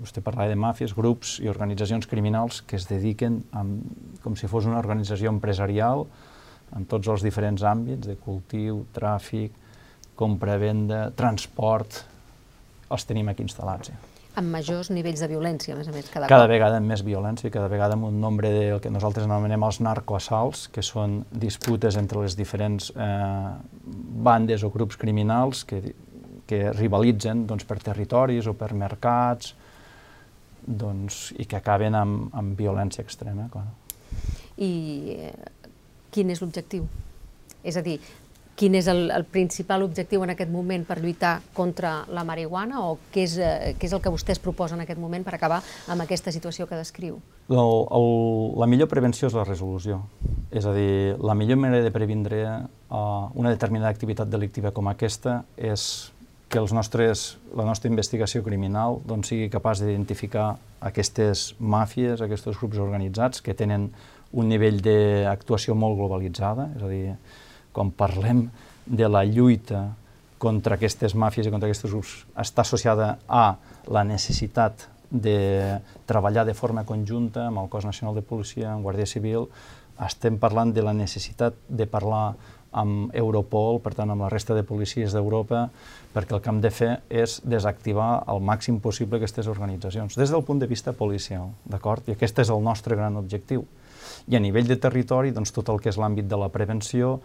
vostè 0.00 0.22
parlava 0.24 0.50
de 0.50 0.58
màfies, 0.60 0.94
grups 0.96 1.36
i 1.44 1.50
organitzacions 1.52 2.08
criminals 2.08 2.62
que 2.66 2.78
es 2.80 2.88
dediquen 2.88 3.42
amb, 3.56 3.84
com 4.24 4.36
si 4.36 4.48
fos 4.50 4.68
una 4.68 4.80
organització 4.80 5.32
empresarial 5.32 6.06
en 6.76 6.88
tots 6.90 7.08
els 7.12 7.24
diferents 7.24 7.62
àmbits 7.62 8.08
de 8.08 8.16
cultiu, 8.18 8.84
tràfic, 8.96 9.54
compra-venda, 10.16 11.10
transport, 11.16 12.02
els 12.90 13.06
tenim 13.06 13.28
aquí 13.30 13.44
instal·lats. 13.44 13.92
Ja. 13.92 14.15
Amb 14.36 14.52
majors 14.52 14.90
nivells 14.92 15.22
de 15.24 15.28
violència, 15.30 15.72
a 15.72 15.78
més 15.78 15.88
a 15.88 15.92
més, 15.94 16.08
cada, 16.12 16.26
Cada 16.28 16.44
cop. 16.44 16.50
vegada 16.52 16.76
amb 16.76 16.90
més 16.92 17.00
violència, 17.06 17.48
cada 17.50 17.70
vegada 17.72 17.96
amb 17.96 18.04
un 18.10 18.18
nombre 18.20 18.50
del 18.52 18.82
que 18.84 18.90
nosaltres 18.92 19.24
anomenem 19.24 19.62
els 19.64 19.78
narcoassalts, 19.80 20.66
que 20.74 20.84
són 20.84 21.22
disputes 21.32 21.96
entre 21.96 22.20
les 22.20 22.36
diferents 22.36 22.90
eh, 22.92 23.54
bandes 24.28 24.62
o 24.62 24.70
grups 24.74 24.98
criminals 25.00 25.64
que, 25.64 25.80
que 26.46 26.60
rivalitzen 26.76 27.46
doncs, 27.48 27.64
per 27.64 27.78
territoris 27.80 28.46
o 28.46 28.52
per 28.58 28.74
mercats 28.76 29.54
doncs, 30.66 31.30
i 31.38 31.46
que 31.48 31.56
acaben 31.56 31.94
amb, 31.96 32.28
amb 32.36 32.58
violència 32.58 33.04
extrema. 33.06 33.48
Clar. 33.52 33.64
I 34.60 34.70
eh, 35.16 35.32
quin 36.12 36.30
és 36.34 36.44
l'objectiu? 36.44 36.84
És 37.66 37.76
a 37.80 37.82
dir, 37.82 37.96
quin 38.56 38.74
és 38.78 38.88
el, 38.88 39.10
el 39.12 39.26
principal 39.28 39.84
objectiu 39.84 40.24
en 40.24 40.32
aquest 40.32 40.50
moment 40.50 40.86
per 40.88 40.96
lluitar 41.02 41.36
contra 41.54 42.00
la 42.08 42.24
marihuana 42.24 42.80
o 42.88 42.96
què 43.12 43.26
és, 43.26 43.36
eh, 43.38 43.74
què 43.76 43.88
és 43.88 43.94
el 43.94 44.02
que 44.02 44.12
vostès 44.12 44.40
proposen 44.42 44.80
en 44.80 44.86
aquest 44.86 45.00
moment 45.00 45.24
per 45.26 45.36
acabar 45.36 45.60
amb 45.92 46.06
aquesta 46.06 46.32
situació 46.32 46.66
que 46.66 46.78
descriu? 46.80 47.20
El, 47.52 47.60
el, 47.60 48.08
la 48.58 48.68
millor 48.70 48.88
prevenció 48.90 49.28
és 49.28 49.36
la 49.36 49.44
resolució. 49.44 50.00
És 50.50 50.66
a 50.66 50.72
dir, 50.74 51.14
la 51.20 51.36
millor 51.36 51.60
manera 51.60 51.84
de 51.84 51.92
previndre 51.92 52.42
uh, 52.48 53.28
una 53.36 53.52
determinada 53.52 53.92
activitat 53.92 54.32
delictiva 54.32 54.72
com 54.72 54.88
aquesta 54.88 55.42
és 55.56 56.10
que 56.48 56.60
els 56.62 56.72
nostres, 56.72 57.36
la 57.58 57.64
nostra 57.66 57.90
investigació 57.90 58.42
criminal 58.46 59.00
doncs, 59.04 59.32
sigui 59.32 59.50
capaç 59.50 59.82
d'identificar 59.82 60.54
aquestes 60.86 61.50
màfies, 61.58 62.22
aquests 62.22 62.60
grups 62.60 62.78
organitzats 62.78 63.42
que 63.42 63.54
tenen 63.58 63.90
un 64.36 64.48
nivell 64.48 64.78
d'actuació 64.84 65.74
molt 65.78 65.98
globalitzada, 65.98 66.70
és 66.76 66.84
a 66.84 66.90
dir, 66.90 67.16
quan 67.76 67.92
parlem 67.92 68.46
de 68.86 69.08
la 69.10 69.26
lluita 69.28 69.90
contra 70.40 70.76
aquestes 70.76 71.14
màfies 71.16 71.46
i 71.46 71.52
contra 71.52 71.68
aquests 71.68 71.88
grups, 71.90 72.18
està 72.40 72.64
associada 72.64 73.16
a 73.28 73.56
la 73.92 74.04
necessitat 74.04 74.88
de 75.10 75.78
treballar 76.08 76.44
de 76.48 76.54
forma 76.54 76.84
conjunta 76.84 77.46
amb 77.46 77.62
el 77.62 77.70
cos 77.72 77.86
nacional 77.86 78.16
de 78.16 78.24
policia, 78.26 78.72
amb 78.72 78.84
Guàrdia 78.84 79.06
Civil, 79.06 79.46
estem 80.02 80.36
parlant 80.38 80.74
de 80.76 80.84
la 80.84 80.92
necessitat 80.96 81.56
de 81.68 81.86
parlar 81.88 82.34
amb 82.76 83.14
Europol, 83.16 83.78
per 83.80 83.94
tant 83.96 84.10
amb 84.12 84.26
la 84.26 84.28
resta 84.28 84.54
de 84.54 84.66
policies 84.66 85.14
d'Europa, 85.16 85.66
perquè 86.12 86.36
el 86.36 86.42
que 86.44 86.52
hem 86.52 86.60
de 86.60 86.72
fer 86.74 86.90
és 87.08 87.38
desactivar 87.44 88.26
al 88.28 88.42
màxim 88.44 88.80
possible 88.84 89.16
aquestes 89.16 89.48
organitzacions, 89.48 90.18
des 90.18 90.32
del 90.32 90.44
punt 90.44 90.60
de 90.60 90.68
vista 90.68 90.92
policial, 90.92 91.54
d'acord? 91.64 92.04
I 92.08 92.16
aquest 92.16 92.44
és 92.44 92.52
el 92.52 92.62
nostre 92.64 92.98
gran 92.98 93.16
objectiu. 93.16 93.64
I 94.28 94.36
a 94.36 94.42
nivell 94.42 94.68
de 94.68 94.76
territori, 94.76 95.32
doncs, 95.32 95.54
tot 95.54 95.70
el 95.72 95.80
que 95.80 95.88
és 95.88 95.98
l'àmbit 96.00 96.28
de 96.28 96.36
la 96.36 96.50
prevenció, 96.52 97.20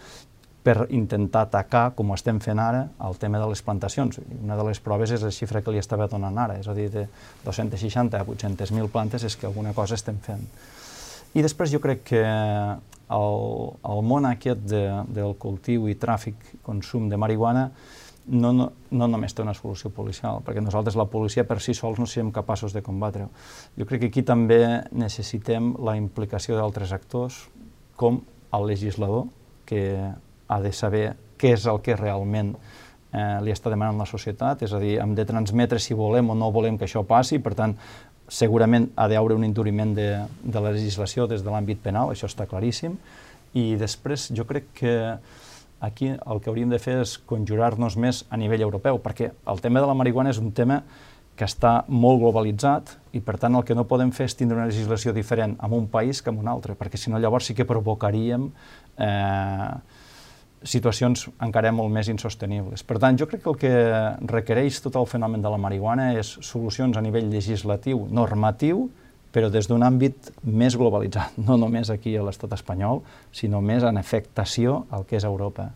per 0.63 0.86
intentar 0.93 1.47
atacar, 1.47 1.91
com 1.97 2.12
ho 2.12 2.17
estem 2.17 2.39
fent 2.43 2.60
ara, 2.62 2.84
el 3.08 3.17
tema 3.17 3.39
de 3.41 3.47
les 3.50 3.63
plantacions. 3.65 4.19
Una 4.43 4.58
de 4.60 4.65
les 4.67 4.82
proves 4.84 5.12
és 5.12 5.24
la 5.26 5.32
xifra 5.34 5.63
que 5.65 5.74
li 5.74 5.82
estava 5.82 6.08
donant 6.12 6.38
ara, 6.38 6.60
és 6.62 6.69
a 6.69 6.76
dir, 6.78 6.89
de 6.93 7.08
260 7.45 8.19
a 8.19 8.26
800.000 8.26 8.91
plantes 8.93 9.26
és 9.26 9.36
que 9.36 9.50
alguna 9.50 9.74
cosa 9.74 9.97
estem 9.97 10.21
fent. 10.21 10.45
I 11.34 11.41
després 11.41 11.71
jo 11.71 11.80
crec 11.82 12.04
que 12.12 12.21
el, 12.21 13.41
el 13.89 14.06
món 14.06 14.28
aquest 14.30 14.62
de, 14.69 14.84
del 15.10 15.34
cultiu 15.39 15.89
i 15.89 15.97
tràfic, 15.97 16.38
consum 16.65 17.10
de 17.10 17.17
marihuana, 17.17 17.69
no, 18.28 18.52
no, 18.54 18.67
no 18.93 19.08
només 19.10 19.34
té 19.34 19.41
una 19.41 19.56
solució 19.58 19.89
policial, 19.95 20.43
perquè 20.45 20.62
nosaltres 20.62 20.95
la 21.00 21.08
policia 21.10 21.45
per 21.47 21.58
si 21.63 21.74
sols 21.74 22.00
no 22.00 22.06
serem 22.06 22.30
capaços 22.36 22.76
de 22.76 22.84
combatre-ho. 22.86 23.32
Jo 23.80 23.88
crec 23.89 24.06
que 24.06 24.12
aquí 24.12 24.24
també 24.28 24.62
necessitem 24.93 25.74
la 25.82 25.97
implicació 25.97 26.60
d'altres 26.60 26.93
actors, 26.93 27.47
com 27.97 28.21
el 28.54 28.67
legislador, 28.69 29.26
que 29.65 29.82
ha 30.52 30.60
de 30.62 30.72
saber 30.76 31.06
què 31.40 31.56
és 31.56 31.66
el 31.70 31.80
que 31.82 31.96
realment 31.98 32.54
eh, 32.54 33.40
li 33.46 33.54
està 33.54 33.72
demanant 33.72 34.00
la 34.02 34.10
societat, 34.10 34.64
és 34.68 34.74
a 34.76 34.80
dir, 34.82 34.98
hem 35.02 35.16
de 35.18 35.26
transmetre 35.28 35.80
si 35.80 35.98
volem 35.98 36.32
o 36.32 36.38
no 36.38 36.52
volem 36.54 36.78
que 36.78 36.88
això 36.90 37.04
passi, 37.08 37.40
per 37.40 37.56
tant, 37.58 37.76
segurament 38.32 38.90
ha 38.96 39.10
d'haver 39.12 39.36
un 39.36 39.46
enduriment 39.48 39.96
de, 39.96 40.10
de 40.44 40.64
la 40.64 40.72
legislació 40.72 41.28
des 41.28 41.44
de 41.44 41.52
l'àmbit 41.52 41.82
penal, 41.84 42.12
això 42.12 42.30
està 42.30 42.48
claríssim, 42.48 42.96
i 43.58 43.76
després 43.80 44.30
jo 44.36 44.46
crec 44.48 44.70
que 44.78 44.96
aquí 45.84 46.12
el 46.14 46.40
que 46.40 46.52
hauríem 46.52 46.72
de 46.72 46.80
fer 46.80 47.02
és 47.02 47.18
conjurar-nos 47.28 47.98
més 48.00 48.24
a 48.30 48.40
nivell 48.40 48.64
europeu, 48.68 49.02
perquè 49.04 49.32
el 49.50 49.64
tema 49.64 49.82
de 49.82 49.90
la 49.90 49.98
marihuana 49.98 50.32
és 50.32 50.40
un 50.40 50.54
tema 50.56 50.84
que 51.36 51.48
està 51.48 51.82
molt 51.90 52.22
globalitzat 52.22 52.94
i, 53.18 53.20
per 53.24 53.38
tant, 53.42 53.56
el 53.58 53.66
que 53.66 53.76
no 53.76 53.88
podem 53.90 54.12
fer 54.14 54.28
és 54.30 54.36
tindre 54.38 54.60
una 54.60 54.70
legislació 54.70 55.12
diferent 55.16 55.56
en 55.58 55.74
un 55.74 55.88
país 55.90 56.22
que 56.22 56.30
en 56.30 56.38
un 56.38 56.48
altre, 56.52 56.76
perquè 56.78 57.00
si 57.02 57.12
no 57.12 57.20
llavors 57.20 57.50
sí 57.50 57.56
que 57.58 57.66
provocaríem 57.66 58.46
eh, 59.02 59.72
situacions 60.63 61.28
encara 61.41 61.71
molt 61.74 61.91
més 61.93 62.10
insostenibles. 62.12 62.84
Per 62.86 63.00
tant, 63.02 63.17
jo 63.17 63.28
crec 63.30 63.43
que 63.43 63.50
el 63.50 63.60
que 63.62 63.74
requereix 64.30 64.82
tot 64.86 64.97
el 65.00 65.08
fenomen 65.10 65.41
de 65.41 65.50
la 65.50 65.60
marihuana 65.62 66.12
és 66.19 66.38
solucions 66.45 66.97
a 66.97 67.02
nivell 67.02 67.32
legislatiu, 67.34 68.06
normatiu, 68.12 68.89
però 69.32 69.50
des 69.50 69.67
d'un 69.69 69.84
àmbit 69.84 70.32
més 70.43 70.76
globalitzat, 70.78 71.38
no 71.47 71.58
només 71.58 71.89
aquí 71.89 72.15
a 72.17 72.26
l'estat 72.28 72.54
espanyol, 72.58 73.02
sinó 73.32 73.62
més 73.63 73.86
en 73.88 73.97
afectació 73.97 74.86
al 74.91 75.08
que 75.08 75.17
és 75.17 75.28
Europa. 75.28 75.71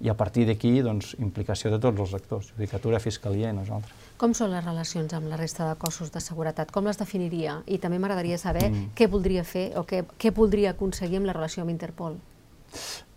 I 0.00 0.08
a 0.08 0.14
partir 0.16 0.46
d'aquí, 0.48 0.78
doncs, 0.80 1.12
implicació 1.20 1.68
de 1.74 1.80
tots 1.82 2.00
els 2.00 2.14
actors, 2.16 2.54
judicatura, 2.54 3.02
fiscalia 3.02 3.50
i 3.50 3.56
nosaltres. 3.56 3.92
Com 4.20 4.32
són 4.36 4.54
les 4.54 4.64
relacions 4.64 5.12
amb 5.16 5.28
la 5.28 5.36
resta 5.36 5.66
de 5.68 5.76
cossos 5.80 6.08
de 6.14 6.22
seguretat? 6.24 6.72
Com 6.72 6.88
les 6.88 6.96
definiria? 6.96 7.58
I 7.68 7.76
també 7.82 7.98
m'agradaria 8.00 8.38
saber 8.40 8.70
mm. 8.70 8.94
què 8.96 9.10
voldria 9.12 9.44
fer 9.44 9.70
o 9.76 9.84
què, 9.84 10.06
què 10.16 10.32
voldria 10.32 10.72
aconseguir 10.72 11.20
amb 11.20 11.28
la 11.28 11.36
relació 11.36 11.66
amb 11.66 11.74
Interpol. 11.74 12.16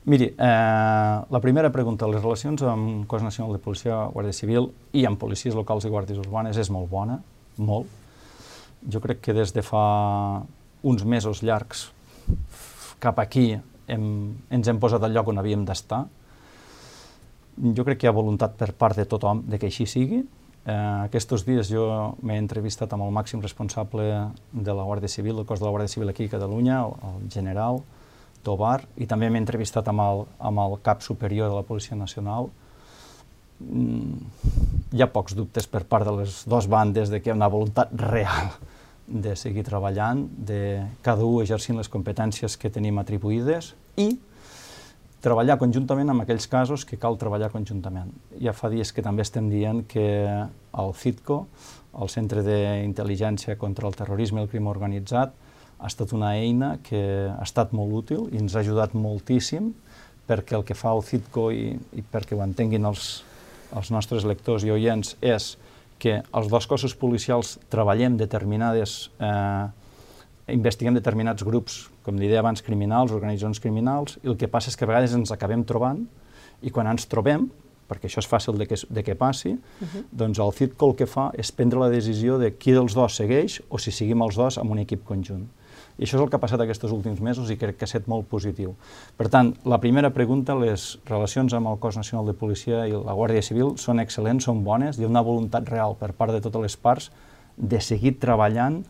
Miri, 0.05 0.25
eh, 0.25 0.35
la 0.37 1.39
primera 1.39 1.71
pregunta, 1.71 2.07
les 2.11 2.19
relacions 2.19 2.61
amb 2.67 3.05
Cos 3.07 3.23
Nacional 3.23 3.53
de 3.55 3.59
Policia, 3.63 4.01
Guàrdia 4.11 4.35
Civil 4.35 4.67
i 4.91 5.05
amb 5.07 5.19
policies 5.19 5.55
locals 5.55 5.85
i 5.87 5.91
guàrdies 5.93 6.19
urbanes 6.19 6.59
és 6.59 6.71
molt 6.75 6.89
bona, 6.91 7.21
molt. 7.55 7.87
Jo 8.83 8.99
crec 8.99 9.21
que 9.23 9.35
des 9.37 9.53
de 9.55 9.63
fa 9.63 10.43
uns 10.83 11.05
mesos 11.07 11.39
llargs 11.39 11.85
cap 12.99 13.23
aquí 13.23 13.53
hem, 13.87 14.35
ens 14.51 14.67
hem 14.67 14.83
posat 14.83 15.07
al 15.07 15.15
lloc 15.15 15.31
on 15.31 15.39
havíem 15.39 15.63
d'estar. 15.63 16.03
Jo 17.63 17.87
crec 17.87 18.01
que 18.01 18.09
hi 18.09 18.11
ha 18.11 18.15
voluntat 18.19 18.59
per 18.59 18.73
part 18.75 18.99
de 18.99 19.07
tothom 19.07 19.45
de 19.47 19.55
que 19.55 19.71
així 19.71 19.87
sigui. 19.87 20.19
Eh, 20.65 20.75
aquests 21.07 21.47
dies 21.47 21.71
jo 21.71 21.87
m'he 22.19 22.41
entrevistat 22.43 22.91
amb 22.91 23.07
el 23.07 23.15
màxim 23.15 23.39
responsable 23.39 24.11
de 24.51 24.75
la 24.75 24.83
Guàrdia 24.83 25.07
Civil, 25.07 25.39
del 25.39 25.47
cos 25.47 25.63
de 25.63 25.69
la 25.69 25.71
Guàrdia 25.71 25.95
Civil 25.95 26.11
aquí 26.11 26.27
a 26.27 26.35
Catalunya, 26.35 26.83
el, 26.83 26.95
el 27.07 27.31
general, 27.31 27.85
Tobar, 28.43 28.81
i 28.99 29.07
també 29.07 29.29
m'he 29.31 29.39
entrevistat 29.39 29.87
amb 29.87 30.03
el, 30.03 30.25
amb 30.43 30.61
el 30.65 30.77
cap 30.83 31.01
superior 31.05 31.49
de 31.49 31.55
la 31.55 31.65
Policia 31.67 31.95
Nacional. 31.95 32.49
Mm, 33.63 34.19
hi 34.93 35.01
ha 35.03 35.09
pocs 35.13 35.35
dubtes 35.37 35.69
per 35.71 35.85
part 35.87 36.07
de 36.07 36.17
les 36.19 36.41
dues 36.49 36.67
bandes 36.67 37.11
de 37.13 37.21
que 37.21 37.31
hi 37.31 37.33
ha 37.33 37.39
una 37.39 37.51
voluntat 37.51 37.93
real 37.95 38.51
de 39.07 39.35
seguir 39.35 39.63
treballant, 39.67 40.27
de 40.37 40.83
cada 41.03 41.25
un 41.25 41.41
exercint 41.43 41.79
les 41.79 41.91
competències 41.91 42.55
que 42.59 42.71
tenim 42.71 42.99
atribuïdes 42.99 43.73
i 43.99 44.13
treballar 45.23 45.55
conjuntament 45.59 46.11
amb 46.11 46.23
aquells 46.23 46.47
casos 46.51 46.83
que 46.87 46.99
cal 46.99 47.15
treballar 47.19 47.51
conjuntament. 47.51 48.11
Ja 48.43 48.51
fa 48.55 48.71
dies 48.71 48.91
que 48.91 49.03
també 49.05 49.23
estem 49.23 49.47
dient 49.51 49.83
que 49.87 50.05
el 50.27 50.93
CITCO, 50.99 51.39
el 52.03 52.11
Centre 52.11 52.43
d'Intel·ligència 52.43 53.55
contra 53.59 53.87
el 53.87 53.95
Terrorisme 53.95 54.41
i 54.41 54.43
el 54.43 54.51
Crim 54.51 54.67
Organitzat, 54.67 55.35
ha 55.83 55.89
estat 55.91 56.13
una 56.15 56.31
eina 56.39 56.77
que 56.83 57.01
ha 57.27 57.43
estat 57.43 57.73
molt 57.75 57.91
útil 58.03 58.27
i 58.31 58.39
ens 58.39 58.55
ha 58.55 58.61
ajudat 58.63 58.95
moltíssim 58.95 59.73
perquè 60.27 60.55
el 60.55 60.63
que 60.63 60.77
fa 60.79 60.93
el 60.95 61.03
CITCO 61.03 61.49
i, 61.51 61.65
i 61.99 62.03
perquè 62.07 62.37
ho 62.37 62.43
entenguin 62.45 62.87
els, 62.87 63.23
els 63.75 63.91
nostres 63.91 64.23
lectors 64.23 64.63
i 64.63 64.71
oients 64.71 65.17
és 65.19 65.53
que 65.99 66.21
els 66.23 66.49
dos 66.51 66.67
cossos 66.67 66.95
policials 66.99 67.57
treballem 67.71 68.15
determinades, 68.19 69.09
eh, 69.19 70.53
investiguem 70.55 70.95
determinats 70.95 71.43
grups, 71.47 71.81
com 72.03 72.19
li 72.19 72.27
deia 72.31 72.41
abans, 72.43 72.63
criminals, 72.63 73.11
organitzacions 73.15 73.59
criminals, 73.63 74.17
i 74.23 74.31
el 74.31 74.39
que 74.39 74.49
passa 74.51 74.71
és 74.71 74.79
que 74.79 74.87
a 74.87 74.91
vegades 74.91 75.15
ens 75.15 75.31
acabem 75.35 75.63
trobant 75.67 76.05
i 76.63 76.71
quan 76.71 76.87
ens 76.91 77.07
trobem, 77.11 77.49
perquè 77.87 78.07
això 78.07 78.23
és 78.23 78.27
fàcil 78.27 78.55
de 78.59 78.67
que, 78.67 78.79
de 78.79 79.03
que 79.03 79.15
passi, 79.15 79.51
uh 79.51 79.83
-huh. 79.83 80.03
doncs 80.11 80.39
el 80.39 80.51
CITCO 80.51 80.89
el 80.89 80.95
que 80.95 81.05
fa 81.05 81.31
és 81.37 81.51
prendre 81.51 81.79
la 81.79 81.89
decisió 81.89 82.37
de 82.37 82.51
qui 82.55 82.71
dels 82.71 82.93
dos 82.95 83.15
segueix 83.15 83.61
o 83.69 83.77
si 83.77 83.91
seguim 83.91 84.21
els 84.21 84.35
dos 84.35 84.57
amb 84.57 84.71
un 84.71 84.79
equip 84.79 85.03
conjunt. 85.03 85.47
I 85.97 86.05
això 86.05 86.17
és 86.17 86.23
el 86.23 86.29
que 86.29 86.37
ha 86.39 86.41
passat 86.41 86.61
aquests 86.63 86.91
últims 86.91 87.21
mesos 87.21 87.51
i 87.53 87.57
crec 87.57 87.77
que 87.77 87.85
ha 87.85 87.89
estat 87.89 88.07
molt 88.09 88.25
positiu. 88.29 88.73
Per 89.17 89.29
tant, 89.29 89.53
la 89.69 89.79
primera 89.83 90.09
pregunta, 90.13 90.55
les 90.57 90.97
relacions 91.05 91.53
amb 91.53 91.69
el 91.69 91.77
cos 91.79 91.97
nacional 91.99 92.25
de 92.25 92.33
policia 92.33 92.87
i 92.89 92.95
la 92.95 93.13
Guàrdia 93.13 93.43
Civil 93.45 93.75
són 93.77 94.01
excel·lents, 94.01 94.49
són 94.49 94.63
bones, 94.65 94.97
hi 94.97 95.05
ha 95.05 95.11
una 95.11 95.21
voluntat 95.25 95.69
real 95.69 95.97
per 95.99 96.13
part 96.17 96.33
de 96.33 96.41
totes 96.41 96.65
les 96.65 96.77
parts 96.77 97.11
de 97.57 97.81
seguir 97.81 98.17
treballant 98.19 98.81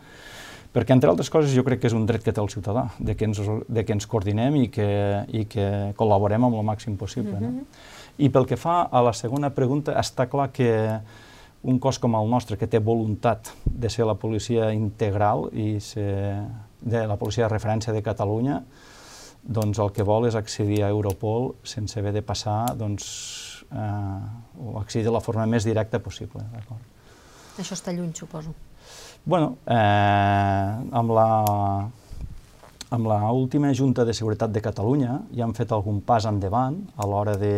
perquè, 0.73 0.95
entre 0.95 1.11
altres 1.11 1.29
coses, 1.29 1.51
jo 1.53 1.61
crec 1.67 1.83
que 1.83 1.89
és 1.91 1.93
un 1.93 2.07
dret 2.09 2.23
que 2.25 2.33
té 2.33 2.41
el 2.41 2.49
ciutadà, 2.49 2.87
de 2.97 3.13
que 3.13 3.27
ens, 3.27 3.37
de 3.69 3.83
que 3.85 3.93
ens 3.93 4.07
coordinem 4.09 4.55
i 4.57 4.69
que, 4.73 4.87
i 5.29 5.43
que 5.45 5.67
col·laborem 5.99 6.47
amb 6.47 6.57
el 6.57 6.65
màxim 6.65 6.97
possible. 6.97 7.35
Mm 7.37 7.43
-hmm. 7.43 7.59
no? 7.59 8.01
I 8.17 8.29
pel 8.29 8.45
que 8.45 8.57
fa 8.57 8.81
a 8.89 9.01
la 9.01 9.13
segona 9.13 9.49
pregunta, 9.49 9.93
està 9.99 10.27
clar 10.29 10.51
que 10.51 10.99
un 11.63 11.79
cos 11.79 11.99
com 11.99 12.15
el 12.15 12.29
nostre, 12.29 12.57
que 12.57 12.67
té 12.67 12.79
voluntat 12.79 13.53
de 13.65 13.89
ser 13.89 14.05
la 14.05 14.15
policia 14.15 14.73
integral 14.73 15.49
i 15.53 15.79
ser 15.79 16.43
de 16.83 17.05
la 17.07 17.17
policia 17.17 17.47
de 17.47 17.53
referència 17.53 17.93
de 17.95 18.03
Catalunya, 18.03 18.59
doncs 19.43 19.79
el 19.79 19.91
que 19.95 20.05
vol 20.07 20.27
és 20.27 20.35
accedir 20.39 20.83
a 20.83 20.91
Europol 20.91 21.53
sense 21.67 21.99
haver 21.99 22.13
de 22.15 22.21
passar, 22.23 22.75
doncs, 22.79 23.65
eh, 23.71 24.63
o 24.63 24.77
accedir 24.79 25.07
de 25.07 25.15
la 25.15 25.23
forma 25.23 25.47
més 25.49 25.67
directa 25.67 25.99
possible. 25.99 26.43
Això 27.59 27.75
està 27.75 27.91
lluny, 27.95 28.13
suposo. 28.15 28.53
bueno, 29.25 29.57
eh, 29.65 30.89
amb 30.91 31.11
la 31.11 31.89
amb 32.93 33.07
la 33.09 33.31
última 33.31 33.73
Junta 33.73 34.05
de 34.05 34.13
Seguretat 34.13 34.51
de 34.53 34.61
Catalunya 34.61 35.15
ja 35.33 35.47
han 35.47 35.55
fet 35.57 35.71
algun 35.73 36.01
pas 36.05 36.27
endavant 36.29 36.75
a 36.95 37.07
l'hora 37.09 37.33
de, 37.41 37.55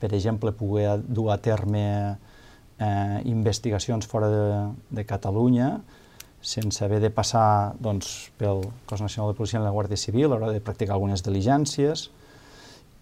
per 0.00 0.14
exemple, 0.16 0.54
poder 0.56 1.02
dur 1.04 1.28
a 1.34 1.36
terme 1.36 1.82
eh, 2.78 3.20
investigacions 3.28 4.08
fora 4.08 4.30
de, 4.32 4.46
de 4.88 5.04
Catalunya, 5.04 5.68
sense 6.44 6.84
haver 6.84 7.00
de 7.00 7.10
passar 7.10 7.74
doncs, 7.80 8.28
pel 8.36 8.60
Cos 8.84 9.00
Nacional 9.00 9.32
de 9.32 9.38
Policia 9.38 9.58
i 9.58 9.64
la 9.64 9.72
Guàrdia 9.72 9.96
Civil 9.96 10.28
l'hora 10.28 10.52
de 10.52 10.60
practicar 10.60 10.98
algunes 10.98 11.24
diligències 11.24 12.10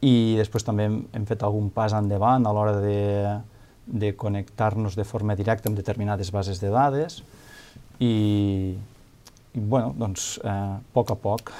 i 0.03 0.15
després 0.39 0.67
també 0.67 0.87
hem, 0.87 1.01
hem 1.15 1.27
fet 1.27 1.43
algun 1.43 1.69
pas 1.75 1.95
endavant 1.99 2.47
a 2.47 2.55
l'hora 2.55 2.79
de, 2.83 3.35
de 3.87 4.13
connectar-nos 4.19 4.95
de 4.99 5.07
forma 5.07 5.35
directa 5.39 5.71
amb 5.71 5.79
determinades 5.79 6.31
bases 6.35 6.63
de 6.63 6.71
dades 6.71 7.21
i, 7.99 8.15
i 9.55 9.61
bueno, 9.61 9.93
doncs, 9.99 10.37
eh, 10.43 10.51
a 10.51 10.81
poc 10.95 11.11
a 11.11 11.19
poc 11.19 11.55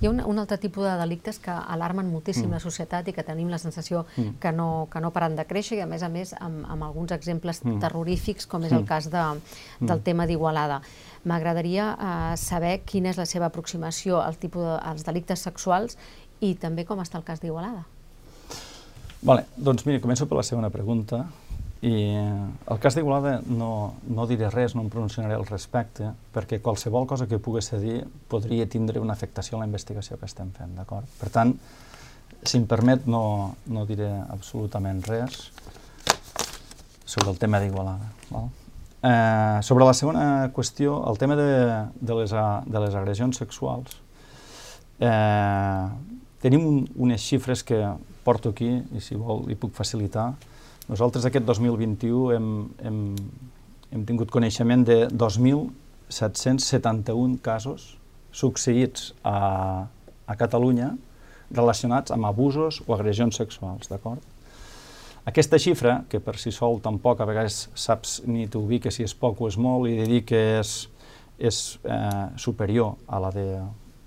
hi 0.00 0.06
ha 0.06 0.10
un, 0.10 0.20
un 0.24 0.38
altre 0.38 0.58
tipus 0.58 0.86
de 0.86 0.94
delictes 1.00 1.38
que 1.42 1.50
alarmen 1.50 2.08
moltíssim 2.10 2.46
mm. 2.46 2.56
la 2.56 2.60
societat 2.62 3.08
i 3.10 3.14
que 3.16 3.24
tenim 3.26 3.50
la 3.50 3.58
sensació 3.58 4.04
mm. 4.16 4.38
que, 4.42 4.52
no, 4.52 4.88
que 4.92 5.02
no 5.02 5.10
paren 5.14 5.36
de 5.38 5.44
créixer 5.48 5.78
i 5.78 5.82
a 5.84 5.88
més 5.90 6.04
a 6.06 6.10
més 6.12 6.34
amb, 6.38 6.64
amb 6.70 6.86
alguns 6.86 7.12
exemples 7.16 7.62
mm. 7.64 7.80
terrorífics 7.82 8.46
com 8.46 8.64
és 8.64 8.72
mm. 8.72 8.78
el 8.78 8.86
cas 8.88 9.10
de, 9.10 9.26
del 9.80 9.98
mm. 9.98 10.06
tema 10.06 10.28
d'Igualada. 10.30 10.80
M'agradaria 11.28 11.90
eh, 11.92 12.32
saber 12.40 12.78
quina 12.86 13.12
és 13.12 13.20
la 13.20 13.26
seva 13.26 13.50
aproximació 13.50 14.22
al 14.22 14.38
tipus 14.38 14.64
de, 14.64 14.78
als 14.92 15.04
delictes 15.06 15.42
sexuals 15.44 15.98
i 16.40 16.54
també 16.54 16.86
com 16.86 17.02
està 17.02 17.18
el 17.18 17.26
cas 17.26 17.42
d'Igualada. 17.42 17.84
Vale, 19.18 19.48
doncs 19.56 19.82
mira, 19.86 19.98
començo 19.98 20.28
per 20.30 20.38
la 20.38 20.46
segona 20.46 20.70
pregunta. 20.70 21.24
I 21.78 21.94
el 22.18 22.78
cas 22.82 22.96
d'Igualada 22.98 23.36
no, 23.46 23.94
no 24.10 24.26
diré 24.26 24.48
res, 24.50 24.74
no 24.74 24.82
em 24.82 24.88
pronunciaré 24.90 25.36
al 25.36 25.46
respecte, 25.46 26.10
perquè 26.34 26.58
qualsevol 26.62 27.06
cosa 27.06 27.28
que 27.30 27.38
pogués 27.38 27.70
dir 27.78 28.00
podria 28.30 28.66
tindre 28.66 28.98
una 28.98 29.14
afectació 29.14 29.56
a 29.56 29.60
la 29.62 29.68
investigació 29.70 30.18
que 30.18 30.26
estem 30.26 30.50
fent, 30.56 30.74
d'acord? 30.74 31.06
Per 31.20 31.30
tant, 31.30 31.54
si 32.42 32.58
em 32.58 32.66
permet, 32.66 33.06
no, 33.06 33.54
no 33.70 33.86
diré 33.86 34.10
absolutament 34.26 35.04
res 35.06 35.52
sobre 37.06 37.30
el 37.30 37.38
tema 37.38 37.62
d'Igualada. 37.62 38.10
Eh, 38.98 39.62
sobre 39.62 39.86
la 39.86 39.94
segona 39.94 40.50
qüestió, 40.54 40.98
el 41.08 41.18
tema 41.18 41.38
de, 41.38 41.48
de, 41.94 42.14
les, 42.18 42.34
de 42.66 42.82
les 42.82 42.98
agressions 42.98 43.38
sexuals, 43.38 44.00
eh, 44.98 45.86
tenim 46.42 46.66
un, 46.66 46.84
unes 47.06 47.22
xifres 47.22 47.62
que 47.62 47.78
porto 48.26 48.50
aquí, 48.50 48.74
i 48.92 49.00
si 49.00 49.14
vol 49.14 49.46
li 49.46 49.54
puc 49.54 49.72
facilitar, 49.78 50.32
nosaltres 50.88 51.24
aquest 51.28 51.44
2021 51.46 52.32
hem, 52.34 52.48
hem, 52.84 53.16
hem 53.92 54.04
tingut 54.08 54.30
coneixement 54.32 54.84
de 54.88 54.98
2.771 55.12 57.38
casos 57.44 57.98
succeïts 58.32 59.14
a, 59.24 59.86
a 60.26 60.34
Catalunya 60.36 60.96
relacionats 61.50 62.10
amb 62.12 62.24
abusos 62.28 62.82
o 62.86 62.94
agressions 62.96 63.36
sexuals, 63.40 63.88
d'acord? 63.88 64.20
Aquesta 65.28 65.58
xifra, 65.60 66.04
que 66.08 66.22
per 66.24 66.38
si 66.40 66.48
sol 66.54 66.78
tampoc 66.80 67.20
a 67.20 67.26
vegades 67.28 67.66
saps 67.76 68.22
ni 68.24 68.46
t'ubiques 68.48 68.96
si 68.96 69.04
és 69.04 69.12
poc 69.12 69.42
o 69.44 69.48
és 69.50 69.58
molt, 69.60 69.90
i 69.90 69.98
de 69.98 70.06
dir 70.08 70.22
que 70.28 70.38
és, 70.60 70.70
és 71.36 71.58
eh, 71.84 72.28
superior 72.40 72.94
a 73.06 73.20
la 73.20 73.32
de, 73.34 73.44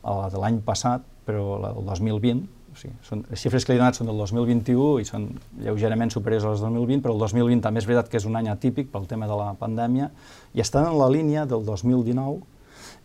a 0.01 0.15
la 0.17 0.31
de 0.33 0.41
l'any 0.41 0.57
passat, 0.65 1.05
però 1.27 1.59
la 1.61 1.75
del 1.75 1.85
2020, 1.85 2.41
o 2.71 2.77
sigui, 2.79 2.93
són, 3.03 3.25
les 3.29 3.41
xifres 3.43 3.65
que 3.65 3.73
li 3.73 3.79
he 3.79 3.81
donat 3.81 3.97
són 3.99 4.07
del 4.07 4.19
2021 4.21 5.01
i 5.01 5.07
són 5.07 5.27
lleugerament 5.59 6.13
superiors 6.13 6.45
a 6.47 6.53
les 6.53 6.63
del 6.63 6.77
2020, 6.79 7.03
però 7.03 7.15
el 7.17 7.23
2020 7.25 7.65
també 7.65 7.83
és 7.83 7.87
veritat 7.89 8.11
que 8.11 8.19
és 8.21 8.27
un 8.29 8.37
any 8.39 8.47
atípic 8.51 8.91
pel 8.93 9.07
tema 9.09 9.27
de 9.27 9.37
la 9.37 9.51
pandèmia 9.59 10.11
i 10.55 10.63
estan 10.63 10.87
en 10.87 10.97
la 10.99 11.09
línia 11.11 11.45
del 11.49 11.65
2019 11.67 12.39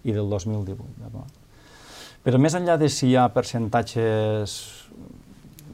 i 0.07 0.15
del 0.15 0.31
2018. 0.31 1.27
Però 2.27 2.41
més 2.43 2.57
enllà 2.59 2.79
de 2.79 2.89
si 2.91 3.11
hi 3.11 3.17
ha 3.19 3.27
percentatges 3.35 4.55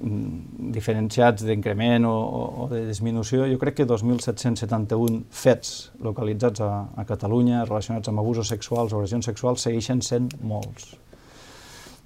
mm, 0.01 0.73
diferenciats 0.73 1.45
d'increment 1.49 2.09
o, 2.09 2.17
o 2.65 2.69
de 2.73 2.83
disminució, 2.89 3.47
jo 3.49 3.61
crec 3.61 3.81
que 3.81 3.89
2.771 3.89 5.23
fets 5.33 5.93
localitzats 6.05 6.65
a, 6.65 6.73
a 6.97 7.07
Catalunya 7.09 7.65
relacionats 7.69 8.13
amb 8.13 8.25
abusos 8.25 8.53
sexuals 8.53 8.93
o 8.93 9.01
agressions 9.01 9.29
sexuals 9.33 9.65
segueixen 9.69 10.05
sent 10.05 10.33
molts. 10.41 10.95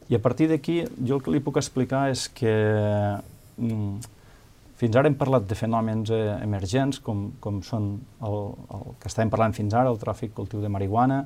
I 0.09 0.15
a 0.15 0.21
partir 0.23 0.47
d'aquí, 0.51 0.85
jo 1.03 1.19
el 1.19 1.25
que 1.25 1.33
li 1.35 1.43
puc 1.43 1.59
explicar 1.59 2.07
és 2.13 2.29
que 2.31 2.53
mm, 3.59 4.15
fins 4.79 4.97
ara 4.97 5.11
hem 5.11 5.17
parlat 5.19 5.49
de 5.49 5.59
fenòmens 5.59 6.13
eh, 6.15 6.23
emergents, 6.45 7.01
com, 7.03 7.31
com 7.43 7.61
són 7.67 7.95
el, 8.23 8.41
el 8.77 8.89
que 9.03 9.11
estàvem 9.11 9.33
parlant 9.33 9.57
fins 9.57 9.75
ara, 9.75 9.91
el 9.91 9.99
tràfic 9.99 10.35
cultiu 10.37 10.63
de 10.63 10.71
marihuana, 10.71 11.25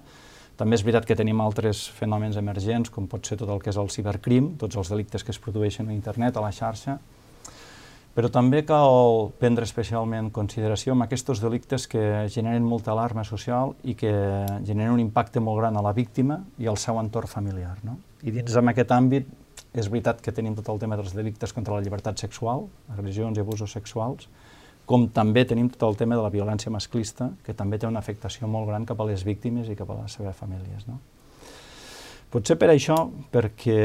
també 0.61 0.77
és 0.77 0.85
veritat 0.85 1.07
que 1.09 1.17
tenim 1.17 1.41
altres 1.41 1.87
fenòmens 1.97 2.37
emergents, 2.37 2.93
com 2.93 3.07
pot 3.09 3.25
ser 3.27 3.39
tot 3.41 3.49
el 3.53 3.63
que 3.65 3.73
és 3.73 3.79
el 3.81 3.89
cibercrim, 3.93 4.55
tots 4.61 4.77
els 4.77 4.93
delictes 4.93 5.25
que 5.25 5.33
es 5.33 5.41
produeixen 5.41 5.89
a 5.89 5.97
internet, 5.97 6.37
a 6.37 6.45
la 6.45 6.53
xarxa, 6.53 6.99
però 8.15 8.31
també 8.33 8.65
cal 8.67 9.31
prendre 9.39 9.67
especialment 9.67 10.31
consideració 10.35 10.97
amb 10.97 11.07
aquests 11.07 11.43
delictes 11.43 11.87
que 11.91 12.27
generen 12.33 12.67
molta 12.67 12.93
alarma 12.93 13.25
social 13.25 13.77
i 13.85 13.95
que 13.95 14.11
generen 14.67 14.97
un 14.97 15.05
impacte 15.05 15.41
molt 15.41 15.61
gran 15.63 15.77
a 15.77 15.85
la 15.85 15.95
víctima 15.97 16.41
i 16.59 16.67
al 16.67 16.79
seu 16.79 16.99
entorn 17.01 17.31
familiar. 17.31 17.77
No? 17.87 17.99
I 18.23 18.35
dins 18.35 18.53
d'aquest 18.53 18.97
àmbit 18.97 19.31
és 19.71 19.87
veritat 19.87 20.21
que 20.21 20.35
tenim 20.35 20.57
tot 20.59 20.69
el 20.73 20.81
tema 20.83 20.99
dels 20.99 21.15
delictes 21.15 21.55
contra 21.55 21.77
la 21.77 21.85
llibertat 21.85 22.19
sexual, 22.19 22.67
agressions 22.91 23.39
i 23.39 23.45
abusos 23.45 23.71
sexuals, 23.71 24.27
com 24.91 25.07
també 25.15 25.45
tenim 25.47 25.69
tot 25.71 25.87
el 25.87 25.97
tema 26.01 26.17
de 26.19 26.25
la 26.25 26.33
violència 26.35 26.73
masclista, 26.75 27.31
que 27.47 27.55
també 27.55 27.79
té 27.79 27.87
una 27.87 28.03
afectació 28.03 28.49
molt 28.51 28.67
gran 28.67 28.89
cap 28.89 28.99
a 28.99 29.07
les 29.07 29.23
víctimes 29.23 29.71
i 29.71 29.79
cap 29.79 29.91
a 29.95 30.01
les 30.03 30.19
seves 30.19 30.35
famílies. 30.35 30.89
No? 30.91 30.99
Potser 32.31 32.55
per 32.61 32.69
això, 32.71 32.97
perquè 33.33 33.79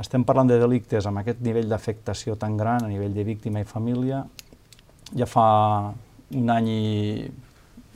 estem 0.00 0.24
parlant 0.24 0.48
de 0.48 0.56
delictes 0.60 1.04
amb 1.04 1.20
aquest 1.20 1.42
nivell 1.44 1.68
d'afectació 1.68 2.36
tan 2.40 2.56
gran 2.56 2.86
a 2.86 2.88
nivell 2.88 3.12
de 3.12 3.26
víctima 3.28 3.60
i 3.60 3.68
família, 3.68 4.22
ja 5.12 5.28
fa 5.28 5.46
un 6.32 6.52
any 6.54 6.70
i, 6.72 7.28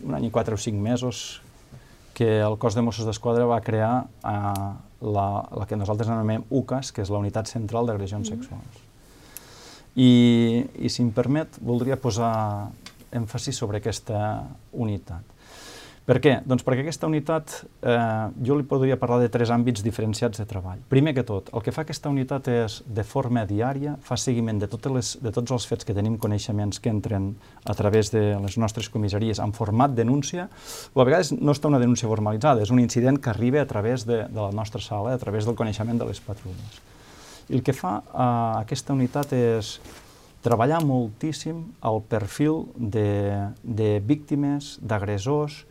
un 0.05 0.18
any 0.18 0.28
i 0.28 0.32
quatre 0.34 0.59
o 0.59 0.61
cinc 0.61 0.76
mesos 0.76 1.40
que 2.14 2.28
el 2.44 2.59
cos 2.61 2.76
de 2.76 2.84
Mossos 2.84 3.09
d'Esquadra 3.09 3.46
va 3.48 3.62
crear 3.64 4.05
eh, 4.05 4.68
la, 5.05 5.28
la 5.57 5.66
que 5.66 5.76
nosaltres 5.80 6.11
anomenem 6.12 6.44
UCAS, 6.50 6.92
que 6.94 7.02
és 7.02 7.11
la 7.11 7.20
Unitat 7.24 7.50
Central 7.50 7.88
d'Agressions 7.88 8.28
mm. 8.28 8.36
Sexuals. 8.36 8.82
I, 9.94 10.11
i 10.84 10.90
si 10.90 11.02
em 11.02 11.11
permet, 11.14 11.59
voldria 11.62 11.98
posar 12.00 12.34
èmfasi 13.14 13.55
sobre 13.55 13.80
aquesta 13.80 14.20
unitat. 14.72 15.34
Per 16.05 16.18
què? 16.20 16.34
Doncs 16.44 16.61
perquè 16.61 16.82
aquesta 16.82 17.09
unitat, 17.09 17.52
eh, 17.80 17.92
jo 18.44 18.59
li 18.59 18.66
podria 18.68 18.98
parlar 19.00 19.22
de 19.22 19.30
tres 19.32 19.48
àmbits 19.48 19.80
diferenciats 19.80 20.36
de 20.36 20.44
treball. 20.44 20.82
Primer 20.92 21.14
que 21.16 21.24
tot, 21.24 21.48
el 21.57 21.64
que 21.64 21.72
fa 21.72 21.80
aquesta 21.86 22.12
unitat 22.12 22.50
és, 22.52 22.82
de 22.84 23.05
forma 23.09 23.46
diària, 23.48 23.94
fa 24.05 24.18
seguiment 24.20 24.61
de, 24.61 24.68
totes 24.68 24.92
les, 24.92 25.14
de 25.24 25.32
tots 25.32 25.57
els 25.57 25.64
fets 25.64 25.88
que 25.88 25.96
tenim 25.96 26.18
coneixements 26.20 26.82
que 26.84 26.92
entren 26.92 27.32
a 27.64 27.72
través 27.72 28.12
de 28.12 28.36
les 28.36 28.59
nostres 28.61 28.92
comissaries 28.92 29.40
en 29.40 29.57
format 29.57 29.96
denúncia, 29.96 30.50
o 30.92 31.00
a 31.00 31.09
vegades 31.09 31.32
no 31.32 31.57
està 31.57 31.72
una 31.72 31.80
denúncia 31.80 32.09
formalitzada, 32.12 32.61
és 32.61 32.74
un 32.74 32.84
incident 32.84 33.16
que 33.16 33.32
arriba 33.32 33.64
a 33.64 33.66
través 33.66 34.05
de, 34.05 34.26
de 34.28 34.40
la 34.42 34.52
nostra 34.52 34.84
sala, 34.84 35.16
a 35.16 35.18
través 35.18 35.48
del 35.48 35.57
coneixement 35.57 35.96
de 35.96 36.12
les 36.12 36.20
patrulles. 36.20 36.80
I 37.48 37.57
el 37.57 37.64
que 37.64 37.72
fa 37.72 38.02
eh, 38.05 38.32
aquesta 38.61 38.92
unitat 38.92 39.32
és 39.32 39.78
treballar 40.44 40.84
moltíssim 40.84 41.64
el 41.80 42.02
perfil 42.05 42.66
de, 42.76 43.55
de 43.64 43.94
víctimes, 44.05 44.76
d'agressors, 44.84 45.64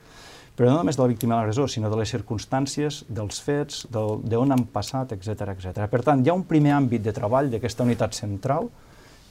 però 0.56 0.70
no 0.70 0.80
només 0.80 0.98
de 0.98 1.02
la 1.02 1.10
víctima 1.10 1.34
de 1.34 1.42
l'agressor, 1.42 1.70
sinó 1.70 1.90
de 1.90 1.98
les 1.98 2.12
circumstàncies, 2.14 3.04
dels 3.10 3.40
fets, 3.42 3.88
d'on 3.90 4.54
han 4.54 4.66
passat, 4.74 5.16
etc 5.16 5.56
etc. 5.56 5.88
Per 5.90 6.04
tant, 6.06 6.22
hi 6.22 6.30
ha 6.30 6.38
un 6.38 6.46
primer 6.46 6.76
àmbit 6.78 7.02
de 7.06 7.14
treball 7.16 7.50
d'aquesta 7.50 7.86
unitat 7.88 8.14
central 8.14 8.70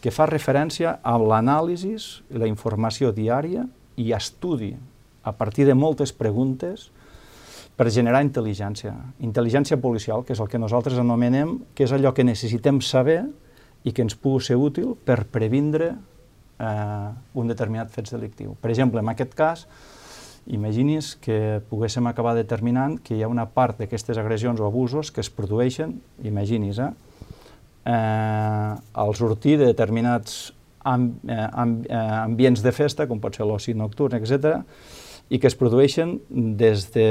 que 0.02 0.10
fa 0.10 0.26
referència 0.26 0.96
a 1.02 1.14
l'anàlisi, 1.20 1.94
la 2.34 2.48
informació 2.50 3.12
diària 3.14 3.68
i 4.02 4.10
estudi 4.16 4.72
a 5.22 5.32
partir 5.38 5.68
de 5.68 5.76
moltes 5.78 6.10
preguntes 6.10 6.88
per 7.78 7.86
generar 7.94 8.24
intel·ligència. 8.26 8.92
Intel·ligència 9.22 9.78
policial, 9.80 10.26
que 10.26 10.34
és 10.34 10.42
el 10.42 10.50
que 10.50 10.60
nosaltres 10.60 10.98
anomenem, 10.98 11.60
que 11.74 11.86
és 11.86 11.94
allò 11.94 12.12
que 12.12 12.26
necessitem 12.26 12.82
saber 12.82 13.22
i 13.86 13.94
que 13.94 14.02
ens 14.02 14.18
pugui 14.18 14.42
ser 14.44 14.58
útil 14.58 14.96
per 15.06 15.22
previndre 15.30 15.92
eh, 15.94 17.08
un 17.38 17.50
determinat 17.50 17.90
fet 17.94 18.10
delictiu. 18.10 18.56
Per 18.60 18.70
exemple, 18.74 19.00
en 19.00 19.14
aquest 19.14 19.38
cas, 19.38 19.66
imagini's 20.46 21.14
que 21.22 21.60
poguéssim 21.70 22.06
acabar 22.06 22.34
determinant 22.34 22.98
que 23.02 23.16
hi 23.16 23.22
ha 23.22 23.30
una 23.30 23.46
part 23.54 23.78
d'aquestes 23.78 24.18
agressions 24.18 24.60
o 24.60 24.66
abusos 24.66 25.12
que 25.12 25.22
es 25.22 25.30
produeixen, 25.30 26.00
imagini's, 26.22 26.78
eh, 26.78 26.90
eh, 27.84 28.74
al 28.92 29.14
sortir 29.14 29.58
de 29.60 29.70
determinats 29.70 30.52
amb, 30.82 31.14
eh, 31.28 31.46
amb, 31.52 31.86
eh, 31.86 31.96
ambients 31.96 32.62
de 32.62 32.72
festa, 32.72 33.06
com 33.06 33.20
pot 33.20 33.36
ser 33.36 33.46
l'oci 33.46 33.74
nocturn, 33.74 34.18
etc 34.18 34.64
i 35.32 35.38
que 35.40 35.48
es 35.48 35.56
produeixen 35.56 36.18
des 36.28 36.90
de, 36.92 37.06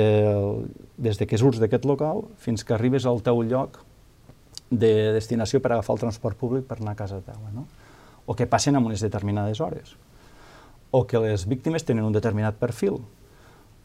des 1.01 1.17
de 1.17 1.25
que 1.25 1.39
surts 1.41 1.57
d'aquest 1.61 1.87
local 1.89 2.25
fins 2.37 2.61
que 2.61 2.75
arribes 2.75 3.07
al 3.09 3.23
teu 3.25 3.41
lloc 3.41 3.79
de 4.69 5.11
destinació 5.15 5.61
per 5.61 5.73
agafar 5.73 5.95
el 5.97 6.03
transport 6.03 6.37
públic 6.37 6.67
per 6.69 6.77
anar 6.79 6.93
a 6.93 6.99
casa 6.99 7.17
teva, 7.25 7.49
no? 7.55 7.65
o 8.25 8.35
que 8.37 8.45
passen 8.45 8.77
en 8.77 8.85
unes 8.85 9.01
determinades 9.01 9.59
hores, 9.59 9.95
o 10.91 11.07
que 11.07 11.19
les 11.23 11.47
víctimes 11.49 11.83
tenen 11.87 12.05
un 12.05 12.13
determinat 12.13 12.59
perfil, 12.61 13.01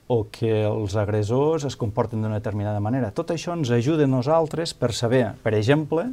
o 0.09 0.27
que 0.31 0.63
els 0.65 0.95
agressors 0.99 1.67
es 1.67 1.77
comporten 1.77 2.23
d'una 2.23 2.39
determinada 2.39 2.81
manera. 2.81 3.11
Tot 3.11 3.33
això 3.35 3.57
ens 3.57 3.73
ajuda 3.75 4.07
a 4.07 4.11
nosaltres 4.11 4.75
per 4.75 4.93
saber, 4.95 5.33
per 5.43 5.55
exemple, 5.59 6.07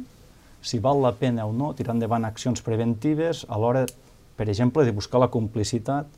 si 0.64 0.80
val 0.82 1.02
la 1.04 1.12
pena 1.14 1.46
o 1.46 1.52
no 1.52 1.74
tirar 1.78 1.94
endavant 1.94 2.26
accions 2.26 2.64
preventives 2.64 3.44
a 3.48 3.58
l'hora, 3.60 3.84
per 4.34 4.48
exemple, 4.48 4.84
de 4.84 4.96
buscar 4.96 5.20
la 5.22 5.30
complicitat 5.30 6.08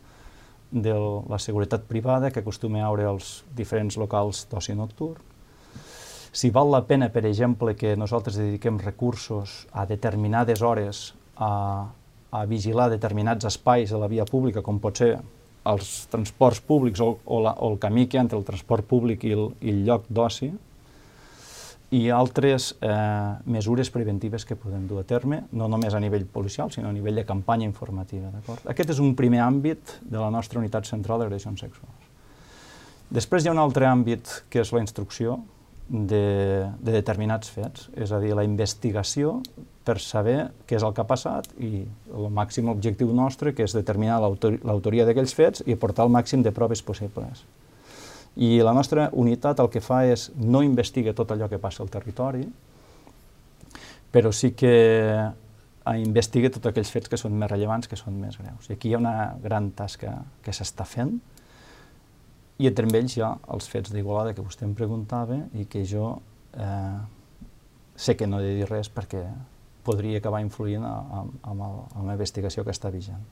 de 0.71 0.95
la 1.29 1.39
seguretat 1.39 1.85
privada 1.87 2.31
que 2.31 2.41
acostuma 2.41 2.81
a 2.81 2.89
veure 2.89 3.11
els 3.13 3.45
diferents 3.55 3.99
locals 4.01 4.47
d'oci 4.51 4.75
nocturn, 4.75 5.21
si 6.37 6.51
val 6.53 6.69
la 6.69 6.83
pena, 6.85 7.09
per 7.09 7.25
exemple, 7.25 7.73
que 7.81 7.95
nosaltres 7.97 8.37
dediquem 8.37 8.77
recursos 8.83 9.63
a 9.73 9.87
determinades 9.89 10.61
hores 10.61 11.15
a, 11.41 11.89
a 12.29 12.43
vigilar 12.45 12.91
determinats 12.93 13.49
espais 13.49 13.89
de 13.89 13.97
la 13.97 14.09
via 14.13 14.27
pública, 14.29 14.61
com 14.61 14.77
pot 14.77 15.01
ser 15.01 15.15
els 15.73 16.07
transports 16.13 16.63
públics 16.65 17.03
o, 17.03 17.17
o, 17.25 17.41
la, 17.45 17.57
o 17.59 17.73
el 17.73 17.81
camí 17.83 18.07
que 18.07 18.17
hi 18.17 18.21
ha 18.21 18.27
entre 18.27 18.39
el 18.39 18.47
transport 18.47 18.87
públic 18.87 19.27
i 19.27 19.35
el, 19.37 19.51
i 19.61 19.75
el 19.75 19.85
lloc 19.89 20.07
d'oci, 20.09 20.53
i 21.95 22.09
altres 22.11 22.73
eh, 22.83 22.91
mesures 23.47 23.93
preventives 23.95 24.45
que 24.45 24.57
podem 24.59 24.89
dur 24.91 25.05
a 25.05 25.07
terme, 25.07 25.45
no 25.55 25.69
només 25.71 25.95
a 25.95 26.01
nivell 26.03 26.27
policial, 26.27 26.73
sinó 26.75 26.91
a 26.91 26.95
nivell 26.95 27.21
de 27.21 27.25
campanya 27.29 27.67
informativa. 27.69 28.33
Aquest 28.67 28.97
és 28.97 29.03
un 29.03 29.15
primer 29.19 29.45
àmbit 29.45 30.01
de 30.03 30.19
la 30.19 30.33
nostra 30.35 30.59
unitat 30.59 30.89
central 30.89 31.23
d'agressions 31.23 31.63
sexuals. 31.63 32.11
Després 33.07 33.45
hi 33.45 33.53
ha 33.53 33.55
un 33.55 33.63
altre 33.63 33.87
àmbit 33.87 34.33
que 34.51 34.65
és 34.65 34.73
la 34.75 34.83
instrucció 34.83 35.39
de, 35.89 36.67
de 36.83 36.93
determinats 36.93 37.51
fets, 37.53 37.89
és 37.95 38.11
a 38.13 38.19
dir, 38.23 38.35
la 38.35 38.45
investigació 38.47 39.41
per 39.87 40.01
saber 40.03 40.49
què 40.67 40.79
és 40.81 40.85
el 40.87 40.95
que 40.95 41.03
ha 41.05 41.07
passat 41.07 41.47
i 41.63 41.85
el 41.87 42.27
màxim 42.35 42.69
objectiu 42.73 43.13
nostre, 43.15 43.55
que 43.55 43.67
és 43.67 43.75
determinar 43.77 44.19
l'autoria 44.21 45.07
d'aquells 45.07 45.35
fets 45.37 45.63
i 45.67 45.77
aportar 45.77 46.09
el 46.09 46.15
màxim 46.15 46.43
de 46.43 46.53
proves 46.55 46.83
possibles. 46.83 47.45
I 48.37 48.59
la 48.67 48.75
nostra 48.77 49.09
unitat 49.15 49.63
el 49.63 49.71
que 49.73 49.81
fa 49.81 50.03
és 50.11 50.29
no 50.37 50.65
investiga 50.67 51.15
tot 51.17 51.31
allò 51.33 51.49
que 51.49 51.63
passa 51.63 51.85
al 51.85 51.93
territori, 51.93 52.43
però 54.13 54.33
sí 54.35 54.53
que 54.59 54.75
investiga 55.95 56.51
tots 56.51 56.67
aquells 56.67 56.91
fets 56.91 57.09
que 57.09 57.19
són 57.21 57.39
més 57.39 57.51
rellevants, 57.53 57.87
que 57.87 57.97
són 57.97 58.19
més 58.19 58.37
greus. 58.41 58.67
I 58.69 58.75
aquí 58.75 58.91
hi 58.91 58.97
ha 58.97 59.01
una 59.01 59.17
gran 59.43 59.71
tasca 59.79 60.19
que 60.43 60.55
s'està 60.57 60.85
fent, 60.89 61.15
i 62.59 62.71
entre 62.71 62.89
ells 62.89 63.17
hi 63.17 63.23
ha 63.25 63.35
els 63.53 63.69
fets 63.69 63.93
d'Igualada 63.93 64.33
que 64.35 64.45
vostè 64.45 64.65
em 64.65 64.73
preguntava 64.75 65.37
i 65.55 65.67
que 65.69 65.85
jo 65.85 66.17
eh, 66.57 66.97
sé 67.97 68.17
que 68.17 68.27
no 68.27 68.41
he 68.41 68.47
de 68.47 68.55
dir 68.61 68.71
res 68.71 68.89
perquè 68.93 69.25
podria 69.87 70.19
acabar 70.19 70.43
influint 70.43 70.85
amb 70.85 71.61
la 71.63 72.15
investigació 72.17 72.65
que 72.65 72.75
està 72.75 72.91
vigent. 72.91 73.23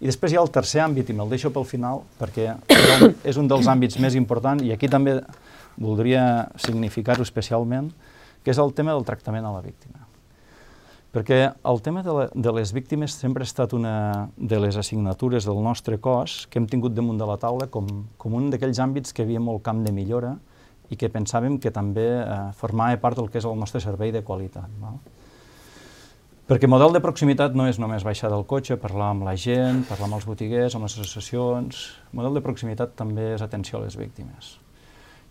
I 0.00 0.08
després 0.08 0.32
hi 0.32 0.38
ha 0.38 0.42
el 0.42 0.50
tercer 0.50 0.80
àmbit, 0.82 1.10
i 1.10 1.16
me'l 1.16 1.30
deixo 1.30 1.52
pel 1.54 1.66
final, 1.68 2.02
perquè 2.18 2.54
és 3.30 3.38
un 3.38 3.50
dels 3.50 3.68
àmbits 3.70 4.00
més 4.02 4.16
importants, 4.18 4.64
i 4.64 4.72
aquí 4.74 4.88
també 4.90 5.18
voldria 5.76 6.48
significar-ho 6.60 7.22
especialment, 7.26 7.92
que 8.42 8.50
és 8.50 8.58
el 8.58 8.72
tema 8.74 8.96
del 8.96 9.06
tractament 9.06 9.46
a 9.46 9.52
la 9.54 9.62
víctima. 9.62 10.01
Perquè 11.12 11.38
el 11.68 11.80
tema 11.84 12.00
de, 12.00 12.12
la, 12.16 12.28
de 12.32 12.52
les 12.56 12.70
víctimes 12.72 13.12
sempre 13.20 13.44
ha 13.44 13.48
estat 13.48 13.74
una 13.76 14.30
de 14.36 14.58
les 14.62 14.78
assignatures 14.80 15.44
del 15.44 15.60
nostre 15.60 15.98
cos 16.00 16.46
que 16.48 16.56
hem 16.56 16.68
tingut 16.70 16.94
damunt 16.96 17.20
de 17.20 17.28
la 17.28 17.36
taula 17.36 17.68
com, 17.68 17.88
com 18.16 18.38
un 18.38 18.48
d'aquells 18.52 18.80
àmbits 18.80 19.12
que 19.12 19.26
havia 19.26 19.42
molt 19.42 19.60
camp 19.66 19.82
de 19.84 19.92
millora 19.92 20.38
i 20.88 20.96
que 20.96 21.12
pensàvem 21.12 21.58
que 21.60 21.72
també 21.72 22.06
eh, 22.22 22.38
formava 22.56 22.96
part 23.04 23.20
del 23.20 23.28
que 23.28 23.42
és 23.42 23.48
el 23.48 23.60
nostre 23.60 23.84
servei 23.84 24.12
de 24.12 24.24
qualitat. 24.24 24.72
Val? 24.80 24.96
Perquè 26.48 26.68
model 26.68 26.96
de 26.96 27.04
proximitat 27.04 27.54
no 27.56 27.68
és 27.68 27.78
només 27.80 28.08
baixar 28.08 28.32
del 28.32 28.48
cotxe, 28.48 28.80
parlar 28.80 29.12
amb 29.12 29.28
la 29.28 29.36
gent, 29.36 29.84
parlar 29.88 30.08
amb 30.08 30.18
els 30.18 30.26
botiguers, 30.28 30.74
amb 30.74 30.88
les 30.88 30.96
associacions. 30.96 31.86
Model 32.16 32.40
de 32.40 32.42
proximitat 32.44 32.96
també 32.96 33.34
és 33.36 33.44
atenció 33.44 33.78
a 33.78 33.84
les 33.84 34.00
víctimes. 34.00 34.56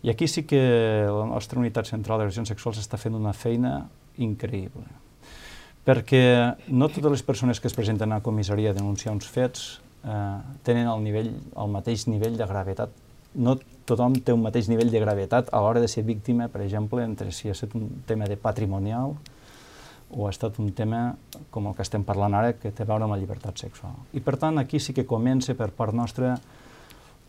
I 0.05 0.13
aquí 0.13 0.29
sí 0.29 0.45
que 0.49 0.61
la 1.09 1.27
nostra 1.29 1.61
unitat 1.61 1.89
central 1.89 2.21
d'agressions 2.21 2.53
sexuals 2.53 2.79
està 2.82 3.01
fent 3.01 3.17
una 3.17 3.34
feina 3.34 3.79
increïble. 4.17 4.88
Perquè 5.86 6.23
no 6.69 6.89
totes 6.89 7.11
les 7.11 7.23
persones 7.25 7.59
que 7.59 7.69
es 7.69 7.75
presenten 7.77 8.11
a 8.11 8.19
la 8.19 8.25
comissaria 8.25 8.71
a 8.71 8.77
denunciar 8.77 9.13
uns 9.15 9.27
fets 9.29 9.82
eh, 10.05 10.38
tenen 10.63 10.88
el, 10.88 11.01
nivell, 11.03 11.32
el 11.34 11.73
mateix 11.73 12.07
nivell 12.07 12.38
de 12.38 12.47
gravetat. 12.47 12.93
No 13.34 13.55
tothom 13.88 14.17
té 14.21 14.34
un 14.36 14.43
mateix 14.43 14.69
nivell 14.69 14.91
de 14.91 15.01
gravetat 15.01 15.49
a 15.51 15.61
l'hora 15.63 15.82
de 15.82 15.89
ser 15.89 16.03
víctima, 16.07 16.49
per 16.51 16.61
exemple, 16.65 17.03
entre 17.03 17.32
si 17.32 17.49
ha 17.49 17.55
estat 17.55 17.73
un 17.79 17.89
tema 18.07 18.27
de 18.29 18.38
patrimonial 18.38 19.15
o 20.11 20.27
ha 20.27 20.32
estat 20.34 20.59
un 20.59 20.73
tema 20.75 21.15
com 21.49 21.69
el 21.69 21.75
que 21.75 21.86
estem 21.86 22.03
parlant 22.03 22.36
ara, 22.36 22.53
que 22.59 22.73
té 22.75 22.84
a 22.84 22.89
veure 22.89 23.07
amb 23.07 23.15
la 23.15 23.19
llibertat 23.21 23.57
sexual. 23.63 23.95
I 24.13 24.19
per 24.23 24.36
tant, 24.38 24.59
aquí 24.59 24.79
sí 24.79 24.93
que 24.93 25.07
comença 25.07 25.55
per 25.55 25.71
part 25.75 25.95
nostra 25.95 26.36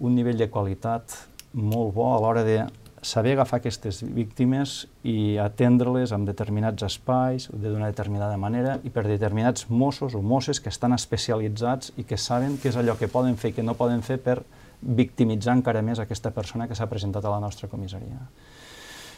un 0.03 0.17
nivell 0.19 0.41
de 0.41 0.51
qualitat 0.51 1.15
molt 1.53 1.93
bo 1.95 2.09
a 2.11 2.21
l'hora 2.21 2.43
de 2.43 2.59
saber 3.03 3.33
agafar 3.35 3.59
aquestes 3.59 4.01
víctimes 4.15 4.87
i 5.03 5.37
atendre-les 5.43 6.13
en 6.15 6.25
determinats 6.25 6.87
espais, 6.87 7.49
d'una 7.51 7.91
determinada 7.91 8.39
manera, 8.39 8.79
i 8.87 8.93
per 8.95 9.03
determinats 9.09 9.67
Mossos 9.69 10.15
o 10.15 10.23
Mosses 10.23 10.63
que 10.63 10.71
estan 10.71 10.95
especialitzats 10.95 11.93
i 11.99 12.07
que 12.07 12.17
saben 12.17 12.57
què 12.63 12.71
és 12.71 12.79
allò 12.79 12.95
que 12.99 13.11
poden 13.11 13.35
fer 13.37 13.51
i 13.51 13.57
que 13.59 13.67
no 13.67 13.75
poden 13.75 14.07
fer 14.07 14.21
per 14.23 14.39
victimitzar 14.83 15.59
encara 15.59 15.83
més 15.83 15.99
aquesta 15.99 16.31
persona 16.31 16.69
que 16.71 16.79
s'ha 16.79 16.91
presentat 16.91 17.27
a 17.27 17.35
la 17.35 17.43
nostra 17.43 17.69
comissaria. 17.69 18.23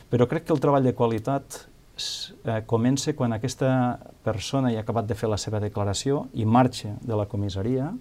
Però 0.08 0.26
crec 0.28 0.48
que 0.48 0.56
el 0.56 0.64
treball 0.64 0.84
de 0.84 0.96
qualitat 0.96 1.60
eh, 1.96 2.60
comença 2.66 3.12
quan 3.12 3.36
aquesta 3.36 3.98
persona 4.24 4.72
ja 4.72 4.80
ha 4.80 4.88
acabat 4.88 5.08
de 5.08 5.16
fer 5.16 5.28
la 5.28 5.40
seva 5.40 5.60
declaració 5.60 6.26
i 6.32 6.48
marxa 6.48 6.96
de 7.04 7.16
la 7.20 7.28
comissaria 7.28 7.92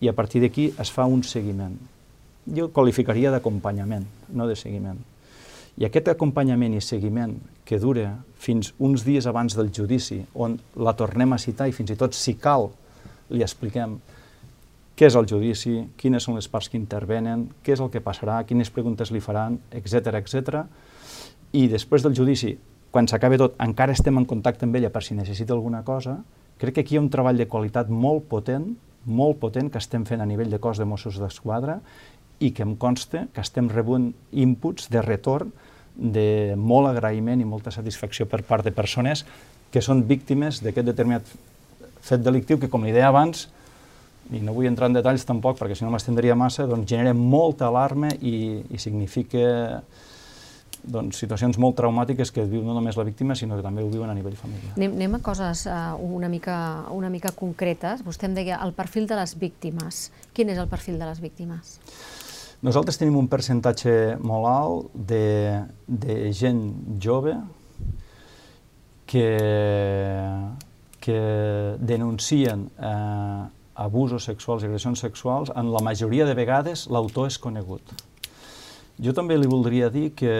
i 0.00 0.08
a 0.08 0.14
partir 0.14 0.42
d'aquí 0.42 0.70
es 0.78 0.90
fa 0.94 1.06
un 1.10 1.26
seguiment 1.26 1.78
jo 2.46 2.70
qualificaria 2.72 3.32
d'acompanyament, 3.32 4.06
no 4.32 4.46
de 4.48 4.56
seguiment. 4.56 5.00
I 5.80 5.86
aquest 5.86 6.10
acompanyament 6.12 6.74
i 6.76 6.82
seguiment 6.84 7.36
que 7.64 7.78
dura 7.80 8.18
fins 8.40 8.72
uns 8.78 9.04
dies 9.06 9.26
abans 9.30 9.54
del 9.56 9.70
judici, 9.72 10.20
on 10.34 10.58
la 10.76 10.96
tornem 10.98 11.32
a 11.32 11.38
citar 11.38 11.68
i 11.70 11.74
fins 11.76 11.92
i 11.94 11.98
tot, 12.00 12.16
si 12.16 12.34
cal, 12.40 12.68
li 13.30 13.44
expliquem 13.46 13.98
què 15.00 15.08
és 15.08 15.16
el 15.16 15.24
judici, 15.24 15.78
quines 15.96 16.26
són 16.26 16.36
les 16.36 16.50
parts 16.52 16.68
que 16.68 16.76
intervenen, 16.76 17.46
què 17.64 17.72
és 17.72 17.80
el 17.80 17.88
que 17.88 18.02
passarà, 18.04 18.42
quines 18.44 18.68
preguntes 18.74 19.08
li 19.14 19.22
faran, 19.24 19.56
etc 19.72 20.18
etc. 20.18 20.64
I 21.56 21.68
després 21.72 22.04
del 22.04 22.16
judici, 22.18 22.52
quan 22.92 23.08
s'acabi 23.08 23.38
tot, 23.40 23.56
encara 23.64 23.94
estem 23.96 24.18
en 24.20 24.26
contacte 24.28 24.66
amb 24.66 24.76
ella 24.76 24.90
per 24.92 25.00
si 25.06 25.16
necessita 25.16 25.56
alguna 25.56 25.80
cosa, 25.86 26.18
crec 26.60 26.76
que 26.76 26.84
aquí 26.84 26.96
hi 26.96 27.00
ha 27.00 27.04
un 27.06 27.08
treball 27.08 27.40
de 27.40 27.48
qualitat 27.48 27.88
molt 27.88 28.26
potent, 28.28 28.74
molt 29.06 29.40
potent 29.40 29.70
que 29.72 29.80
estem 29.80 30.04
fent 30.04 30.20
a 30.20 30.28
nivell 30.28 30.52
de 30.52 30.60
cos 30.60 30.76
de 30.76 30.84
Mossos 30.84 31.16
d'Esquadra 31.22 31.78
i 32.40 32.50
que 32.56 32.64
em 32.64 32.74
consta 32.80 33.26
que 33.34 33.44
estem 33.44 33.68
rebent 33.70 34.10
inputs 34.32 34.88
de 34.92 35.02
retorn 35.04 35.52
de 35.94 36.56
molt 36.56 36.88
agraïment 36.88 37.40
i 37.40 37.48
molta 37.48 37.72
satisfacció 37.74 38.26
per 38.26 38.42
part 38.48 38.64
de 38.64 38.72
persones 38.72 39.24
que 39.70 39.82
són 39.84 40.06
víctimes 40.08 40.62
d'aquest 40.64 40.88
determinat 40.88 41.26
fet 42.00 42.22
delictiu 42.24 42.58
que, 42.58 42.70
com 42.72 42.84
li 42.84 42.94
deia 42.96 43.10
abans, 43.12 43.48
i 44.30 44.40
no 44.40 44.54
vull 44.54 44.68
entrar 44.70 44.88
en 44.88 44.96
detalls 44.96 45.26
tampoc 45.26 45.58
perquè 45.58 45.76
si 45.76 45.84
no 45.84 45.90
m'estendria 45.92 46.36
massa, 46.38 46.66
doncs 46.70 46.88
genera 46.88 47.12
molta 47.16 47.68
alarma 47.68 48.12
i, 48.20 48.62
i 48.70 48.78
significa 48.78 49.82
doncs, 50.80 51.18
situacions 51.20 51.58
molt 51.60 51.76
traumàtiques 51.76 52.30
que 52.32 52.46
viu 52.48 52.62
no 52.64 52.74
només 52.76 52.96
la 52.96 53.04
víctima, 53.04 53.36
sinó 53.36 53.58
que 53.58 53.64
també 53.66 53.82
ho 53.84 53.90
viuen 53.92 54.10
a 54.10 54.16
nivell 54.16 54.38
familiar. 54.38 54.72
Anem, 54.78 54.94
anem 54.96 55.18
a 55.18 55.20
coses 55.24 55.66
uh, 55.68 55.98
una, 56.00 56.30
mica, 56.32 56.56
una 56.96 57.10
mica 57.12 57.34
concretes. 57.36 58.04
Vostè 58.06 58.30
em 58.30 58.38
deia 58.38 58.62
el 58.64 58.72
perfil 58.78 59.10
de 59.10 59.18
les 59.18 59.36
víctimes. 59.36 60.08
Quin 60.32 60.54
és 60.54 60.62
el 60.62 60.70
perfil 60.72 60.96
de 61.00 61.10
les 61.10 61.20
víctimes? 61.20 61.76
Nosaltres 62.60 62.98
tenim 63.00 63.16
un 63.16 63.28
percentatge 63.32 64.18
molt 64.20 64.46
alt 64.50 64.96
de, 65.08 65.24
de 65.88 66.16
gent 66.36 66.60
jove 67.00 67.32
que, 69.08 69.28
que 71.00 71.20
denuncien 71.80 72.66
eh, 72.76 73.40
abusos 73.80 74.28
sexuals 74.28 74.62
i 74.62 74.68
agressions 74.68 75.00
sexuals, 75.00 75.52
en 75.56 75.72
la 75.72 75.80
majoria 75.80 76.26
de 76.28 76.36
vegades 76.36 76.84
l'autor 76.92 77.30
és 77.30 77.40
conegut. 77.40 77.94
Jo 79.00 79.16
també 79.16 79.38
li 79.40 79.48
voldria 79.48 79.88
dir 79.88 80.10
que 80.12 80.34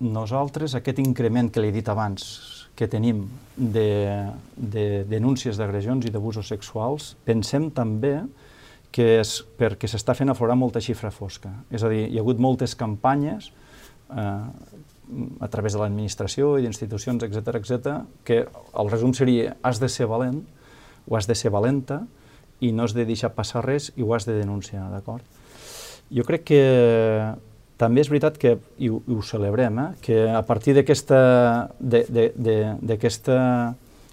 nosaltres, 0.00 0.72
aquest 0.74 1.02
increment 1.04 1.52
que 1.52 1.60
li 1.60 1.68
he 1.68 1.76
dit 1.76 1.92
abans, 1.92 2.24
que 2.74 2.88
tenim 2.88 3.20
de, 3.54 3.90
de 4.56 5.04
denúncies 5.12 5.60
d'agressions 5.60 6.08
i 6.08 6.10
d'abusos 6.10 6.48
sexuals, 6.48 7.12
pensem 7.28 7.68
també 7.70 8.16
que 8.94 9.18
és 9.18 9.36
perquè 9.58 9.88
s'està 9.90 10.14
fent 10.14 10.30
aflorar 10.30 10.54
molta 10.58 10.82
xifra 10.82 11.10
fosca. 11.10 11.50
És 11.74 11.82
a 11.82 11.90
dir, 11.90 12.04
hi 12.06 12.18
ha 12.18 12.22
hagut 12.22 12.38
moltes 12.42 12.76
campanyes 12.78 13.50
eh, 14.14 14.44
a 15.42 15.48
través 15.50 15.74
de 15.74 15.80
l'administració 15.82 16.54
i 16.58 16.62
d'institucions, 16.64 17.26
etc 17.26 17.58
etc, 17.58 17.96
que 18.24 18.44
el 18.46 18.92
resum 18.92 19.14
seria 19.16 19.56
has 19.66 19.82
de 19.82 19.90
ser 19.90 20.06
valent 20.10 20.44
o 21.08 21.18
has 21.18 21.26
de 21.26 21.34
ser 21.34 21.50
valenta 21.52 22.04
i 22.62 22.70
no 22.72 22.86
has 22.86 22.94
de 22.94 23.04
deixar 23.08 23.34
passar 23.34 23.64
res 23.66 23.90
i 23.96 24.06
ho 24.06 24.14
has 24.14 24.28
de 24.28 24.38
denunciar, 24.38 24.86
d'acord? 24.92 25.26
Jo 26.14 26.22
crec 26.28 26.46
que 26.52 26.62
també 27.80 28.04
és 28.04 28.08
veritat 28.12 28.38
que, 28.38 28.54
i 28.78 28.88
ho, 28.88 29.02
i 29.10 29.16
ho 29.16 29.22
celebrem, 29.26 29.78
eh, 29.82 29.88
que 30.04 30.20
a 30.30 30.42
partir 30.46 30.76
d'aquesta 30.78 31.18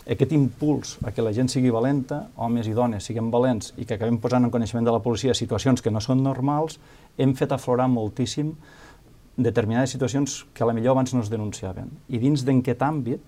aquest 0.09 0.31
impuls 0.33 0.95
a 1.05 1.11
que 1.13 1.21
la 1.21 1.33
gent 1.33 1.49
sigui 1.51 1.69
valenta, 1.69 2.23
homes 2.41 2.67
i 2.67 2.73
dones 2.73 3.05
siguem 3.05 3.29
valents 3.33 3.73
i 3.77 3.85
que 3.85 3.95
acabem 3.99 4.17
posant 4.21 4.47
en 4.47 4.53
coneixement 4.53 4.87
de 4.87 4.93
la 4.93 5.01
policia 5.03 5.35
situacions 5.37 5.81
que 5.81 5.93
no 5.93 6.01
són 6.01 6.23
normals, 6.25 6.79
hem 7.17 7.35
fet 7.37 7.53
aflorar 7.53 7.87
moltíssim 7.91 8.55
determinades 9.37 9.93
situacions 9.93 10.41
que 10.53 10.63
a 10.63 10.67
la 10.67 10.73
millor 10.73 10.95
abans 10.95 11.13
no 11.13 11.21
es 11.21 11.29
denunciaven. 11.29 11.91
I 12.09 12.17
dins 12.17 12.45
d'aquest 12.47 12.81
àmbit, 12.81 13.21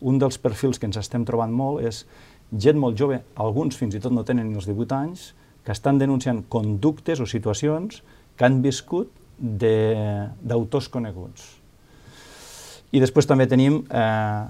un 0.00 0.18
dels 0.18 0.38
perfils 0.38 0.78
que 0.78 0.86
ens 0.86 0.98
estem 0.98 1.26
trobant 1.26 1.52
molt 1.52 1.82
és 1.86 2.04
gent 2.52 2.78
molt 2.78 2.98
jove, 2.98 3.20
alguns 3.34 3.78
fins 3.78 3.94
i 3.96 4.00
tot 4.02 4.14
no 4.14 4.24
tenen 4.26 4.50
ni 4.50 4.58
els 4.58 4.68
18 4.68 4.94
anys, 4.98 5.32
que 5.64 5.72
estan 5.74 5.98
denunciant 5.98 6.42
conductes 6.50 7.20
o 7.22 7.26
situacions 7.26 8.02
que 8.36 8.46
han 8.46 8.62
viscut 8.62 9.10
d'autors 9.38 10.88
coneguts. 10.92 11.44
I 12.92 13.00
després 13.00 13.26
també 13.26 13.46
tenim 13.48 13.80
eh, 13.88 14.44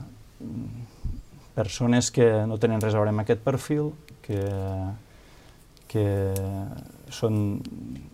persones 1.55 2.11
que 2.11 2.27
no 2.49 2.59
tenen 2.59 2.81
res 2.81 2.95
a 2.95 3.01
veure 3.01 3.13
amb 3.13 3.23
aquest 3.25 3.43
perfil, 3.45 3.93
que, 4.25 4.41
que 5.91 6.07
són 7.13 7.39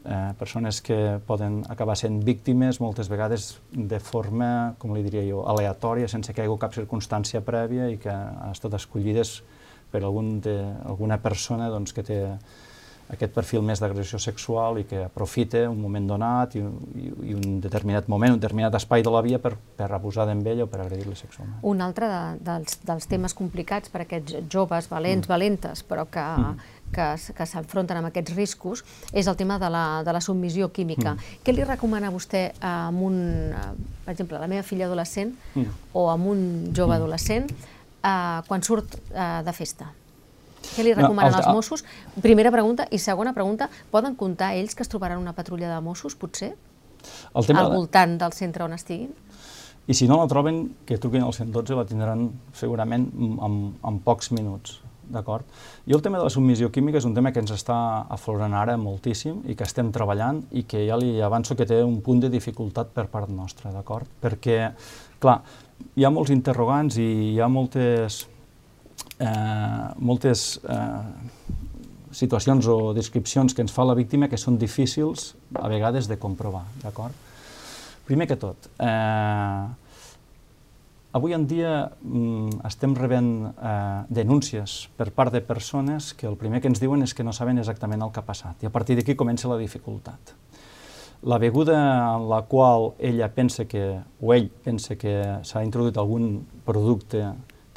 eh, 0.05 0.33
persones 0.39 0.81
que 0.83 1.19
poden 1.27 1.61
acabar 1.71 1.95
sent 1.99 2.21
víctimes 2.27 2.81
moltes 2.83 3.11
vegades 3.13 3.53
de 3.71 4.01
forma, 4.03 4.75
com 4.83 4.95
li 4.97 5.05
diria 5.07 5.23
jo, 5.29 5.45
aleatòria, 5.47 6.11
sense 6.11 6.35
que 6.35 6.43
hi 6.43 6.49
hagi 6.49 6.59
cap 6.65 6.75
circumstància 6.75 7.45
prèvia 7.47 7.89
i 7.93 8.01
que 8.03 8.11
han 8.11 8.57
estat 8.57 8.75
escollides 8.81 9.39
per 9.93 10.03
algun 10.03 10.41
de, 10.45 10.59
alguna 10.85 11.21
persona 11.23 11.71
doncs, 11.73 11.95
que 11.97 12.05
té 12.05 12.19
aquest 13.09 13.33
perfil 13.33 13.63
més 13.65 13.81
d'agressió 13.81 14.19
sexual 14.21 14.83
i 14.83 14.85
que 14.89 15.01
aprofita 15.07 15.63
un 15.71 15.79
moment 15.81 16.07
donat 16.11 16.55
i, 16.59 16.61
i, 16.61 17.11
i 17.31 17.37
un 17.37 17.59
determinat 17.65 18.09
moment, 18.13 18.35
un 18.37 18.41
determinat 18.41 18.75
espai 18.77 19.05
de 19.05 19.13
la 19.13 19.23
via 19.25 19.41
per, 19.41 19.55
per 19.79 19.89
abusar 19.97 20.27
d'ell 20.29 20.65
o 20.65 20.69
per 20.69 20.83
agredir-li 20.85 21.17
sexualment. 21.17 21.61
Un 21.67 21.81
altre 21.85 22.09
de, 22.11 22.21
dels, 22.45 22.81
dels 22.85 23.09
temes 23.09 23.35
complicats 23.37 23.89
per 23.93 24.03
a 24.03 24.07
aquests 24.07 24.43
joves 24.53 24.91
valents, 24.93 25.25
mm. 25.25 25.33
valentes, 25.33 25.85
però 25.89 26.05
que, 26.13 26.25
mm. 26.25 26.67
que, 26.97 27.07
que 27.39 27.47
s'enfronten 27.49 28.01
amb 28.01 28.11
aquests 28.11 28.37
riscos, 28.37 28.85
és 29.13 29.31
el 29.31 29.39
tema 29.41 29.57
de 29.63 29.71
la, 29.73 29.87
de 30.05 30.13
la 30.13 30.21
submissió 30.25 30.69
química. 30.69 31.15
Mm. 31.15 31.41
Què 31.47 31.55
li 31.57 31.65
recomana 31.65 32.13
vostè 32.13 32.51
amb 32.61 33.07
un, 33.09 33.23
per 34.05 34.13
exemple, 34.13 34.43
la 34.43 34.51
meva 34.53 34.67
filla 34.67 34.85
adolescent 34.91 35.33
mm. 35.55 35.81
o 35.97 36.11
amb 36.13 36.29
un 36.35 36.45
jove 36.77 36.93
mm. 36.93 36.99
adolescent 37.01 37.49
eh, 37.49 38.45
quan 38.51 38.69
surt 38.69 39.01
eh, 39.15 39.41
de 39.49 39.57
festa? 39.57 39.89
Què 40.75 40.85
li 40.87 40.95
recomanen 40.95 41.33
no, 41.33 41.39
els, 41.39 41.47
els 41.47 41.55
Mossos? 41.55 41.85
Primera 42.23 42.53
pregunta. 42.55 42.89
I 42.91 42.99
segona 43.03 43.35
pregunta, 43.37 43.71
poden 43.93 44.17
comptar 44.19 44.55
ells 44.59 44.75
que 44.75 44.85
es 44.87 44.91
trobaran 44.91 45.23
una 45.23 45.35
patrulla 45.37 45.71
de 45.73 45.81
Mossos, 45.85 46.17
potser? 46.19 46.55
El 47.35 47.47
tema 47.47 47.65
al 47.65 47.73
voltant 47.73 48.19
del 48.21 48.35
centre 48.37 48.65
on 48.67 48.75
estiguin? 48.77 49.15
I 49.89 49.95
si 49.97 50.09
no 50.09 50.19
la 50.21 50.29
troben, 50.29 50.67
que 50.85 50.99
truquin 51.01 51.25
al 51.25 51.33
112, 51.33 51.77
la 51.79 51.87
tindran 51.89 52.29
segurament 52.53 53.09
en, 53.17 53.57
en 53.73 54.01
pocs 54.05 54.33
minuts. 54.37 54.83
D'acord? 55.09 55.47
I 55.89 55.95
el 55.97 56.03
tema 56.05 56.19
de 56.21 56.27
la 56.27 56.33
submissió 56.33 56.69
química 56.69 57.01
és 57.01 57.07
un 57.09 57.15
tema 57.17 57.31
que 57.33 57.41
ens 57.41 57.55
està 57.55 57.79
aflorant 58.13 58.53
ara 58.53 58.75
moltíssim 58.77 59.39
i 59.49 59.57
que 59.57 59.65
estem 59.65 59.89
treballant 59.95 60.43
i 60.53 60.67
que 60.69 60.83
ja 60.85 60.99
li 61.01 61.15
avanço 61.25 61.57
que 61.57 61.65
té 61.65 61.81
un 61.81 62.03
punt 62.05 62.21
de 62.21 62.29
dificultat 62.29 62.93
per 62.93 63.07
part 63.09 63.33
nostra, 63.33 63.73
d'acord? 63.73 64.11
Perquè, 64.21 64.59
clar, 65.23 65.39
hi 65.97 66.05
ha 66.05 66.13
molts 66.13 66.35
interrogants 66.35 67.01
i 67.01 67.09
hi 67.33 67.41
ha 67.41 67.49
moltes 67.49 68.27
eh, 69.19 69.89
moltes 69.99 70.61
eh, 70.63 71.03
situacions 72.11 72.67
o 72.67 72.95
descripcions 72.97 73.55
que 73.55 73.63
ens 73.65 73.75
fa 73.75 73.85
la 73.87 73.97
víctima 73.99 74.29
que 74.29 74.41
són 74.41 74.59
difícils 74.59 75.35
a 75.55 75.69
vegades 75.69 76.09
de 76.09 76.19
comprovar, 76.19 76.65
d'acord? 76.83 77.13
Primer 78.09 78.27
que 78.31 78.39
tot, 78.41 78.71
eh, 78.81 79.67
avui 81.13 81.35
en 81.35 81.47
dia 81.49 81.91
mm, 82.01 82.65
estem 82.69 82.95
rebent 82.97 83.31
eh, 83.51 84.05
denúncies 84.09 84.89
per 84.97 85.11
part 85.13 85.33
de 85.35 85.43
persones 85.45 86.15
que 86.15 86.29
el 86.29 86.39
primer 86.41 86.63
que 86.63 86.71
ens 86.73 86.81
diuen 86.81 87.05
és 87.05 87.15
que 87.15 87.27
no 87.27 87.35
saben 87.37 87.61
exactament 87.61 88.03
el 88.05 88.13
que 88.13 88.23
ha 88.23 88.27
passat 88.27 88.63
i 88.63 88.69
a 88.69 88.73
partir 88.73 88.97
d'aquí 88.97 89.17
comença 89.17 89.51
la 89.51 89.61
dificultat. 89.61 90.35
La 91.27 91.41
beguda 91.43 91.75
en 92.15 92.29
la 92.31 92.45
qual 92.47 92.93
ella 92.99 93.27
pensa 93.35 93.65
que, 93.67 93.99
o 94.23 94.33
ell 94.35 94.47
pensa 94.63 94.95
que 94.95 95.43
s'ha 95.43 95.65
introduït 95.67 95.99
algun 95.99 96.45
producte 96.65 97.25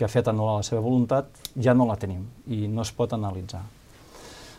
que 0.01 0.07
ha 0.07 0.09
fet 0.09 0.25
anul·lar 0.31 0.57
la 0.57 0.65
seva 0.65 0.81
voluntat, 0.81 1.29
ja 1.61 1.75
no 1.77 1.85
la 1.85 1.99
tenim 2.01 2.23
i 2.49 2.65
no 2.65 2.81
es 2.81 2.89
pot 2.97 3.13
analitzar. 3.13 3.61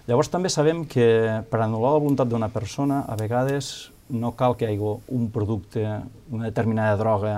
Llavors 0.07 0.31
també 0.31 0.51
sabem 0.55 0.85
que 0.87 1.07
per 1.51 1.59
anul·lar 1.65 1.97
la 1.97 2.03
voluntat 2.05 2.31
d'una 2.31 2.47
persona, 2.55 3.01
a 3.11 3.19
vegades 3.19 3.91
no 4.15 4.37
cal 4.39 4.55
que 4.55 4.69
hi 4.71 4.77
hagi 4.77 4.93
un 5.19 5.29
producte, 5.35 5.83
una 6.31 6.47
determinada 6.47 6.95
droga 7.01 7.35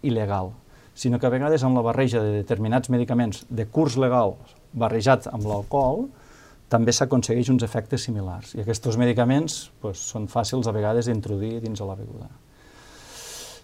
il·legal, 0.00 0.54
sinó 0.96 1.20
que 1.20 1.28
a 1.28 1.32
vegades 1.34 1.64
amb 1.68 1.76
la 1.76 1.84
barreja 1.84 2.22
de 2.24 2.32
determinats 2.38 2.88
medicaments 2.88 3.44
de 3.50 3.66
curs 3.68 3.98
legal 4.00 4.38
barrejats 4.72 5.28
amb 5.28 5.44
l'alcohol, 5.50 6.06
també 6.72 6.94
s'aconsegueix 6.96 7.50
uns 7.52 7.64
efectes 7.66 8.08
similars. 8.08 8.54
I 8.56 8.62
aquests 8.64 8.96
medicaments 8.96 9.58
pues, 9.84 10.00
són 10.00 10.30
fàcils 10.32 10.66
a 10.66 10.72
vegades 10.72 11.10
d'introduir 11.10 11.60
dins 11.60 11.78
de 11.78 11.88
la 11.92 11.98
beguda. 11.98 12.30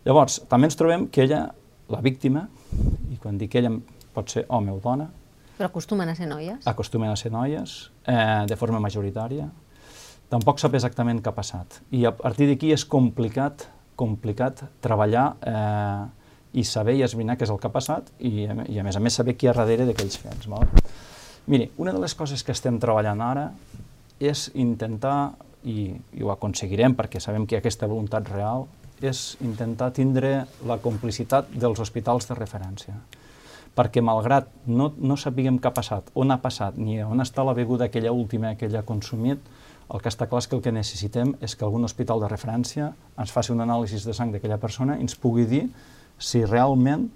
Llavors, 0.04 0.40
també 0.52 0.68
ens 0.68 0.76
trobem 0.76 1.08
que 1.12 1.24
ella, 1.24 1.46
la 1.90 2.00
víctima, 2.04 2.46
i 3.10 3.18
quan 3.20 3.38
dic 3.38 3.56
ella 3.58 3.72
pot 4.14 4.30
ser 4.30 4.46
home 4.48 4.72
o 4.72 4.78
dona, 4.82 5.08
però 5.60 5.68
acostumen 5.68 6.08
a 6.08 6.14
ser 6.16 6.24
noies? 6.24 6.64
Acostumen 6.64 7.10
a 7.12 7.16
ser 7.20 7.28
noies, 7.34 7.90
eh, 8.08 8.46
de 8.48 8.56
forma 8.56 8.78
majoritària. 8.80 9.50
Tampoc 10.32 10.56
sap 10.62 10.72
exactament 10.78 11.20
què 11.20 11.28
ha 11.28 11.36
passat. 11.36 11.82
I 11.92 12.06
a 12.08 12.14
partir 12.16 12.46
d'aquí 12.48 12.70
és 12.72 12.86
complicat, 12.88 13.66
complicat 14.00 14.62
treballar 14.80 15.26
eh, 15.44 16.06
i 16.56 16.64
saber 16.64 16.94
i 16.96 17.04
esbrinar 17.04 17.36
què 17.36 17.44
és 17.44 17.52
el 17.52 17.60
que 17.60 17.68
ha 17.68 17.74
passat 17.74 18.08
i, 18.24 18.46
i 18.48 18.80
a 18.80 18.86
més 18.86 18.96
a 18.96 19.04
més 19.04 19.20
saber 19.20 19.36
qui 19.36 19.50
hi 19.50 19.52
ha 19.52 19.56
darrere 19.58 19.84
d'aquells 19.90 20.16
fets. 20.22 20.48
Val? 20.48 20.64
Miri, 21.52 21.68
una 21.76 21.92
de 21.92 22.00
les 22.00 22.16
coses 22.16 22.40
que 22.40 22.56
estem 22.56 22.80
treballant 22.80 23.20
ara 23.20 23.50
és 24.16 24.48
intentar, 24.54 25.34
i, 25.68 25.90
i 25.92 26.24
ho 26.24 26.32
aconseguirem 26.32 26.96
perquè 26.96 27.20
sabem 27.20 27.44
que 27.44 27.58
hi 27.58 27.60
ha 27.60 27.64
aquesta 27.66 27.84
voluntat 27.90 28.32
real, 28.32 28.64
és 29.06 29.36
intentar 29.40 29.90
tindre 29.96 30.44
la 30.66 30.78
complicitat 30.82 31.50
dels 31.52 31.80
hospitals 31.80 32.28
de 32.28 32.36
referència. 32.38 32.96
Perquè 33.76 34.02
malgrat 34.02 34.48
no, 34.66 34.90
no 34.98 35.16
sapiguem 35.16 35.60
què 35.62 35.70
ha 35.70 35.74
passat, 35.76 36.10
on 36.14 36.34
ha 36.34 36.40
passat, 36.42 36.76
ni 36.76 36.98
on 37.04 37.22
està 37.22 37.44
la 37.46 37.54
beguda 37.54 37.86
aquella 37.86 38.12
última 38.12 38.56
que 38.58 38.66
ella 38.66 38.82
ha 38.82 38.88
consumit, 38.88 39.40
el 39.90 40.02
que 40.02 40.10
està 40.10 40.28
clar 40.30 40.42
és 40.42 40.46
que 40.50 40.56
el 40.58 40.62
que 40.62 40.72
necessitem 40.74 41.32
és 41.42 41.56
que 41.56 41.66
algun 41.66 41.86
hospital 41.86 42.20
de 42.22 42.28
referència 42.30 42.92
ens 43.18 43.32
faci 43.34 43.54
un 43.54 43.62
anàlisi 43.64 43.98
de 44.04 44.14
sang 44.14 44.30
d'aquella 44.34 44.60
persona 44.62 44.96
i 44.96 45.02
ens 45.06 45.16
pugui 45.18 45.48
dir 45.50 45.64
si 46.20 46.44
realment 46.44 47.08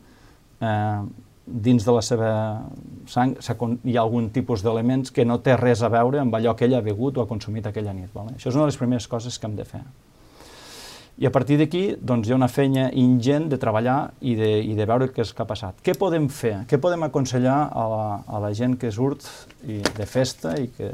eh, 0.60 1.02
dins 1.46 1.84
de 1.84 1.92
la 1.92 2.02
seva 2.02 2.30
sang 3.10 3.36
hi 3.36 3.96
ha 3.96 4.02
algun 4.02 4.30
tipus 4.34 4.64
d'elements 4.64 5.12
que 5.14 5.26
no 5.28 5.38
té 5.44 5.58
res 5.60 5.84
a 5.84 5.92
veure 5.92 6.22
amb 6.22 6.34
allò 6.34 6.56
que 6.56 6.66
ella 6.66 6.80
ha 6.80 6.86
begut 6.86 7.18
o 7.18 7.22
ha 7.22 7.30
consumit 7.30 7.66
aquella 7.68 7.92
nit. 7.92 8.10
Vale? 8.14 8.34
Això 8.38 8.48
és 8.48 8.56
una 8.56 8.64
de 8.64 8.72
les 8.72 8.80
primeres 8.80 9.06
coses 9.08 9.38
que 9.38 9.46
hem 9.46 9.56
de 9.60 9.68
fer. 9.68 9.84
I 11.14 11.28
a 11.28 11.30
partir 11.30 11.60
d'aquí 11.60 11.94
doncs, 12.02 12.26
hi 12.26 12.32
ha 12.34 12.36
una 12.36 12.50
feina 12.50 12.88
ingent 12.98 13.46
de 13.52 13.58
treballar 13.62 13.98
i 14.26 14.34
de, 14.34 14.50
i 14.66 14.74
de 14.74 14.86
veure 14.88 15.06
què 15.14 15.22
és 15.22 15.30
que 15.30 15.44
ha 15.44 15.46
passat. 15.46 15.76
Què 15.86 15.94
podem 15.98 16.26
fer? 16.26 16.64
Què 16.66 16.80
podem 16.82 17.06
aconsellar 17.06 17.58
a 17.70 17.84
la, 17.92 18.06
a 18.26 18.40
la 18.42 18.50
gent 18.58 18.74
que 18.80 18.90
surt 18.90 19.22
i, 19.62 19.78
de 19.78 20.06
festa 20.10 20.56
i 20.58 20.66
que, 20.74 20.88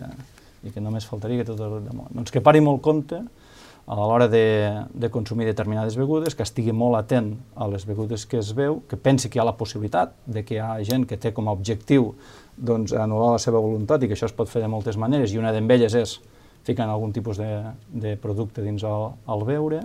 i 0.67 0.73
que 0.75 0.83
només 0.85 1.09
faltaria 1.09 1.41
que 1.41 1.49
tot 1.49 1.63
el 1.65 1.79
món? 1.89 2.11
Doncs 2.13 2.35
que 2.35 2.43
pari 2.45 2.61
molt 2.61 2.83
compte 2.85 3.23
a 3.91 3.97
l'hora 3.97 4.27
de, 4.29 4.85
de 4.93 5.09
consumir 5.11 5.47
determinades 5.49 5.97
begudes, 5.97 6.37
que 6.37 6.45
estigui 6.45 6.75
molt 6.77 6.99
atent 6.99 7.33
a 7.57 7.67
les 7.73 7.87
begudes 7.89 8.27
que 8.29 8.39
es 8.39 8.53
veu, 8.55 8.83
que 8.87 9.01
pensi 9.01 9.31
que 9.33 9.41
hi 9.41 9.43
ha 9.43 9.47
la 9.49 9.57
possibilitat 9.57 10.13
de 10.29 10.45
que 10.45 10.59
hi 10.59 10.61
ha 10.61 10.77
gent 10.87 11.09
que 11.09 11.19
té 11.19 11.33
com 11.35 11.49
a 11.49 11.55
objectiu 11.57 12.13
doncs, 12.61 12.93
anul·lar 12.93 13.33
la 13.39 13.41
seva 13.43 13.59
voluntat 13.59 14.05
i 14.05 14.11
que 14.11 14.19
això 14.19 14.29
es 14.29 14.37
pot 14.37 14.53
fer 14.53 14.61
de 14.61 14.69
moltes 14.69 15.01
maneres, 15.01 15.33
i 15.33 15.41
una 15.41 15.51
d'elles 15.57 15.97
és 15.97 16.15
ficant 16.69 16.93
algun 16.93 17.17
tipus 17.17 17.41
de, 17.41 17.49
de 17.89 18.15
producte 18.21 18.63
dins 18.63 18.85
el, 18.85 19.09
el 19.33 19.49
beure, 19.49 19.81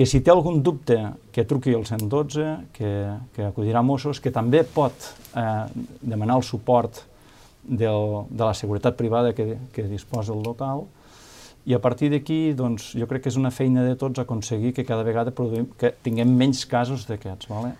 que 0.00 0.06
si 0.08 0.22
té 0.24 0.32
algun 0.32 0.62
dubte 0.64 0.94
que 1.28 1.42
truqui 1.44 1.74
al 1.76 1.82
112, 1.84 2.44
que, 2.72 2.90
que 3.36 3.42
acudirà 3.44 3.82
a 3.82 3.84
Mossos, 3.84 4.16
que 4.24 4.30
també 4.32 4.62
pot 4.64 5.10
eh, 5.36 5.66
demanar 6.00 6.38
el 6.40 6.44
suport 6.48 7.02
del, 7.60 8.22
de 8.30 8.40
la 8.40 8.54
seguretat 8.56 8.96
privada 8.96 9.34
que, 9.36 9.58
que 9.76 9.84
disposa 9.90 10.32
el 10.32 10.40
local, 10.40 10.86
i 11.68 11.76
a 11.76 11.82
partir 11.84 12.08
d'aquí 12.14 12.54
doncs, 12.56 12.94
jo 12.96 13.04
crec 13.10 13.26
que 13.26 13.28
és 13.28 13.36
una 13.36 13.52
feina 13.52 13.84
de 13.84 13.92
tots 14.00 14.24
aconseguir 14.24 14.72
que 14.72 14.86
cada 14.88 15.04
vegada 15.04 15.36
produïm, 15.36 15.68
que 15.76 15.92
tinguem 16.00 16.32
menys 16.32 16.64
casos 16.64 17.04
d'aquests. 17.04 17.52
Vale? 17.52 17.74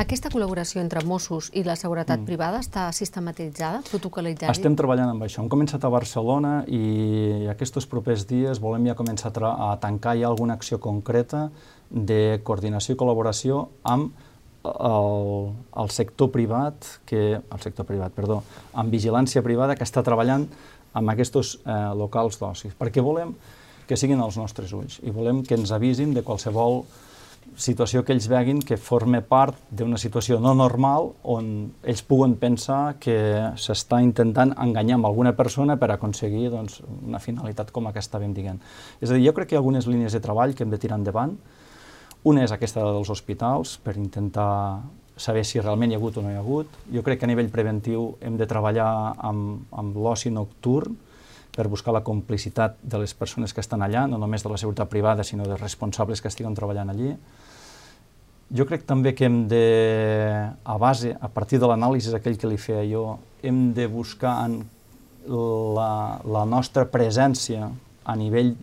Aquesta 0.00 0.30
col·laboració 0.32 0.80
entre 0.80 1.02
Mossos 1.04 1.50
i 1.52 1.62
la 1.66 1.74
seguretat 1.76 2.22
mm. 2.22 2.24
privada 2.24 2.62
està 2.64 2.86
sistematitzada, 2.96 3.82
protocolitzada? 3.90 4.54
Estem 4.54 4.72
treballant 4.78 5.10
amb 5.12 5.26
això. 5.26 5.42
Hem 5.42 5.50
començat 5.52 5.84
a 5.84 5.90
Barcelona 5.92 6.62
i 6.64 7.44
aquests 7.52 7.84
propers 7.90 8.24
dies 8.30 8.60
volem 8.62 8.88
ja 8.88 8.96
començar 8.96 9.34
a, 9.36 9.52
a 9.68 9.70
tancar 9.82 10.16
ja 10.16 10.30
alguna 10.30 10.56
acció 10.56 10.80
concreta 10.80 11.50
de 11.90 12.40
coordinació 12.40 12.96
i 12.96 13.00
col·laboració 13.02 13.66
amb 13.84 14.16
el, 14.64 15.52
el 15.76 15.92
sector 15.92 16.32
privat, 16.32 16.88
que, 17.04 17.42
el 17.42 17.60
sector 17.60 17.84
privat, 17.84 18.16
perdó, 18.16 18.40
amb 18.72 18.94
vigilància 18.94 19.44
privada 19.44 19.76
que 19.76 19.84
està 19.84 20.00
treballant 20.06 20.48
amb 20.96 21.12
aquests 21.12 21.56
eh, 21.66 21.78
locals 21.98 22.40
d'oci, 22.40 22.72
perquè 22.80 23.04
volem 23.04 23.36
que 23.88 23.98
siguin 23.98 24.20
els 24.24 24.38
nostres 24.40 24.72
ulls 24.72 25.02
i 25.04 25.12
volem 25.12 25.42
que 25.44 25.58
ens 25.58 25.72
avisin 25.74 26.14
de 26.16 26.24
qualsevol 26.24 26.84
situació 27.56 28.02
que 28.04 28.14
ells 28.14 28.28
veguin 28.30 28.62
que 28.64 28.78
forma 28.80 29.20
part 29.26 29.58
d'una 29.70 29.98
situació 30.00 30.38
no 30.40 30.54
normal 30.56 31.10
on 31.28 31.48
ells 31.84 32.02
puguen 32.08 32.36
pensar 32.40 32.96
que 33.02 33.16
s'està 33.60 34.00
intentant 34.02 34.54
enganyar 34.56 34.96
amb 34.98 35.10
alguna 35.10 35.34
persona 35.36 35.76
per 35.76 35.90
aconseguir 35.92 36.48
doncs, 36.52 36.80
una 37.06 37.20
finalitat 37.20 37.70
com 37.70 37.86
aquesta 37.90 38.20
ben 38.22 38.32
dient. 38.34 38.60
És 39.00 39.10
a 39.10 39.14
dir, 39.14 39.26
jo 39.26 39.34
crec 39.36 39.50
que 39.50 39.56
hi 39.56 39.60
ha 39.60 39.62
algunes 39.62 39.86
línies 39.86 40.16
de 40.16 40.22
treball 40.24 40.56
que 40.56 40.64
hem 40.64 40.72
de 40.72 40.80
tirar 40.80 40.98
endavant. 41.00 41.36
Una 42.24 42.44
és 42.46 42.52
aquesta 42.54 42.84
dels 42.86 43.10
hospitals, 43.10 43.76
per 43.82 43.96
intentar 43.98 44.82
saber 45.16 45.44
si 45.44 45.60
realment 45.60 45.92
hi 45.92 45.96
ha 45.96 46.00
hagut 46.00 46.18
o 46.18 46.22
no 46.22 46.30
hi 46.30 46.36
ha 46.36 46.42
hagut. 46.42 46.76
Jo 46.94 47.02
crec 47.04 47.20
que 47.20 47.26
a 47.26 47.30
nivell 47.30 47.50
preventiu 47.52 48.14
hem 48.20 48.38
de 48.40 48.48
treballar 48.48 49.14
amb, 49.18 49.66
amb 49.70 49.96
l'oci 49.98 50.30
nocturn, 50.30 50.96
per 51.52 51.68
buscar 51.68 51.92
la 51.92 52.02
complicitat 52.04 52.78
de 52.82 53.02
les 53.02 53.12
persones 53.14 53.52
que 53.52 53.60
estan 53.60 53.84
allà, 53.84 54.06
no 54.08 54.18
només 54.18 54.44
de 54.44 54.50
la 54.52 54.58
seguretat 54.60 54.88
privada, 54.88 55.24
sinó 55.24 55.44
dels 55.44 55.60
responsables 55.60 56.22
que 56.22 56.30
estiguen 56.32 56.56
treballant 56.56 56.92
allí. 56.92 57.12
Jo 58.52 58.66
crec 58.68 58.84
també 58.88 59.14
que 59.16 59.28
hem 59.28 59.46
de, 59.48 59.64
a 60.64 60.76
base, 60.80 61.14
a 61.16 61.28
partir 61.32 61.60
de 61.60 61.68
l'anàlisi 61.68 62.12
aquell 62.16 62.36
que 62.40 62.48
li 62.50 62.60
feia 62.60 62.84
jo, 62.88 63.18
hem 63.44 63.70
de 63.76 63.86
buscar 63.88 64.34
en 64.46 64.58
la, 65.28 66.20
la 66.24 66.44
nostra 66.48 66.84
presència 66.88 67.70
a 68.04 68.16
nivell 68.18 68.54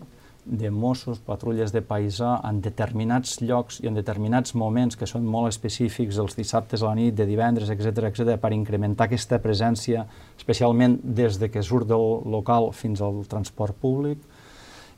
de 0.50 0.72
Mossos, 0.74 1.20
patrulles 1.22 1.72
de 1.72 1.84
paisà, 1.86 2.40
en 2.50 2.60
determinats 2.66 3.38
llocs 3.44 3.78
i 3.84 3.90
en 3.90 3.98
determinats 3.98 4.56
moments 4.58 4.98
que 4.98 5.08
són 5.10 5.28
molt 5.30 5.52
específics, 5.52 6.18
els 6.18 6.36
dissabtes 6.38 6.82
a 6.82 6.90
la 6.90 6.98
nit, 6.98 7.14
de 7.16 7.28
divendres, 7.30 7.70
etc 7.70 8.10
etc, 8.10 8.36
per 8.42 8.52
incrementar 8.56 9.06
aquesta 9.08 9.38
presència, 9.44 10.08
especialment 10.38 10.98
des 11.04 11.38
de 11.40 11.52
que 11.54 11.64
surt 11.64 11.88
del 11.90 12.08
local 12.34 12.72
fins 12.74 13.04
al 13.06 13.22
transport 13.30 13.78
públic. 13.78 14.24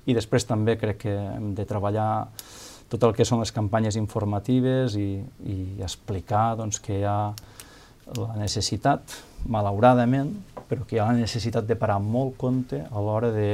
I 0.08 0.16
després 0.18 0.47
també 0.47 0.78
crec 0.80 1.04
que 1.04 1.16
hem 1.36 1.52
de 1.58 1.68
treballar 1.68 2.30
tot 2.91 3.04
el 3.08 3.16
que 3.16 3.28
són 3.28 3.43
les 3.43 3.52
campanyes 3.56 3.95
informatives 3.99 4.95
i, 4.99 5.22
i 5.47 5.58
explicar 5.84 6.56
doncs, 6.60 6.80
que 6.84 7.02
hi 7.02 7.06
ha 7.08 7.34
la 8.18 8.34
necessitat, 8.39 9.20
malauradament, 9.47 10.34
però 10.72 10.86
que 10.88 10.95
hi 10.95 10.99
ha 11.03 11.09
la 11.09 11.19
necessitat 11.19 11.65
de 11.67 11.76
parar 11.76 11.97
molt 11.99 12.38
compte 12.39 12.78
a 12.80 13.01
l'hora 13.03 13.28
de 13.36 13.47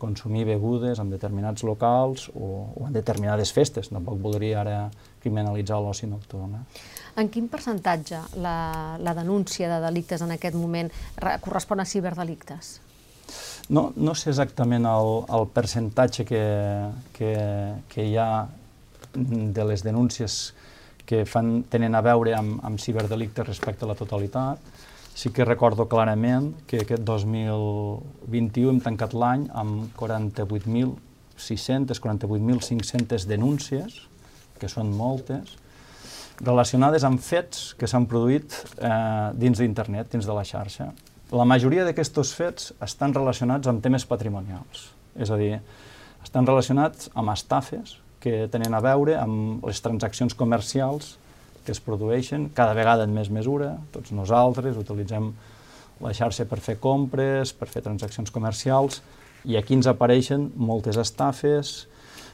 consumir 0.00 0.46
begudes 0.48 1.02
en 1.02 1.10
determinats 1.12 1.66
locals 1.68 2.30
o, 2.32 2.46
o 2.72 2.86
en 2.86 2.94
determinades 2.96 3.52
festes. 3.52 3.90
Tampoc 3.92 4.16
voldria 4.22 4.62
ara 4.62 4.76
criminalitzar 5.20 5.82
l'oci 5.84 6.08
nocturn. 6.08 6.54
Eh? 6.56 6.62
En 7.20 7.28
quin 7.28 7.50
percentatge 7.52 8.22
la, 8.40 8.56
la 8.96 9.12
denúncia 9.18 9.68
de 9.68 9.82
delictes 9.84 10.24
en 10.24 10.32
aquest 10.32 10.56
moment 10.56 10.88
correspon 11.44 11.84
a 11.84 11.84
ciberdelictes? 11.84 12.78
No, 13.68 13.90
no 13.96 14.14
sé 14.16 14.30
exactament 14.32 14.88
el, 14.88 15.12
el 15.28 15.44
percentatge 15.52 16.24
que, 16.24 16.44
que, 17.12 17.34
que 17.92 18.06
hi 18.08 18.16
ha 18.16 18.46
de 19.12 19.68
les 19.68 19.84
denúncies 19.84 20.54
que 21.04 21.26
fan, 21.28 21.66
tenen 21.68 21.92
a 21.92 22.00
veure 22.00 22.32
amb, 22.38 22.64
amb 22.64 22.80
ciberdelictes 22.80 23.44
respecte 23.44 23.84
a 23.84 23.92
la 23.92 23.98
totalitat. 23.98 24.72
Sí 25.14 25.30
que 25.30 25.44
recordo 25.44 25.88
clarament 25.92 26.54
que 26.66 26.80
aquest 26.82 27.04
2021 27.04 28.70
hem 28.72 28.80
tancat 28.80 29.12
l'any 29.12 29.44
amb 29.52 29.92
48.600, 29.98 32.00
48.500 32.00 33.26
denúncies, 33.28 34.00
que 34.58 34.68
són 34.72 34.94
moltes, 34.96 35.58
relacionades 36.40 37.04
amb 37.04 37.20
fets 37.22 37.74
que 37.78 37.86
s'han 37.90 38.06
produït 38.08 38.54
eh, 38.80 39.30
dins 39.38 39.58
d'internet, 39.60 40.10
dins 40.14 40.26
de 40.26 40.34
la 40.34 40.44
xarxa. 40.48 40.92
La 41.32 41.44
majoria 41.48 41.84
d'aquests 41.86 42.32
fets 42.36 42.72
estan 42.84 43.14
relacionats 43.16 43.68
amb 43.68 43.82
temes 43.84 44.04
patrimonials, 44.08 44.90
és 45.16 45.30
a 45.32 45.38
dir, 45.40 45.58
estan 46.24 46.48
relacionats 46.48 47.10
amb 47.14 47.32
estafes, 47.32 47.98
que 48.22 48.46
tenen 48.52 48.74
a 48.74 48.80
veure 48.84 49.16
amb 49.18 49.64
les 49.66 49.80
transaccions 49.82 50.36
comercials 50.38 51.16
que 51.64 51.72
es 51.74 51.80
produeixen 51.80 52.48
cada 52.54 52.74
vegada 52.74 53.06
en 53.06 53.14
més 53.14 53.30
mesura. 53.30 53.76
Tots 53.94 54.12
nosaltres 54.16 54.78
utilitzem 54.80 55.32
la 56.02 56.12
xarxa 56.16 56.46
per 56.50 56.58
fer 56.62 56.78
compres, 56.82 57.52
per 57.54 57.68
fer 57.70 57.84
transaccions 57.84 58.32
comercials, 58.34 59.02
i 59.44 59.56
aquí 59.58 59.74
ens 59.78 59.88
apareixen 59.90 60.50
moltes 60.56 60.98
estafes, 60.98 61.86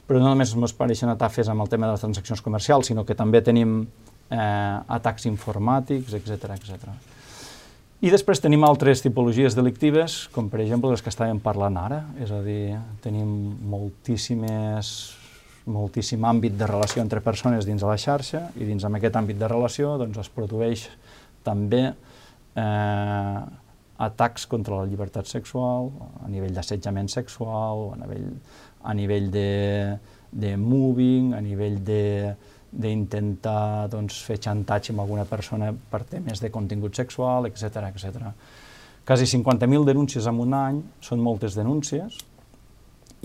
però 0.08 0.20
no 0.20 0.32
només 0.32 0.54
ens 0.54 0.72
apareixen 0.72 1.12
estafes 1.12 1.48
amb 1.48 1.64
el 1.64 1.68
tema 1.72 1.88
de 1.88 1.96
les 1.96 2.04
transaccions 2.04 2.42
comercials, 2.44 2.88
sinó 2.88 3.04
que 3.04 3.16
també 3.16 3.42
tenim 3.44 3.82
eh, 3.84 4.38
atacs 4.98 5.28
informàtics, 5.28 6.16
etc 6.16 6.56
etc. 6.56 6.88
I 7.98 8.12
després 8.14 8.38
tenim 8.38 8.62
altres 8.62 9.02
tipologies 9.02 9.56
delictives, 9.58 10.28
com 10.30 10.46
per 10.52 10.60
exemple 10.62 10.92
les 10.92 11.02
que 11.02 11.10
estàvem 11.10 11.40
parlant 11.42 11.76
ara, 11.80 12.04
és 12.22 12.30
a 12.30 12.38
dir, 12.44 12.76
tenim 13.02 13.26
moltíssimes 13.72 15.17
moltíssim 15.68 16.24
àmbit 16.24 16.56
de 16.58 16.66
relació 16.66 17.02
entre 17.04 17.22
persones 17.24 17.66
dins 17.68 17.82
de 17.82 17.88
la 17.88 17.98
xarxa 18.00 18.48
i 18.56 18.66
dins 18.68 18.84
d'aquest 18.84 19.16
àmbit 19.20 19.38
de 19.38 19.48
relació 19.50 19.96
doncs, 20.00 20.18
es 20.24 20.30
produeix 20.32 20.88
també 21.46 21.82
eh, 21.88 23.40
atacs 23.98 24.46
contra 24.46 24.80
la 24.80 24.86
llibertat 24.86 25.26
sexual, 25.26 25.90
a 26.22 26.28
nivell 26.30 26.54
d'assetjament 26.54 27.10
sexual, 27.10 27.90
a 27.94 27.98
nivell, 28.02 28.28
a 28.82 28.94
nivell 28.94 29.26
de, 29.34 29.48
de 30.30 30.54
moving, 30.56 31.32
a 31.34 31.42
nivell 31.42 31.80
de, 31.84 32.04
d'intentar 32.70 33.88
doncs, 33.90 34.20
fer 34.26 34.38
xantatge 34.44 34.94
amb 34.94 35.02
alguna 35.02 35.26
persona 35.28 35.72
per 35.72 36.04
temes 36.06 36.42
de 36.44 36.52
contingut 36.54 36.94
sexual, 36.96 37.48
etc 37.50 37.88
etc. 37.90 38.30
Quasi 39.08 39.24
50.000 39.24 39.88
denúncies 39.88 40.26
en 40.28 40.40
un 40.44 40.54
any, 40.54 40.82
són 41.00 41.22
moltes 41.24 41.56
denúncies, 41.56 42.18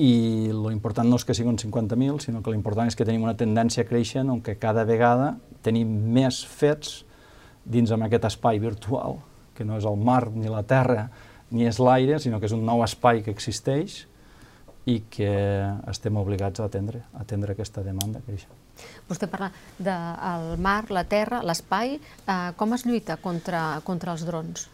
i 0.02 0.50
l'important 0.50 1.10
no 1.10 1.20
és 1.20 1.26
que 1.26 1.36
siguin 1.38 1.58
50.000, 1.60 2.22
sinó 2.24 2.42
que 2.42 2.54
l'important 2.54 2.90
és 2.90 2.98
que 2.98 3.06
tenim 3.06 3.26
una 3.28 3.38
tendència 3.38 3.86
creixent 3.86 4.32
on 4.34 4.42
que 4.42 4.58
cada 4.58 4.86
vegada 4.90 5.36
tenim 5.66 5.92
més 6.16 6.42
fets 6.46 7.04
dins 7.64 7.94
amb 7.94 8.08
aquest 8.08 8.26
espai 8.32 8.60
virtual, 8.60 9.20
que 9.54 9.66
no 9.66 9.78
és 9.78 9.86
el 9.86 10.00
mar 10.02 10.26
ni 10.34 10.50
la 10.50 10.64
terra 10.66 11.10
ni 11.54 11.68
és 11.70 11.78
l'aire, 11.78 12.18
sinó 12.20 12.40
que 12.42 12.50
és 12.50 12.56
un 12.56 12.66
nou 12.66 12.82
espai 12.84 13.22
que 13.22 13.32
existeix 13.32 14.02
i 14.90 15.04
que 15.14 15.32
estem 15.88 16.18
obligats 16.20 16.60
a 16.60 16.68
atendre, 16.68 17.06
a 17.14 17.22
atendre 17.24 17.54
aquesta 17.54 17.86
demanda 17.86 18.24
creixent. 18.26 18.52
Vostè 19.08 19.30
parla 19.30 19.52
del 19.78 20.58
mar, 20.58 20.90
la 20.90 21.06
terra, 21.06 21.44
l'espai. 21.46 22.00
Eh, 22.00 22.38
com 22.58 22.74
es 22.74 22.88
lluita 22.90 23.20
contra, 23.22 23.80
contra 23.86 24.18
els 24.18 24.26
drons? 24.26 24.68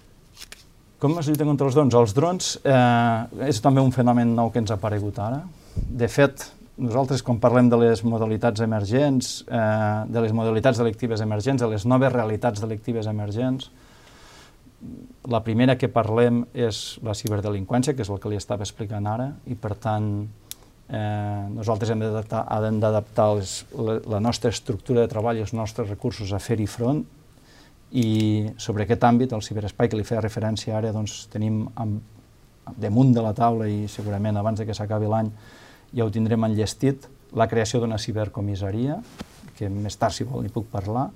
Com 1.00 1.16
es 1.16 1.30
lluita 1.30 1.46
contra 1.48 1.68
els 1.70 1.76
drons? 1.78 1.96
Els 1.96 2.14
drons 2.16 2.48
eh, 2.68 3.48
és 3.48 3.62
també 3.64 3.80
un 3.80 3.94
fenomen 3.96 4.34
nou 4.36 4.50
que 4.52 4.60
ens 4.60 4.72
ha 4.74 4.76
aparegut 4.76 5.20
ara. 5.24 5.38
De 5.76 6.10
fet, 6.12 6.44
nosaltres 6.76 7.24
quan 7.24 7.38
parlem 7.40 7.70
de 7.72 7.78
les 7.80 8.02
modalitats 8.04 8.60
emergents, 8.66 9.30
eh, 9.48 9.62
de 10.12 10.24
les 10.26 10.34
modalitats 10.36 10.82
delictives 10.82 11.24
emergents, 11.24 11.64
de 11.64 11.70
les 11.72 11.86
noves 11.88 12.12
realitats 12.12 12.60
delictives 12.60 13.08
emergents, 13.08 13.70
la 15.32 15.40
primera 15.44 15.78
que 15.80 15.88
parlem 15.92 16.44
és 16.56 17.00
la 17.04 17.16
ciberdelinqüència, 17.16 17.96
que 17.96 18.04
és 18.04 18.12
el 18.12 18.20
que 18.20 18.32
li 18.32 18.40
estava 18.40 18.68
explicant 18.68 19.08
ara, 19.08 19.30
i 19.48 19.56
per 19.56 19.78
tant 19.80 20.10
eh, 20.20 21.46
nosaltres 21.56 21.94
hem 21.96 22.04
d'adaptar 22.04 23.30
la, 23.38 24.20
nostra 24.20 24.52
estructura 24.52 25.06
de 25.06 25.12
treball 25.12 25.40
i 25.40 25.48
els 25.48 25.56
nostres 25.56 25.88
recursos 25.88 26.36
a 26.36 26.44
fer-hi 26.44 26.68
front 26.68 27.06
i 27.92 28.50
sobre 28.58 28.86
aquest 28.86 29.04
àmbit, 29.04 29.34
el 29.34 29.44
ciberespai 29.46 29.90
que 29.90 29.98
li 29.98 30.06
feia 30.06 30.22
referència 30.22 30.76
ara, 30.78 30.92
doncs 30.94 31.24
tenim 31.34 31.64
amb, 31.76 32.02
damunt 32.78 33.16
de 33.16 33.24
la 33.26 33.34
taula 33.34 33.66
i 33.70 33.88
segurament 33.90 34.38
abans 34.38 34.60
de 34.62 34.68
que 34.68 34.76
s'acabi 34.78 35.10
l'any 35.10 35.32
ja 35.96 36.06
ho 36.06 36.12
tindrem 36.14 36.44
enllestit, 36.46 37.08
la 37.34 37.48
creació 37.50 37.82
d'una 37.82 37.98
cibercomissaria, 37.98 39.00
que 39.58 39.70
més 39.74 39.98
tard, 39.98 40.14
si 40.14 40.28
vol, 40.28 40.44
n'hi 40.46 40.54
puc 40.54 40.70
parlar, 40.70 41.10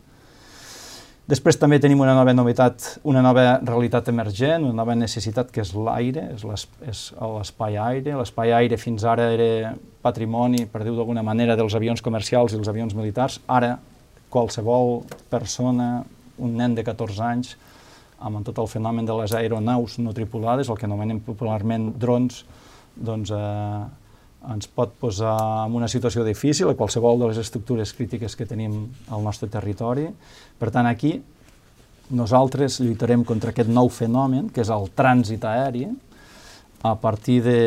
Després 1.24 1.55
també 1.55 1.78
tenim 1.80 2.01
una 2.03 2.11
nova 2.17 2.34
novetat, 2.36 2.84
una 3.07 3.21
nova 3.24 3.45
realitat 3.63 4.09
emergent, 4.11 4.65
una 4.67 4.76
nova 4.76 4.91
necessitat 4.99 5.53
que 5.55 5.61
és 5.63 5.69
l'aire, 5.71 6.26
és 6.36 6.43
l'espai 6.43 7.78
aire. 7.80 8.17
L'espai 8.19 8.51
aire 8.51 8.76
fins 8.76 9.05
ara 9.07 9.30
era 9.32 9.71
patrimoni, 10.03 10.65
per 10.67 10.82
dir-ho 10.84 10.97
d'alguna 10.97 11.24
manera, 11.24 11.55
dels 11.55 11.78
avions 11.80 12.03
comercials 12.03 12.51
i 12.51 12.59
els 12.59 12.67
avions 12.67 12.91
militars. 12.97 13.39
Ara, 13.47 13.78
qualsevol 14.36 15.05
persona, 15.32 16.03
un 16.38 16.56
nen 16.58 16.76
de 16.76 16.84
14 16.86 17.24
anys, 17.26 17.56
amb 18.24 18.44
tot 18.48 18.62
el 18.62 18.70
fenomen 18.72 19.06
de 19.06 19.16
les 19.20 19.34
aeronaus 19.36 19.98
no 20.00 20.14
tripulades, 20.16 20.70
el 20.70 20.80
que 20.80 20.88
anomenem 20.88 21.20
popularment 21.26 21.92
drons, 22.00 22.44
doncs 22.96 23.34
eh, 23.36 23.84
ens 24.54 24.70
pot 24.76 24.94
posar 25.00 25.36
en 25.66 25.76
una 25.76 25.90
situació 25.92 26.24
difícil 26.28 26.70
a 26.70 26.78
qualsevol 26.80 27.20
de 27.20 27.30
les 27.32 27.40
estructures 27.42 27.94
crítiques 27.96 28.36
que 28.36 28.48
tenim 28.48 28.86
al 29.12 29.24
nostre 29.24 29.50
territori. 29.52 30.08
Per 30.60 30.72
tant, 30.72 30.88
aquí 30.88 31.16
nosaltres 32.14 32.82
lluitarem 32.84 33.24
contra 33.28 33.54
aquest 33.54 33.72
nou 33.72 33.90
fenomen, 33.90 34.50
que 34.54 34.64
és 34.64 34.72
el 34.74 34.90
trànsit 34.96 35.46
aeri, 35.48 35.88
a 36.84 36.96
partir 37.00 37.40
de 37.46 37.60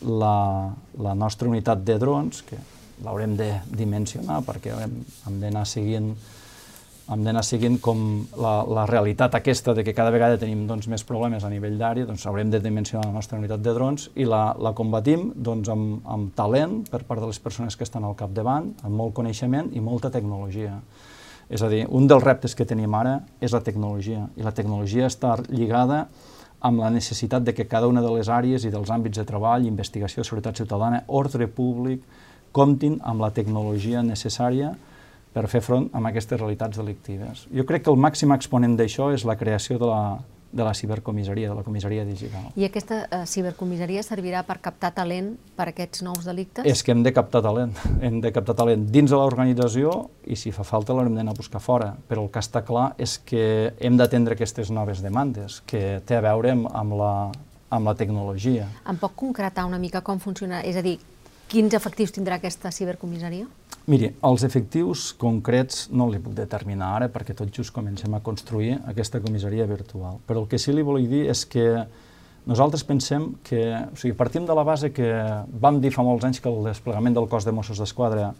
la, 0.00 0.72
la 1.04 1.12
nostra 1.14 1.48
unitat 1.48 1.84
de 1.84 1.98
drons, 2.00 2.40
que 2.48 2.56
l'haurem 3.04 3.36
de 3.36 3.50
dimensionar 3.76 4.40
perquè 4.46 4.72
hem, 4.72 4.96
hem 5.28 5.40
d'anar 5.42 5.66
seguint 5.68 6.14
hem 7.06 7.22
d'anar 7.22 7.42
seguint 7.46 7.76
com 7.82 8.00
la, 8.34 8.64
la 8.66 8.84
realitat 8.88 9.36
aquesta 9.38 9.74
de 9.76 9.84
que 9.86 9.94
cada 9.94 10.10
vegada 10.10 10.38
tenim 10.40 10.64
doncs, 10.66 10.88
més 10.90 11.04
problemes 11.06 11.44
a 11.46 11.50
nivell 11.52 11.76
d'àrea, 11.78 12.06
doncs 12.08 12.24
haurem 12.26 12.50
de 12.50 12.58
dimensionar 12.62 13.06
la 13.06 13.14
nostra 13.14 13.38
unitat 13.38 13.62
de 13.62 13.74
drons 13.76 14.08
i 14.18 14.26
la, 14.26 14.50
la 14.58 14.72
combatim 14.74 15.28
doncs, 15.36 15.70
amb, 15.70 16.00
amb 16.02 16.32
talent 16.34 16.80
per 16.90 17.04
part 17.06 17.22
de 17.22 17.28
les 17.30 17.38
persones 17.42 17.78
que 17.78 17.86
estan 17.86 18.04
al 18.04 18.16
capdavant, 18.18 18.72
amb 18.82 18.98
molt 18.98 19.14
coneixement 19.14 19.70
i 19.72 19.82
molta 19.82 20.10
tecnologia. 20.10 20.80
És 21.46 21.62
a 21.62 21.70
dir, 21.70 21.84
un 21.94 22.08
dels 22.10 22.24
reptes 22.24 22.58
que 22.58 22.66
tenim 22.66 22.94
ara 22.98 23.20
és 23.38 23.54
la 23.54 23.62
tecnologia, 23.62 24.24
i 24.34 24.42
la 24.42 24.54
tecnologia 24.54 25.06
està 25.06 25.36
lligada 25.46 26.08
amb 26.66 26.82
la 26.82 26.90
necessitat 26.90 27.44
de 27.46 27.54
que 27.54 27.68
cada 27.70 27.86
una 27.86 28.02
de 28.02 28.10
les 28.10 28.26
àrees 28.32 28.66
i 28.66 28.72
dels 28.74 28.90
àmbits 28.90 29.20
de 29.20 29.26
treball, 29.28 29.68
investigació, 29.68 30.24
seguretat 30.26 30.58
ciutadana, 30.58 31.04
ordre 31.06 31.46
públic, 31.46 32.02
comptin 32.50 32.98
amb 33.04 33.22
la 33.22 33.30
tecnologia 33.30 34.02
necessària 34.02 34.74
per 35.36 35.50
fer 35.52 35.60
front 35.60 35.90
a 35.92 36.00
aquestes 36.08 36.40
realitats 36.40 36.80
delictives. 36.80 37.44
Jo 37.52 37.66
crec 37.68 37.84
que 37.84 37.92
el 37.92 38.00
màxim 38.00 38.32
exponent 38.32 38.78
d'això 38.78 39.10
és 39.12 39.26
la 39.28 39.36
creació 39.36 39.76
de 39.82 39.90
la, 39.90 40.00
de 40.56 40.64
la 40.64 40.72
cibercomissaria, 40.74 41.50
de 41.50 41.56
la 41.58 41.64
comissaria 41.66 42.06
digital. 42.08 42.46
I 42.56 42.64
aquesta 42.70 43.02
eh, 43.04 43.18
cibercomissaria 43.28 44.00
servirà 44.06 44.40
per 44.48 44.56
captar 44.64 44.94
talent 44.96 45.34
per 45.58 45.68
aquests 45.72 46.00
nous 46.06 46.24
delictes? 46.24 46.64
És 46.64 46.80
que 46.82 46.94
hem 46.94 47.02
de 47.04 47.12
captar 47.12 47.42
talent, 47.44 47.74
hem 48.06 48.22
de 48.24 48.32
captar 48.32 48.56
talent 48.56 48.86
dins 48.92 49.12
de 49.12 49.18
l'organització 49.20 49.92
i 50.24 50.38
si 50.40 50.54
fa 50.56 50.64
falta 50.64 50.96
l'haurem 50.96 51.18
d'anar 51.18 51.34
a 51.36 51.40
buscar 51.40 51.60
fora, 51.60 51.90
però 52.08 52.24
el 52.24 52.30
que 52.32 52.40
està 52.40 52.64
clar 52.64 52.88
és 52.96 53.18
que 53.28 53.74
hem 53.76 54.00
d'atendre 54.00 54.38
aquestes 54.38 54.72
noves 54.72 55.04
demandes, 55.04 55.60
que 55.68 56.00
té 56.08 56.16
a 56.16 56.24
veure 56.24 56.56
amb, 56.56 56.70
amb, 56.72 56.96
la, 57.02 57.12
amb 57.76 57.92
la 57.92 57.96
tecnologia. 57.98 58.70
Em 58.88 58.96
pot 58.96 59.12
concretar 59.12 59.68
una 59.68 59.82
mica 59.82 60.00
com 60.00 60.22
funciona? 60.22 60.64
És 60.64 60.80
a 60.80 60.86
dir, 60.86 60.96
quins 61.52 61.76
efectius 61.76 62.16
tindrà 62.16 62.40
aquesta 62.40 62.72
cibercomissaria? 62.72 63.44
Miri, 63.86 64.08
els 64.26 64.42
efectius 64.42 65.12
concrets 65.14 65.84
no 65.94 66.08
li 66.10 66.18
puc 66.18 66.34
determinar 66.34 66.88
ara 66.96 67.06
perquè 67.12 67.36
tot 67.38 67.52
just 67.54 67.70
comencem 67.70 68.10
a 68.16 68.20
construir 68.24 68.80
aquesta 68.90 69.20
comissaria 69.22 69.62
virtual. 69.70 70.18
Però 70.26 70.42
el 70.42 70.48
que 70.50 70.58
sí 70.58 70.74
li 70.74 70.82
vull 70.82 71.06
dir 71.06 71.30
és 71.30 71.44
que 71.46 71.86
nosaltres 72.50 72.82
pensem 72.86 73.28
que, 73.46 73.60
o 73.86 73.94
sigui, 73.94 74.16
partim 74.18 74.42
de 74.46 74.54
la 74.58 74.64
base 74.66 74.90
que 74.94 75.06
vam 75.62 75.78
dir 75.82 75.92
fa 75.94 76.02
molts 76.02 76.26
anys 76.26 76.42
que 76.42 76.50
el 76.50 76.66
desplegament 76.66 77.14
del 77.14 77.30
cos 77.30 77.46
de 77.46 77.54
Mossos 77.54 77.78
d'Esquadra 77.78 78.32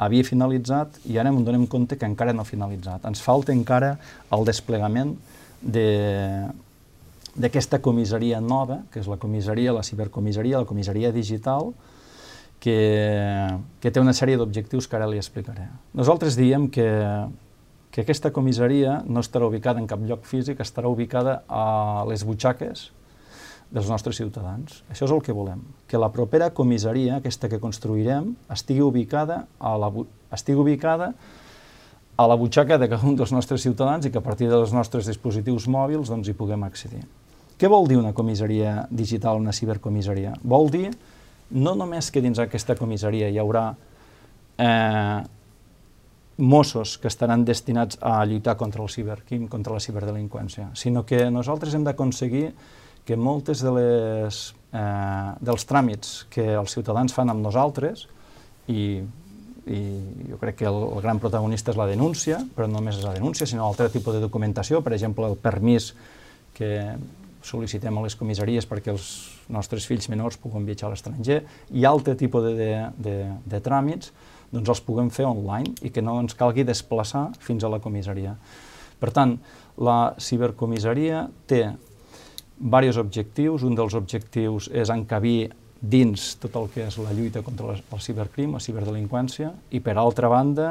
havia 0.00 0.24
finalitzat 0.24 0.96
i 1.12 1.20
ara 1.20 1.28
ens 1.32 1.44
donem 1.44 1.66
compte 1.68 1.96
que 2.00 2.08
encara 2.08 2.32
no 2.32 2.40
ha 2.44 2.48
finalitzat. 2.48 3.04
Ens 3.04 3.20
falta 3.24 3.52
encara 3.52 3.98
el 4.32 4.48
desplegament 4.48 5.12
d'aquesta 7.36 7.84
comissaria 7.84 8.40
nova, 8.40 8.80
que 8.92 9.00
és 9.04 9.08
la 9.12 9.20
comissaria, 9.20 9.76
la 9.76 9.84
cibercomissaria, 9.84 10.64
la 10.64 10.68
comissaria 10.68 11.12
digital, 11.12 11.72
que, 12.60 12.78
que 13.80 13.92
té 13.92 14.02
una 14.02 14.14
sèrie 14.16 14.38
d'objectius 14.40 14.88
que 14.88 14.98
ara 14.98 15.08
li 15.10 15.20
explicaré. 15.20 15.68
Nosaltres 15.96 16.38
diem 16.38 16.68
que, 16.72 16.88
que 17.94 18.04
aquesta 18.04 18.32
comissaria 18.34 19.00
no 19.06 19.22
estarà 19.24 19.48
ubicada 19.48 19.82
en 19.82 19.88
cap 19.90 20.02
lloc 20.04 20.26
físic, 20.28 20.60
estarà 20.60 20.90
ubicada 20.92 21.42
a 21.48 22.04
les 22.08 22.24
butxaques 22.26 22.90
dels 23.70 23.88
nostres 23.90 24.18
ciutadans. 24.20 24.82
Això 24.92 25.08
és 25.08 25.14
el 25.14 25.22
que 25.26 25.34
volem, 25.34 25.62
que 25.90 25.98
la 25.98 26.12
propera 26.14 26.52
comissaria, 26.54 27.18
aquesta 27.18 27.50
que 27.50 27.60
construirem, 27.62 28.34
estigui 28.52 28.84
ubicada 28.84 29.44
a 29.58 29.74
la, 29.80 29.90
estigui 30.32 30.62
ubicada 30.62 31.12
a 32.16 32.26
la 32.30 32.36
butxaca 32.38 32.78
de 32.78 32.88
cada 32.88 33.04
un 33.06 33.16
dels 33.18 33.32
nostres 33.34 33.66
ciutadans 33.66 34.06
i 34.06 34.12
que 34.12 34.22
a 34.22 34.24
partir 34.24 34.48
dels 34.48 34.72
nostres 34.72 35.08
dispositius 35.10 35.66
mòbils 35.68 36.08
doncs, 36.12 36.30
hi 36.30 36.36
puguem 36.38 36.64
accedir. 36.64 37.02
Què 37.56 37.68
vol 37.72 37.88
dir 37.88 37.98
una 37.98 38.14
comissaria 38.16 38.86
digital, 38.90 39.40
una 39.40 39.52
cibercomissaria? 39.56 40.34
Vol 40.44 40.70
dir 40.72 40.90
no 41.50 41.74
només 41.78 42.10
que 42.10 42.22
dins 42.24 42.40
aquesta 42.42 42.76
comissaria 42.78 43.28
hi 43.30 43.38
haurà 43.38 43.70
eh, 44.58 45.22
Mossos 46.36 46.98
que 47.00 47.08
estaran 47.08 47.46
destinats 47.48 47.96
a 48.04 48.18
lluitar 48.28 48.58
contra 48.60 48.82
el 48.82 48.90
ciberquim, 48.92 49.46
contra 49.48 49.72
la 49.72 49.80
ciberdelinqüència, 49.80 50.68
sinó 50.76 51.06
que 51.08 51.30
nosaltres 51.32 51.72
hem 51.74 51.86
d'aconseguir 51.86 52.50
que 53.06 53.16
moltes 53.16 53.62
de 53.64 53.72
les, 53.72 54.40
eh, 54.76 55.30
dels 55.40 55.64
tràmits 55.64 56.26
que 56.28 56.50
els 56.58 56.74
ciutadans 56.76 57.14
fan 57.16 57.32
amb 57.32 57.40
nosaltres, 57.40 58.04
i, 58.68 59.00
i 59.64 59.80
jo 60.28 60.40
crec 60.42 60.60
que 60.60 60.68
el, 60.68 60.76
el 60.90 61.00
gran 61.00 61.22
protagonista 61.22 61.72
és 61.72 61.80
la 61.80 61.88
denúncia, 61.88 62.42
però 62.56 62.68
no 62.68 62.80
només 62.80 62.98
és 62.98 63.06
la 63.06 63.14
denúncia, 63.16 63.48
sinó 63.48 63.64
altre 63.64 63.88
tipus 63.94 64.18
de 64.18 64.20
documentació, 64.26 64.82
per 64.84 64.92
exemple, 64.92 65.30
el 65.30 65.38
permís 65.40 65.94
que 66.56 66.98
sol·licitem 67.46 67.96
a 67.96 68.04
les 68.04 68.18
comissaries 68.18 68.68
perquè 68.68 68.92
els 68.92 69.35
nostres 69.52 69.86
fills 69.86 70.08
menors 70.12 70.38
puguen 70.40 70.66
viatjar 70.66 70.88
a 70.88 70.94
l'estranger 70.94 71.42
i 71.74 71.84
altre 71.86 72.16
tipus 72.18 72.44
de, 72.46 72.54
de, 72.58 72.70
de, 72.98 73.16
de 73.46 73.60
tràmits, 73.62 74.12
doncs 74.52 74.70
els 74.72 74.82
puguem 74.86 75.10
fer 75.10 75.26
online 75.28 75.74
i 75.82 75.90
que 75.90 76.04
no 76.04 76.18
ens 76.22 76.36
calgui 76.38 76.64
desplaçar 76.66 77.28
fins 77.42 77.64
a 77.64 77.70
la 77.72 77.80
comissaria. 77.82 78.36
Per 79.00 79.12
tant, 79.12 79.36
la 79.76 80.14
cibercomissaria 80.22 81.26
té 81.46 81.66
diversos 82.56 83.02
objectius. 83.02 83.64
Un 83.66 83.76
dels 83.76 83.94
objectius 83.94 84.70
és 84.72 84.90
encabir 84.92 85.50
dins 85.80 86.34
tot 86.40 86.56
el 86.56 86.70
que 86.72 86.86
és 86.86 86.96
la 87.02 87.12
lluita 87.12 87.42
contra 87.44 87.76
el 87.76 88.02
cibercrim, 88.02 88.54
la 88.56 88.62
ciberdelinqüència, 88.64 89.52
i 89.76 89.82
per 89.84 89.98
altra 90.00 90.30
banda 90.32 90.70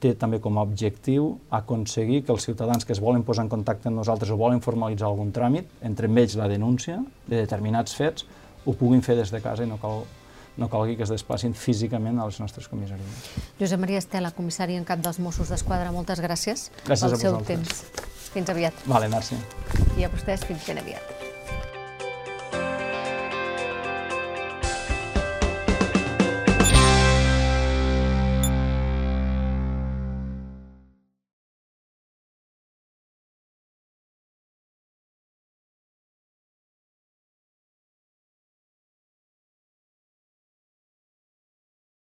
té 0.00 0.14
també 0.18 0.40
com 0.40 0.58
a 0.58 0.64
objectiu 0.64 1.34
aconseguir 1.54 2.22
que 2.24 2.32
els 2.32 2.46
ciutadans 2.48 2.86
que 2.86 2.94
es 2.96 3.02
volen 3.04 3.24
posar 3.26 3.44
en 3.46 3.52
contacte 3.52 3.90
amb 3.90 4.00
nosaltres 4.00 4.32
o 4.32 4.38
volen 4.40 4.62
formalitzar 4.64 5.10
algun 5.10 5.32
tràmit, 5.36 5.68
entre 5.86 6.08
ells 6.08 6.36
la 6.40 6.48
denúncia 6.48 6.98
de 7.26 7.36
determinats 7.36 7.94
fets, 7.96 8.26
ho 8.64 8.74
puguin 8.76 9.04
fer 9.04 9.16
des 9.20 9.30
de 9.32 9.40
casa 9.44 9.64
i 9.64 9.68
no, 9.68 9.78
cal, 9.80 10.04
no 10.56 10.68
calgui 10.72 10.96
que 10.96 11.04
es 11.06 11.12
desplacin 11.12 11.54
físicament 11.54 12.18
a 12.18 12.28
les 12.28 12.40
nostres 12.40 12.68
comissaries. 12.68 13.30
Josep 13.60 13.80
Maria 13.80 14.00
Estela, 14.02 14.32
comissari 14.36 14.76
en 14.80 14.88
cap 14.88 15.04
dels 15.04 15.20
Mossos 15.20 15.52
d'Esquadra, 15.52 15.92
moltes 15.92 16.22
gràcies, 16.24 16.70
gràcies 16.86 17.16
pel 17.16 17.24
seu 17.24 17.40
temps. 17.48 17.84
Fins 18.30 18.52
aviat. 18.52 18.86
Vale, 18.86 19.10
merci. 19.10 19.40
I 19.98 20.06
a 20.06 20.12
vostès 20.12 20.46
fins 20.46 20.68
ben 20.68 20.80
aviat. 20.84 21.19